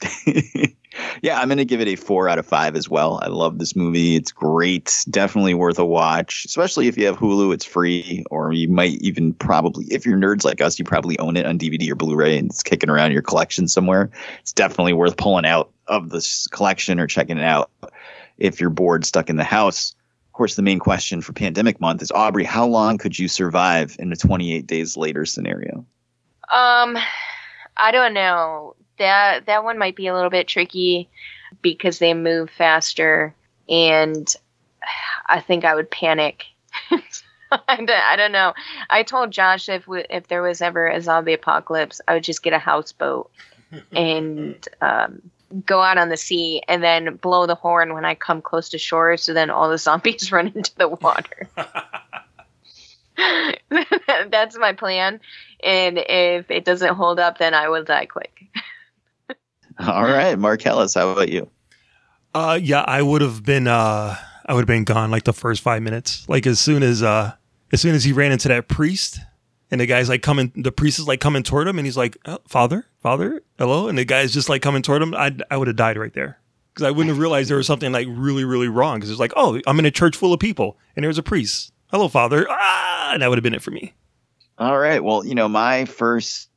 yeah, 1.22 1.40
I'm 1.40 1.49
going 1.49 1.59
to 1.59 1.64
give 1.64 1.80
it 1.80 1.88
a 1.88 1.97
four 1.97 2.28
out 2.28 2.38
of 2.38 2.47
five 2.47 2.76
as 2.76 2.88
well. 2.88 3.20
I 3.22 3.28
love 3.28 3.59
this 3.59 3.76
movie. 3.76 4.16
It's 4.16 4.32
great. 4.32 5.05
Definitely 5.11 5.55
worth 5.55 5.78
a 5.78 5.84
watch, 5.84 6.45
especially 6.45 6.88
if 6.88 6.97
you 6.97 7.07
have 7.07 7.16
Hulu. 7.16 7.53
It's 7.55 7.64
free, 7.64 8.24
or 8.30 8.53
you 8.53 8.68
might 8.68 9.01
even 9.01 9.34
probably, 9.34 9.86
if 9.86 10.05
you're 10.05 10.18
nerds 10.18 10.45
like 10.45 10.61
us, 10.61 10.78
you 10.78 10.84
probably 10.84 11.18
own 11.18 11.36
it 11.36 11.47
on 11.47 11.59
DVD 11.59 11.90
or 11.90 11.95
Blu-ray 11.95 12.38
and 12.38 12.51
it's 12.51 12.62
kicking 12.62 12.90
around 12.90 13.12
your 13.12 13.22
collection 13.22 13.68
somewhere. 13.68 14.11
It's 14.40 14.53
definitely 14.53 14.93
worth 14.93 15.16
pulling 15.16 15.47
out 15.47 15.70
of 15.86 16.11
this 16.11 16.47
collection 16.49 17.01
or 17.01 17.07
checking 17.07 17.38
it 17.38 17.45
out 17.45 17.70
if 18.38 18.61
you're 18.61 18.70
bored 18.70 19.05
stuck 19.05 19.30
in 19.30 19.36
the 19.36 19.45
house. 19.45 19.95
Of 20.28 20.32
course, 20.34 20.55
the 20.55 20.62
main 20.62 20.78
question 20.78 21.20
for 21.20 21.32
Pandemic 21.32 21.80
Month 21.80 22.03
is 22.03 22.11
Aubrey, 22.11 22.45
how 22.45 22.66
long 22.66 22.97
could 22.97 23.18
you 23.18 23.28
survive 23.28 23.97
in 23.99 24.11
a 24.12 24.16
28 24.16 24.66
days 24.66 24.97
later 24.97 25.26
scenario? 25.26 25.84
Um, 26.51 26.97
I 27.76 27.90
don't 27.90 28.14
know. 28.14 28.74
That 28.99 29.47
that 29.47 29.64
one 29.64 29.78
might 29.78 29.97
be 29.97 30.07
a 30.07 30.14
little 30.14 30.30
bit 30.30 30.49
tricky 30.49 31.09
because 31.61 31.99
they 31.99 32.14
move 32.14 32.51
faster, 32.51 33.34
and 33.68 34.34
I 35.26 35.40
think 35.40 35.64
I 35.64 35.74
would 35.74 35.90
panic. 35.90 36.45
I 37.68 38.16
don't, 38.16 38.32
know. 38.32 38.55
I 38.88 39.03
told 39.03 39.30
Josh 39.30 39.68
if 39.68 39.86
we, 39.86 40.05
if 40.09 40.28
there 40.28 40.43
was 40.43 40.62
ever 40.62 40.88
a 40.88 41.01
zombie 41.03 41.34
apocalypse, 41.34 42.01
I 42.09 42.14
would 42.14 42.24
just 42.24 42.43
get 42.43 42.55
a 42.55 42.59
houseboat 42.59 43.30
and 43.93 44.57
um, 44.80 45.22
go 45.66 45.80
out 45.80 45.99
on 45.99 46.09
the 46.09 46.16
sea 46.16 46.62
and 46.66 46.82
then 46.82 47.16
blow 47.16 47.47
the 47.47 47.55
horn 47.55 47.95
when 47.95 48.05
I 48.05 48.14
come 48.14 48.40
close 48.40 48.70
to 48.70 48.78
shore, 48.78 49.16
so 49.16 49.34
then 49.34 49.51
all 49.51 49.68
the 49.68 49.78
zombies 49.78 50.32
run 50.32 50.53
into 50.55 50.74
the 50.76 50.88
water. 50.88 51.49
That's 54.30 54.57
my 54.59 54.72
plan. 54.72 55.20
And 55.62 55.99
if 55.99 56.51
it 56.51 56.64
doesn't 56.64 56.95
hold 56.95 57.20
up, 57.20 57.38
then 57.38 57.55
I 57.55 57.68
will 57.68 57.84
die 57.84 58.07
quick. 58.07 58.49
All 59.86 60.04
right, 60.04 60.38
Marcellus, 60.38 60.94
how 60.94 61.10
about 61.10 61.28
you? 61.28 61.50
Uh, 62.34 62.58
yeah, 62.62 62.82
I 62.82 63.02
would 63.02 63.20
have 63.20 63.42
been. 63.44 63.66
Uh, 63.66 64.16
I 64.46 64.54
would 64.54 64.62
have 64.62 64.66
been 64.66 64.84
gone 64.84 65.10
like 65.10 65.24
the 65.24 65.32
first 65.32 65.62
five 65.62 65.82
minutes. 65.82 66.28
Like 66.28 66.46
as 66.46 66.58
soon 66.58 66.82
as 66.82 67.02
uh, 67.02 67.32
as 67.72 67.80
soon 67.80 67.94
as 67.94 68.04
he 68.04 68.12
ran 68.12 68.32
into 68.32 68.48
that 68.48 68.68
priest, 68.68 69.20
and 69.70 69.80
the 69.80 69.86
guy's 69.86 70.08
like 70.08 70.22
coming. 70.22 70.52
The 70.56 70.72
priest 70.72 70.98
is 70.98 71.06
like 71.06 71.20
coming 71.20 71.42
toward 71.42 71.68
him, 71.68 71.78
and 71.78 71.86
he's 71.86 71.96
like, 71.96 72.16
oh, 72.26 72.38
"Father, 72.46 72.86
Father, 73.00 73.42
hello," 73.58 73.88
and 73.88 73.98
the 73.98 74.04
guy's 74.04 74.32
just 74.32 74.48
like 74.48 74.62
coming 74.62 74.82
toward 74.82 75.02
him. 75.02 75.14
I 75.14 75.36
I 75.50 75.56
would 75.56 75.68
have 75.68 75.76
died 75.76 75.98
right 75.98 76.12
there 76.12 76.38
because 76.72 76.86
I 76.86 76.90
wouldn't 76.90 77.08
have 77.08 77.18
realized 77.18 77.50
there 77.50 77.56
was 77.58 77.66
something 77.66 77.92
like 77.92 78.06
really 78.10 78.44
really 78.44 78.68
wrong. 78.68 78.98
Because 78.98 79.10
it's 79.10 79.20
like, 79.20 79.32
oh, 79.36 79.60
I'm 79.66 79.78
in 79.78 79.86
a 79.86 79.90
church 79.90 80.16
full 80.16 80.32
of 80.32 80.40
people, 80.40 80.78
and 80.96 81.04
there's 81.04 81.18
a 81.18 81.22
priest. 81.22 81.72
Hello, 81.90 82.08
Father. 82.08 82.46
Ah, 82.48 83.10
and 83.12 83.22
that 83.22 83.28
would 83.28 83.36
have 83.36 83.42
been 83.42 83.54
it 83.54 83.62
for 83.62 83.70
me. 83.70 83.92
All 84.58 84.78
right. 84.78 85.04
Well, 85.04 85.24
you 85.26 85.34
know, 85.34 85.48
my 85.48 85.84
first 85.84 86.48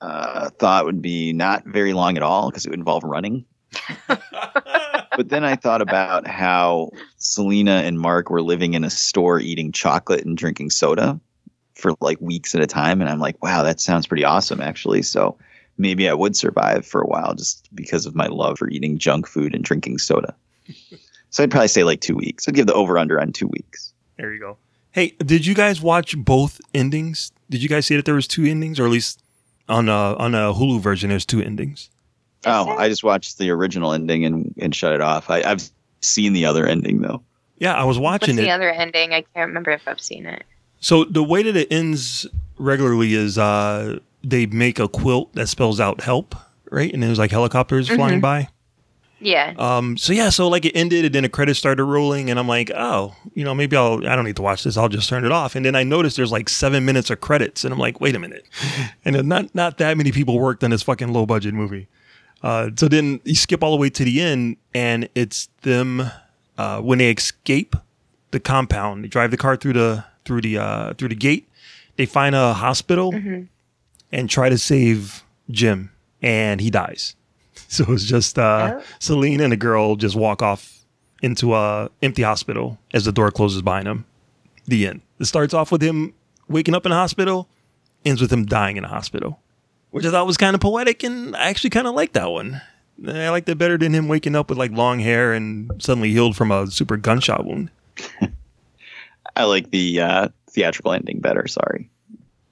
uh, 0.00 0.50
thought 0.58 0.84
would 0.84 1.02
be 1.02 1.32
not 1.32 1.64
very 1.66 1.92
long 1.92 2.16
at 2.16 2.22
all 2.22 2.50
because 2.50 2.66
it 2.66 2.70
would 2.70 2.78
involve 2.78 3.04
running. 3.04 3.44
but 4.08 5.28
then 5.28 5.44
I 5.44 5.56
thought 5.56 5.82
about 5.82 6.26
how 6.26 6.90
Selena 7.18 7.82
and 7.84 8.00
Mark 8.00 8.30
were 8.30 8.42
living 8.42 8.74
in 8.74 8.84
a 8.84 8.90
store 8.90 9.40
eating 9.40 9.72
chocolate 9.72 10.24
and 10.24 10.36
drinking 10.36 10.70
soda 10.70 11.20
for 11.74 11.94
like 12.00 12.20
weeks 12.20 12.54
at 12.54 12.62
a 12.62 12.66
time. 12.66 13.00
And 13.00 13.08
I'm 13.08 13.20
like, 13.20 13.42
wow, 13.42 13.62
that 13.62 13.80
sounds 13.80 14.06
pretty 14.06 14.24
awesome, 14.24 14.60
actually. 14.60 15.02
So 15.02 15.38
maybe 15.78 16.08
I 16.08 16.14
would 16.14 16.36
survive 16.36 16.86
for 16.86 17.00
a 17.00 17.06
while 17.06 17.34
just 17.34 17.68
because 17.74 18.06
of 18.06 18.14
my 18.14 18.26
love 18.26 18.58
for 18.58 18.68
eating 18.68 18.98
junk 18.98 19.26
food 19.26 19.54
and 19.54 19.64
drinking 19.64 19.98
soda. 19.98 20.34
so 21.30 21.42
I'd 21.42 21.50
probably 21.50 21.68
say 21.68 21.84
like 21.84 22.00
two 22.00 22.16
weeks. 22.16 22.48
I'd 22.48 22.54
give 22.54 22.66
the 22.66 22.74
over 22.74 22.98
under 22.98 23.20
on 23.20 23.32
two 23.32 23.48
weeks. 23.48 23.92
There 24.16 24.32
you 24.32 24.40
go. 24.40 24.56
Hey, 24.92 25.14
did 25.24 25.46
you 25.46 25.54
guys 25.54 25.80
watch 25.80 26.16
both 26.16 26.60
endings? 26.74 27.32
Did 27.48 27.62
you 27.62 27.68
guys 27.68 27.86
see 27.86 27.96
that 27.96 28.04
there 28.04 28.14
was 28.14 28.26
two 28.26 28.44
endings, 28.44 28.80
or 28.80 28.84
at 28.84 28.90
least 28.90 29.22
on 29.70 29.88
a 29.88 30.14
on 30.16 30.34
a 30.34 30.52
Hulu 30.52 30.80
version, 30.80 31.08
there's 31.10 31.24
two 31.24 31.40
endings? 31.40 31.88
Oh, 32.46 32.68
I 32.76 32.88
just 32.88 33.04
watched 33.04 33.38
the 33.38 33.50
original 33.50 33.92
ending 33.92 34.24
and, 34.24 34.54
and 34.58 34.74
shut 34.74 34.92
it 34.92 35.00
off. 35.00 35.28
I, 35.30 35.42
I've 35.42 35.68
seen 36.00 36.32
the 36.32 36.44
other 36.46 36.66
ending 36.66 37.00
though. 37.00 37.22
Yeah, 37.58 37.74
I 37.74 37.84
was 37.84 37.98
What's 37.98 38.22
watching 38.22 38.36
the 38.36 38.50
other 38.50 38.70
ending? 38.70 39.12
I 39.12 39.22
can't 39.34 39.48
remember 39.48 39.70
if 39.70 39.86
I've 39.86 40.00
seen 40.00 40.24
it. 40.26 40.44
So 40.80 41.04
the 41.04 41.22
way 41.22 41.42
that 41.42 41.56
it 41.56 41.70
ends 41.70 42.26
regularly 42.58 43.14
is 43.14 43.36
uh 43.38 43.98
they 44.24 44.46
make 44.46 44.78
a 44.78 44.88
quilt 44.88 45.34
that 45.34 45.48
spells 45.48 45.80
out 45.80 46.00
help, 46.02 46.34
right? 46.70 46.92
And 46.92 47.02
there's 47.02 47.18
like 47.18 47.30
helicopters 47.30 47.88
flying 47.88 48.18
Mhm. 48.18 48.22
by. 48.22 48.48
Yeah. 49.20 49.54
Um 49.58 49.96
so 49.96 50.12
yeah, 50.12 50.30
so 50.30 50.48
like 50.48 50.64
it 50.64 50.72
ended 50.74 51.04
and 51.04 51.14
then 51.14 51.22
the 51.22 51.28
credits 51.28 51.58
started 51.58 51.84
rolling 51.84 52.30
and 52.30 52.38
I'm 52.38 52.48
like, 52.48 52.70
"Oh, 52.74 53.14
you 53.34 53.44
know, 53.44 53.54
maybe 53.54 53.76
I'll 53.76 54.06
I 54.06 54.16
don't 54.16 54.24
need 54.24 54.36
to 54.36 54.42
watch 54.42 54.64
this. 54.64 54.76
I'll 54.76 54.88
just 54.88 55.08
turn 55.08 55.24
it 55.24 55.32
off." 55.32 55.54
And 55.54 55.64
then 55.64 55.74
I 55.74 55.82
noticed 55.82 56.16
there's 56.16 56.32
like 56.32 56.48
7 56.48 56.84
minutes 56.84 57.10
of 57.10 57.20
credits 57.20 57.64
and 57.64 57.72
I'm 57.72 57.78
like, 57.78 58.00
"Wait 58.00 58.14
a 58.16 58.18
minute." 58.18 58.46
and 59.04 59.14
then 59.14 59.28
not 59.28 59.54
not 59.54 59.78
that 59.78 59.96
many 59.96 60.10
people 60.12 60.38
worked 60.38 60.64
on 60.64 60.70
this 60.70 60.82
fucking 60.82 61.12
low 61.12 61.26
budget 61.26 61.54
movie. 61.54 61.86
Uh 62.42 62.70
so 62.76 62.88
then 62.88 63.20
you 63.24 63.34
skip 63.34 63.62
all 63.62 63.72
the 63.72 63.76
way 63.80 63.90
to 63.90 64.04
the 64.04 64.20
end 64.20 64.56
and 64.74 65.08
it's 65.14 65.48
them 65.62 66.02
uh 66.58 66.80
when 66.80 66.98
they 66.98 67.10
escape 67.10 67.76
the 68.30 68.40
compound. 68.40 69.04
They 69.04 69.08
drive 69.08 69.30
the 69.30 69.36
car 69.36 69.56
through 69.56 69.74
the 69.74 70.04
through 70.24 70.40
the 70.40 70.58
uh 70.58 70.94
through 70.94 71.08
the 71.08 71.14
gate. 71.16 71.46
They 71.96 72.06
find 72.06 72.34
a 72.34 72.54
hospital 72.54 73.12
and 74.12 74.30
try 74.30 74.48
to 74.48 74.56
save 74.56 75.22
Jim 75.50 75.90
and 76.22 76.60
he 76.60 76.70
dies. 76.70 77.14
So 77.76 77.84
it's 77.92 78.02
just 78.02 78.36
uh 78.36 78.80
Selena 78.98 79.44
and 79.44 79.52
a 79.52 79.56
girl 79.56 79.94
just 79.94 80.16
walk 80.16 80.42
off 80.42 80.84
into 81.22 81.54
a 81.54 81.88
empty 82.02 82.22
hospital 82.22 82.78
as 82.92 83.04
the 83.04 83.12
door 83.12 83.30
closes 83.30 83.62
behind 83.62 83.86
them. 83.86 84.06
The 84.66 84.88
end. 84.88 85.02
It 85.20 85.26
starts 85.26 85.54
off 85.54 85.70
with 85.70 85.80
him 85.80 86.12
waking 86.48 86.74
up 86.74 86.84
in 86.84 86.90
a 86.90 86.96
hospital, 86.96 87.48
ends 88.04 88.20
with 88.20 88.32
him 88.32 88.44
dying 88.44 88.76
in 88.76 88.84
a 88.84 88.88
hospital. 88.88 89.38
Which 89.92 90.04
I 90.04 90.10
thought 90.10 90.26
was 90.26 90.36
kind 90.36 90.56
of 90.56 90.60
poetic 90.60 91.04
and 91.04 91.36
I 91.36 91.48
actually 91.48 91.70
kind 91.70 91.86
of 91.86 91.94
liked 91.94 92.14
that 92.14 92.32
one. 92.32 92.60
I 93.06 93.28
liked 93.30 93.48
it 93.48 93.56
better 93.56 93.78
than 93.78 93.94
him 93.94 94.08
waking 94.08 94.34
up 94.34 94.48
with 94.50 94.58
like 94.58 94.72
long 94.72 94.98
hair 94.98 95.32
and 95.32 95.70
suddenly 95.78 96.10
healed 96.10 96.36
from 96.36 96.50
a 96.50 96.66
super 96.66 96.96
gunshot 96.96 97.46
wound. 97.46 97.70
I 99.36 99.44
like 99.44 99.70
the 99.70 100.00
uh, 100.00 100.28
theatrical 100.50 100.92
ending 100.92 101.20
better. 101.20 101.46
Sorry. 101.46 101.88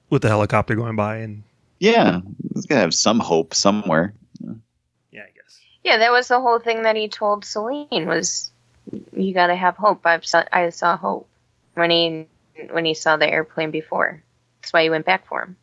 With 0.09 0.21
the 0.21 0.29
helicopter 0.29 0.75
going 0.75 0.95
by 0.95 1.17
and 1.17 1.43
Yeah, 1.79 2.21
it's 2.55 2.65
gonna 2.65 2.81
have 2.81 2.93
some 2.93 3.19
hope 3.19 3.53
somewhere. 3.53 4.13
Yeah, 5.83 5.97
that 5.97 6.11
was 6.11 6.27
the 6.27 6.39
whole 6.39 6.59
thing 6.59 6.83
that 6.83 6.95
he 6.95 7.07
told 7.07 7.45
Selena 7.45 8.05
was 8.05 8.51
you 9.13 9.33
got 9.33 9.47
to 9.47 9.55
have 9.55 9.77
hope. 9.77 10.05
I've 10.05 10.25
saw, 10.25 10.43
I 10.51 10.69
saw 10.69 10.97
hope 10.97 11.27
when 11.75 11.89
he 11.89 12.27
when 12.71 12.85
he 12.85 12.93
saw 12.93 13.17
the 13.17 13.29
airplane 13.29 13.71
before. 13.71 14.21
That's 14.61 14.73
why 14.73 14.83
he 14.83 14.89
went 14.89 15.05
back 15.05 15.25
for 15.27 15.43
him. 15.43 15.55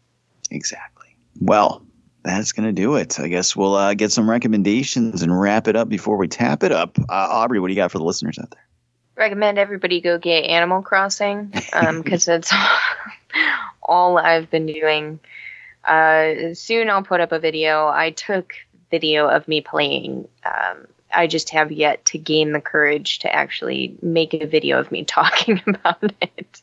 Exactly. 0.51 1.15
Well, 1.41 1.83
that's 2.23 2.53
gonna 2.53 2.73
do 2.73 2.97
it. 2.97 3.21
I 3.21 3.29
guess 3.29 3.55
we'll 3.55 3.75
uh, 3.75 3.95
get 3.95 4.13
some 4.13 4.29
recommendations 4.29 5.23
and 5.23 5.39
wrap 5.39 5.69
it 5.69 5.77
up 5.77 5.89
before 5.89 6.17
we 6.17 6.29
tap 6.29 6.63
it 6.63 6.73
up. 6.73 6.99
Uh, 6.99 7.13
Aubrey, 7.13 7.61
what 7.61 7.69
do 7.69 7.75
you 7.75 7.77
got 7.77 7.93
for 7.93 7.99
the 7.99 8.05
listeners 8.05 8.39
out 8.39 8.51
there? 8.51 8.65
Recommend 9.17 9.59
everybody 9.59 10.01
go 10.01 10.19
get 10.19 10.45
Animal 10.45 10.83
Crossing 10.83 11.53
because 12.03 12.25
that's 12.25 12.53
all 13.83 14.19
I've 14.19 14.51
been 14.51 14.67
doing. 14.67 15.21
Uh, 15.85 16.55
soon 16.55 16.91
I'll 16.91 17.03
put 17.03 17.21
up 17.21 17.33
a 17.33 17.39
video. 17.39 17.87
I 17.87 18.11
took 18.11 18.55
video 18.91 19.29
of 19.29 19.47
me 19.49 19.61
playing. 19.61 20.29
Um, 20.45 20.87
I 21.15 21.27
just 21.27 21.51
have 21.51 21.73
yet 21.73 22.05
to 22.07 22.19
gain 22.19 22.53
the 22.53 22.61
courage 22.61 23.21
to 23.21 23.35
actually 23.35 23.97
make 24.03 24.35
a 24.35 24.47
video 24.47 24.79
of 24.79 24.91
me 24.91 25.05
talking 25.19 25.63
about 25.67 26.13
it. 26.21 26.63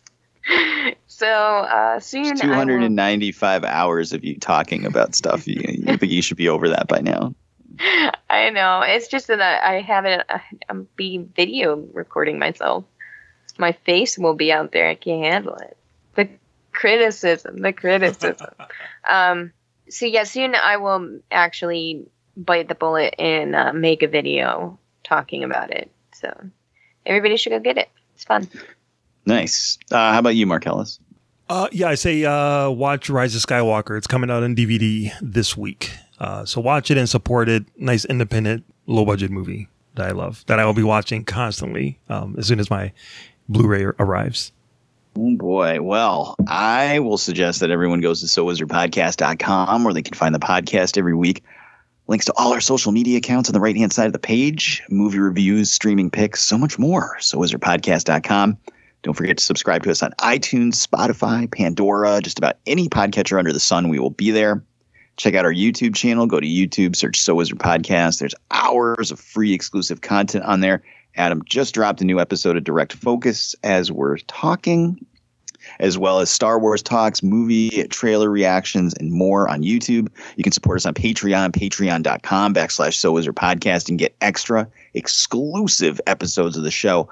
So 1.07 1.27
uh, 1.27 1.99
soon, 1.99 2.25
It's 2.25 2.43
I 2.43 2.47
will- 2.47 2.65
295 2.65 3.63
hours 3.63 4.11
of 4.13 4.23
you 4.23 4.37
talking 4.37 4.85
about 4.85 5.15
stuff. 5.15 5.47
You, 5.47 5.61
you 5.67 5.97
think 5.97 6.11
you 6.11 6.21
should 6.21 6.37
be 6.37 6.49
over 6.49 6.67
that 6.69 6.87
by 6.87 6.99
now? 6.99 7.33
I 8.29 8.49
know. 8.51 8.81
It's 8.81 9.07
just 9.07 9.27
that 9.27 9.41
I 9.41 9.79
haven't. 9.81 10.23
I'm 10.69 10.87
be 10.95 11.25
video 11.35 11.75
recording 11.93 12.37
myself. 12.39 12.83
My 13.57 13.71
face 13.71 14.17
will 14.17 14.33
be 14.33 14.51
out 14.51 14.71
there. 14.71 14.87
I 14.89 14.95
can't 14.95 15.23
handle 15.23 15.55
it. 15.55 15.77
The 16.15 16.29
criticism. 16.71 17.57
The 17.57 17.73
criticism. 17.73 18.47
um. 19.09 19.53
So 19.89 20.05
yeah, 20.05 20.23
soon 20.23 20.55
I 20.55 20.77
will 20.77 21.19
actually 21.31 22.05
bite 22.35 22.67
the 22.67 22.75
bullet 22.75 23.15
and 23.19 23.55
uh, 23.55 23.73
make 23.73 24.03
a 24.03 24.07
video 24.07 24.79
talking 25.03 25.43
about 25.43 25.71
it. 25.71 25.91
So 26.13 26.33
everybody 27.05 27.37
should 27.37 27.51
go 27.51 27.59
get 27.59 27.77
it. 27.77 27.89
It's 28.15 28.23
fun. 28.23 28.49
Nice. 29.25 29.77
Uh, 29.91 30.13
how 30.13 30.19
about 30.19 30.35
you, 30.35 30.45
Marcellus? 30.45 30.99
Uh, 31.49 31.67
yeah, 31.71 31.87
I 31.87 31.95
say 31.95 32.23
uh, 32.23 32.69
watch 32.69 33.09
Rise 33.09 33.35
of 33.35 33.41
Skywalker. 33.41 33.97
It's 33.97 34.07
coming 34.07 34.31
out 34.31 34.43
on 34.43 34.55
DVD 34.55 35.11
this 35.21 35.57
week. 35.57 35.91
Uh, 36.19 36.45
so 36.45 36.61
watch 36.61 36.89
it 36.89 36.97
and 36.97 37.09
support 37.09 37.49
it. 37.49 37.65
Nice 37.77 38.05
independent, 38.05 38.63
low 38.87 39.05
budget 39.05 39.29
movie 39.29 39.67
that 39.95 40.07
I 40.07 40.11
love 40.11 40.43
that 40.47 40.59
I 40.59 40.65
will 40.65 40.73
be 40.73 40.83
watching 40.83 41.23
constantly 41.23 41.99
um, 42.09 42.35
as 42.37 42.47
soon 42.47 42.59
as 42.59 42.69
my 42.69 42.91
Blu-ray 43.49 43.83
arrives. 43.99 44.51
Oh 45.15 45.35
boy. 45.37 45.81
Well, 45.81 46.35
I 46.47 46.99
will 46.99 47.17
suggest 47.17 47.59
that 47.59 47.69
everyone 47.69 48.01
goes 48.01 48.21
to 48.21 48.27
sowizardpodcast.com 48.27 49.83
where 49.83 49.93
they 49.93 50.01
can 50.01 50.15
find 50.15 50.33
the 50.33 50.39
podcast 50.39 50.97
every 50.97 51.13
week. 51.15 51.43
Links 52.07 52.25
to 52.25 52.33
all 52.35 52.51
our 52.51 52.59
social 52.59 52.91
media 52.91 53.17
accounts 53.17 53.47
on 53.47 53.53
the 53.53 53.59
right 53.59 53.77
hand 53.77 53.93
side 53.93 54.07
of 54.07 54.13
the 54.13 54.19
page, 54.19 54.83
movie 54.89 55.19
reviews, 55.19 55.71
streaming 55.71 56.09
picks, 56.09 56.43
so 56.43 56.57
much 56.57 56.77
more. 56.77 57.15
Sowizardpodcast.com. 57.19 58.57
Don't 59.03 59.13
forget 59.13 59.37
to 59.37 59.43
subscribe 59.43 59.83
to 59.83 59.91
us 59.91 60.01
on 60.01 60.11
iTunes, 60.19 60.85
Spotify, 60.85 61.49
Pandora, 61.51 62.21
just 62.21 62.37
about 62.37 62.57
any 62.65 62.89
podcatcher 62.89 63.37
under 63.37 63.53
the 63.53 63.59
sun. 63.59 63.89
We 63.89 63.99
will 63.99 64.09
be 64.09 64.31
there. 64.31 64.63
Check 65.17 65.35
out 65.35 65.45
our 65.45 65.53
YouTube 65.53 65.95
channel. 65.95 66.25
Go 66.25 66.39
to 66.39 66.47
YouTube, 66.47 66.95
search 66.95 67.19
So 67.19 67.35
Wizard 67.35 67.59
Podcast. 67.59 68.19
There's 68.19 68.35
hours 68.49 69.11
of 69.11 69.19
free 69.19 69.53
exclusive 69.53 70.01
content 70.01 70.43
on 70.45 70.61
there. 70.61 70.81
Adam 71.15 71.43
just 71.45 71.73
dropped 71.73 72.01
a 72.01 72.05
new 72.05 72.19
episode 72.19 72.57
of 72.57 72.63
Direct 72.63 72.93
Focus 72.93 73.55
as 73.63 73.91
we're 73.91 74.17
talking, 74.17 75.05
as 75.79 75.97
well 75.97 76.19
as 76.19 76.31
Star 76.31 76.59
Wars 76.59 76.81
talks, 76.81 77.21
movie 77.21 77.87
trailer 77.89 78.29
reactions, 78.29 78.95
and 78.95 79.11
more 79.11 79.47
on 79.47 79.61
YouTube. 79.61 80.09
You 80.35 80.43
can 80.43 80.51
support 80.51 80.77
us 80.77 80.85
on 80.85 80.95
Patreon, 80.95 81.51
patreon.com 81.51 82.53
backslash 82.53 82.95
So 82.95 83.11
Wizard 83.11 83.35
Podcast, 83.35 83.89
and 83.89 83.99
get 83.99 84.15
extra 84.21 84.67
exclusive 84.95 86.01
episodes 86.07 86.57
of 86.57 86.63
the 86.63 86.71
show. 86.71 87.09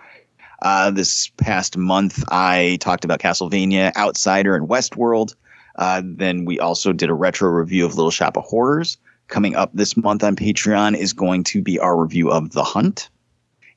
Uh, 0.63 0.89
this 0.91 1.29
past 1.37 1.77
month, 1.77 2.23
I 2.29 2.77
talked 2.81 3.05
about 3.05 3.19
Castlevania, 3.19 3.95
Outsider, 3.95 4.55
and 4.55 4.67
Westworld. 4.67 5.35
Uh, 5.75 6.01
then 6.03 6.45
we 6.45 6.59
also 6.59 6.91
did 6.91 7.09
a 7.09 7.13
retro 7.13 7.49
review 7.49 7.85
of 7.85 7.95
Little 7.95 8.11
Shop 8.11 8.35
of 8.35 8.43
Horrors. 8.45 8.97
Coming 9.27 9.55
up 9.55 9.71
this 9.73 9.95
month 9.95 10.23
on 10.23 10.35
Patreon 10.35 10.97
is 10.97 11.13
going 11.13 11.43
to 11.45 11.61
be 11.61 11.79
our 11.79 11.99
review 11.99 12.31
of 12.31 12.51
The 12.51 12.63
Hunt 12.63 13.09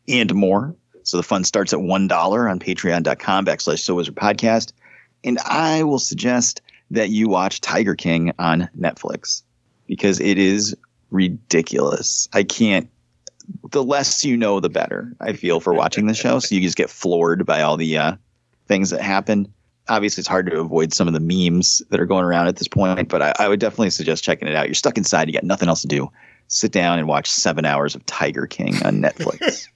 and 0.08 0.34
more. 0.34 0.74
So 1.02 1.16
the 1.16 1.22
fund 1.22 1.46
starts 1.46 1.72
at 1.72 1.78
$1 1.78 2.50
on 2.50 2.58
patreon.com 2.58 3.44
backslash 3.44 3.80
So 3.80 3.94
Wizard 3.94 4.14
Podcast. 4.14 4.72
And 5.22 5.38
I 5.40 5.82
will 5.82 5.98
suggest 5.98 6.62
that 6.90 7.10
you 7.10 7.28
watch 7.28 7.60
Tiger 7.60 7.94
King 7.94 8.32
on 8.38 8.68
Netflix 8.78 9.42
because 9.86 10.20
it 10.20 10.38
is 10.38 10.76
ridiculous. 11.10 12.28
I 12.32 12.42
can't 12.42 12.88
the 13.70 13.84
less 13.84 14.24
you 14.24 14.36
know, 14.36 14.60
the 14.60 14.70
better. 14.70 15.14
I 15.20 15.34
feel 15.34 15.60
for 15.60 15.74
watching 15.74 16.06
the 16.06 16.14
show, 16.14 16.38
so 16.38 16.54
you 16.54 16.60
just 16.60 16.76
get 16.76 16.90
floored 16.90 17.44
by 17.44 17.62
all 17.62 17.76
the 17.76 17.98
uh, 17.98 18.16
things 18.68 18.90
that 18.90 19.02
happen. 19.02 19.52
Obviously, 19.86 20.22
it's 20.22 20.28
hard 20.28 20.46
to 20.50 20.60
avoid 20.60 20.94
some 20.94 21.08
of 21.08 21.14
the 21.14 21.20
memes 21.20 21.82
that 21.90 22.00
are 22.00 22.06
going 22.06 22.24
around 22.24 22.48
at 22.48 22.56
this 22.56 22.68
point, 22.68 23.08
but 23.10 23.20
I, 23.20 23.34
I 23.38 23.48
would 23.48 23.60
definitely 23.60 23.90
suggest 23.90 24.24
checking 24.24 24.48
it 24.48 24.54
out. 24.54 24.66
You're 24.66 24.74
stuck 24.74 24.96
inside, 24.96 25.28
you 25.28 25.34
got 25.34 25.44
nothing 25.44 25.68
else 25.68 25.82
to 25.82 25.88
do. 25.88 26.10
Sit 26.48 26.72
down 26.72 26.98
and 26.98 27.06
watch 27.06 27.28
seven 27.28 27.66
hours 27.66 27.94
of 27.94 28.06
Tiger 28.06 28.46
King 28.46 28.76
on 28.82 29.02
Netflix. 29.02 29.68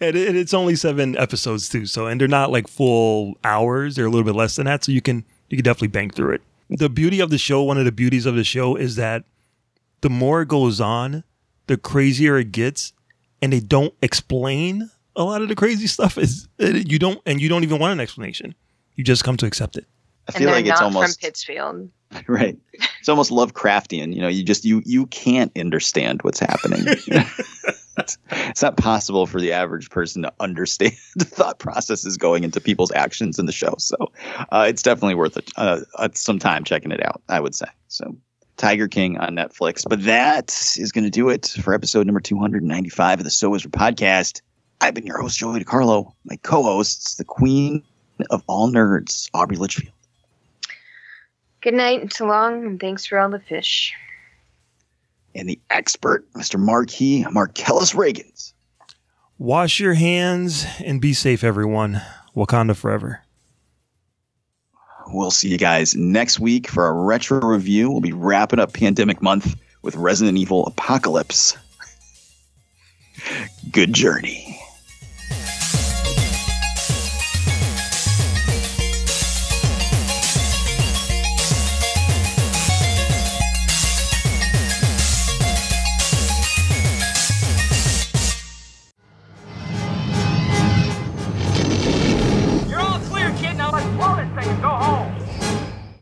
And 0.00 0.16
it, 0.16 0.36
it's 0.36 0.54
only 0.54 0.76
seven 0.76 1.16
episodes 1.16 1.68
too, 1.68 1.86
so 1.86 2.06
and 2.06 2.20
they're 2.20 2.28
not 2.28 2.50
like 2.50 2.68
full 2.68 3.36
hours; 3.44 3.96
they're 3.96 4.06
a 4.06 4.10
little 4.10 4.24
bit 4.24 4.34
less 4.34 4.56
than 4.56 4.66
that. 4.66 4.84
So 4.84 4.92
you 4.92 5.02
can 5.02 5.24
you 5.48 5.56
can 5.56 5.64
definitely 5.64 5.88
bank 5.88 6.14
through 6.14 6.34
it. 6.34 6.42
The 6.70 6.88
beauty 6.88 7.20
of 7.20 7.30
the 7.30 7.38
show, 7.38 7.62
one 7.62 7.78
of 7.78 7.84
the 7.84 7.92
beauties 7.92 8.26
of 8.26 8.34
the 8.34 8.44
show, 8.44 8.76
is 8.76 8.96
that 8.96 9.24
the 10.00 10.10
more 10.10 10.42
it 10.42 10.48
goes 10.48 10.80
on, 10.80 11.24
the 11.66 11.76
crazier 11.76 12.38
it 12.38 12.52
gets, 12.52 12.92
and 13.42 13.52
they 13.52 13.60
don't 13.60 13.94
explain 14.02 14.90
a 15.14 15.24
lot 15.24 15.42
of 15.42 15.48
the 15.48 15.54
crazy 15.54 15.86
stuff. 15.86 16.18
Is 16.18 16.48
you 16.58 16.98
don't 16.98 17.20
and 17.26 17.40
you 17.40 17.48
don't 17.48 17.62
even 17.62 17.78
want 17.78 17.92
an 17.92 18.00
explanation; 18.00 18.54
you 18.94 19.04
just 19.04 19.24
come 19.24 19.36
to 19.38 19.46
accept 19.46 19.76
it. 19.76 19.86
I 20.28 20.32
feel 20.32 20.46
they're 20.46 20.56
like 20.56 20.66
it's 20.66 20.80
not 20.80 20.94
almost 20.94 21.20
from 21.20 21.28
Pittsfield. 21.28 21.90
right. 22.28 22.56
It's 23.00 23.08
almost 23.08 23.30
Lovecraftian. 23.30 24.14
You 24.14 24.20
know, 24.20 24.28
you 24.28 24.42
just 24.42 24.64
you 24.64 24.82
you 24.84 25.06
can't 25.06 25.52
understand 25.58 26.22
what's 26.22 26.40
happening. 26.40 26.84
it's, 28.30 28.62
not 28.62 28.76
possible 28.76 29.26
for 29.26 29.40
the 29.40 29.52
average 29.52 29.90
person 29.90 30.22
to 30.22 30.32
understand 30.40 30.96
the 31.16 31.24
thought 31.24 31.58
processes 31.58 32.16
going 32.16 32.44
into 32.44 32.60
people's 32.60 32.92
actions 32.92 33.38
in 33.38 33.46
the 33.46 33.52
show. 33.52 33.74
So 33.78 34.12
uh, 34.50 34.66
it's 34.68 34.82
definitely 34.82 35.14
worth 35.14 35.36
it, 35.36 35.50
uh, 35.56 35.80
some 36.14 36.38
time 36.38 36.64
checking 36.64 36.92
it 36.92 37.04
out. 37.04 37.22
I 37.28 37.40
would 37.40 37.54
say 37.54 37.66
so. 37.88 38.16
Tiger 38.56 38.88
King 38.88 39.18
on 39.18 39.34
Netflix. 39.34 39.84
But 39.88 40.04
that 40.04 40.50
is 40.76 40.90
going 40.92 41.04
to 41.04 41.10
do 41.10 41.28
it 41.28 41.46
for 41.62 41.74
episode 41.74 42.06
number 42.06 42.20
295 42.20 43.20
of 43.20 43.24
the 43.24 43.30
So 43.30 43.50
Wizard 43.50 43.72
podcast. 43.72 44.40
I've 44.80 44.94
been 44.94 45.06
your 45.06 45.20
host, 45.20 45.38
Joey 45.38 45.62
DiCarlo. 45.62 46.12
My 46.24 46.36
co-hosts, 46.36 47.16
the 47.16 47.24
queen 47.24 47.82
of 48.30 48.42
all 48.46 48.70
nerds, 48.70 49.30
Aubrey 49.34 49.56
Litchfield. 49.56 49.92
Good 51.60 51.74
night 51.74 52.00
and 52.00 52.12
so 52.12 52.26
long, 52.26 52.64
and 52.64 52.80
thanks 52.80 53.06
for 53.06 53.18
all 53.18 53.28
the 53.28 53.40
fish. 53.40 53.94
And 55.36 55.48
the 55.48 55.60
expert, 55.70 56.30
Mr. 56.32 56.58
Marquis 56.58 57.24
Marcellus 57.30 57.92
Reagans. 57.92 58.52
Wash 59.38 59.78
your 59.78 59.94
hands 59.94 60.66
and 60.84 61.00
be 61.00 61.12
safe, 61.12 61.44
everyone. 61.44 62.00
Wakanda 62.34 62.74
forever. 62.74 63.20
We'll 65.08 65.30
see 65.30 65.48
you 65.48 65.58
guys 65.58 65.94
next 65.94 66.40
week 66.40 66.68
for 66.68 66.86
a 66.88 66.92
retro 66.92 67.38
review. 67.40 67.90
We'll 67.90 68.00
be 68.00 68.12
wrapping 68.12 68.58
up 68.58 68.72
Pandemic 68.72 69.22
Month 69.22 69.54
with 69.82 69.94
Resident 69.94 70.36
Evil 70.36 70.66
Apocalypse. 70.66 71.56
Good 73.70 73.92
journey. 73.92 74.45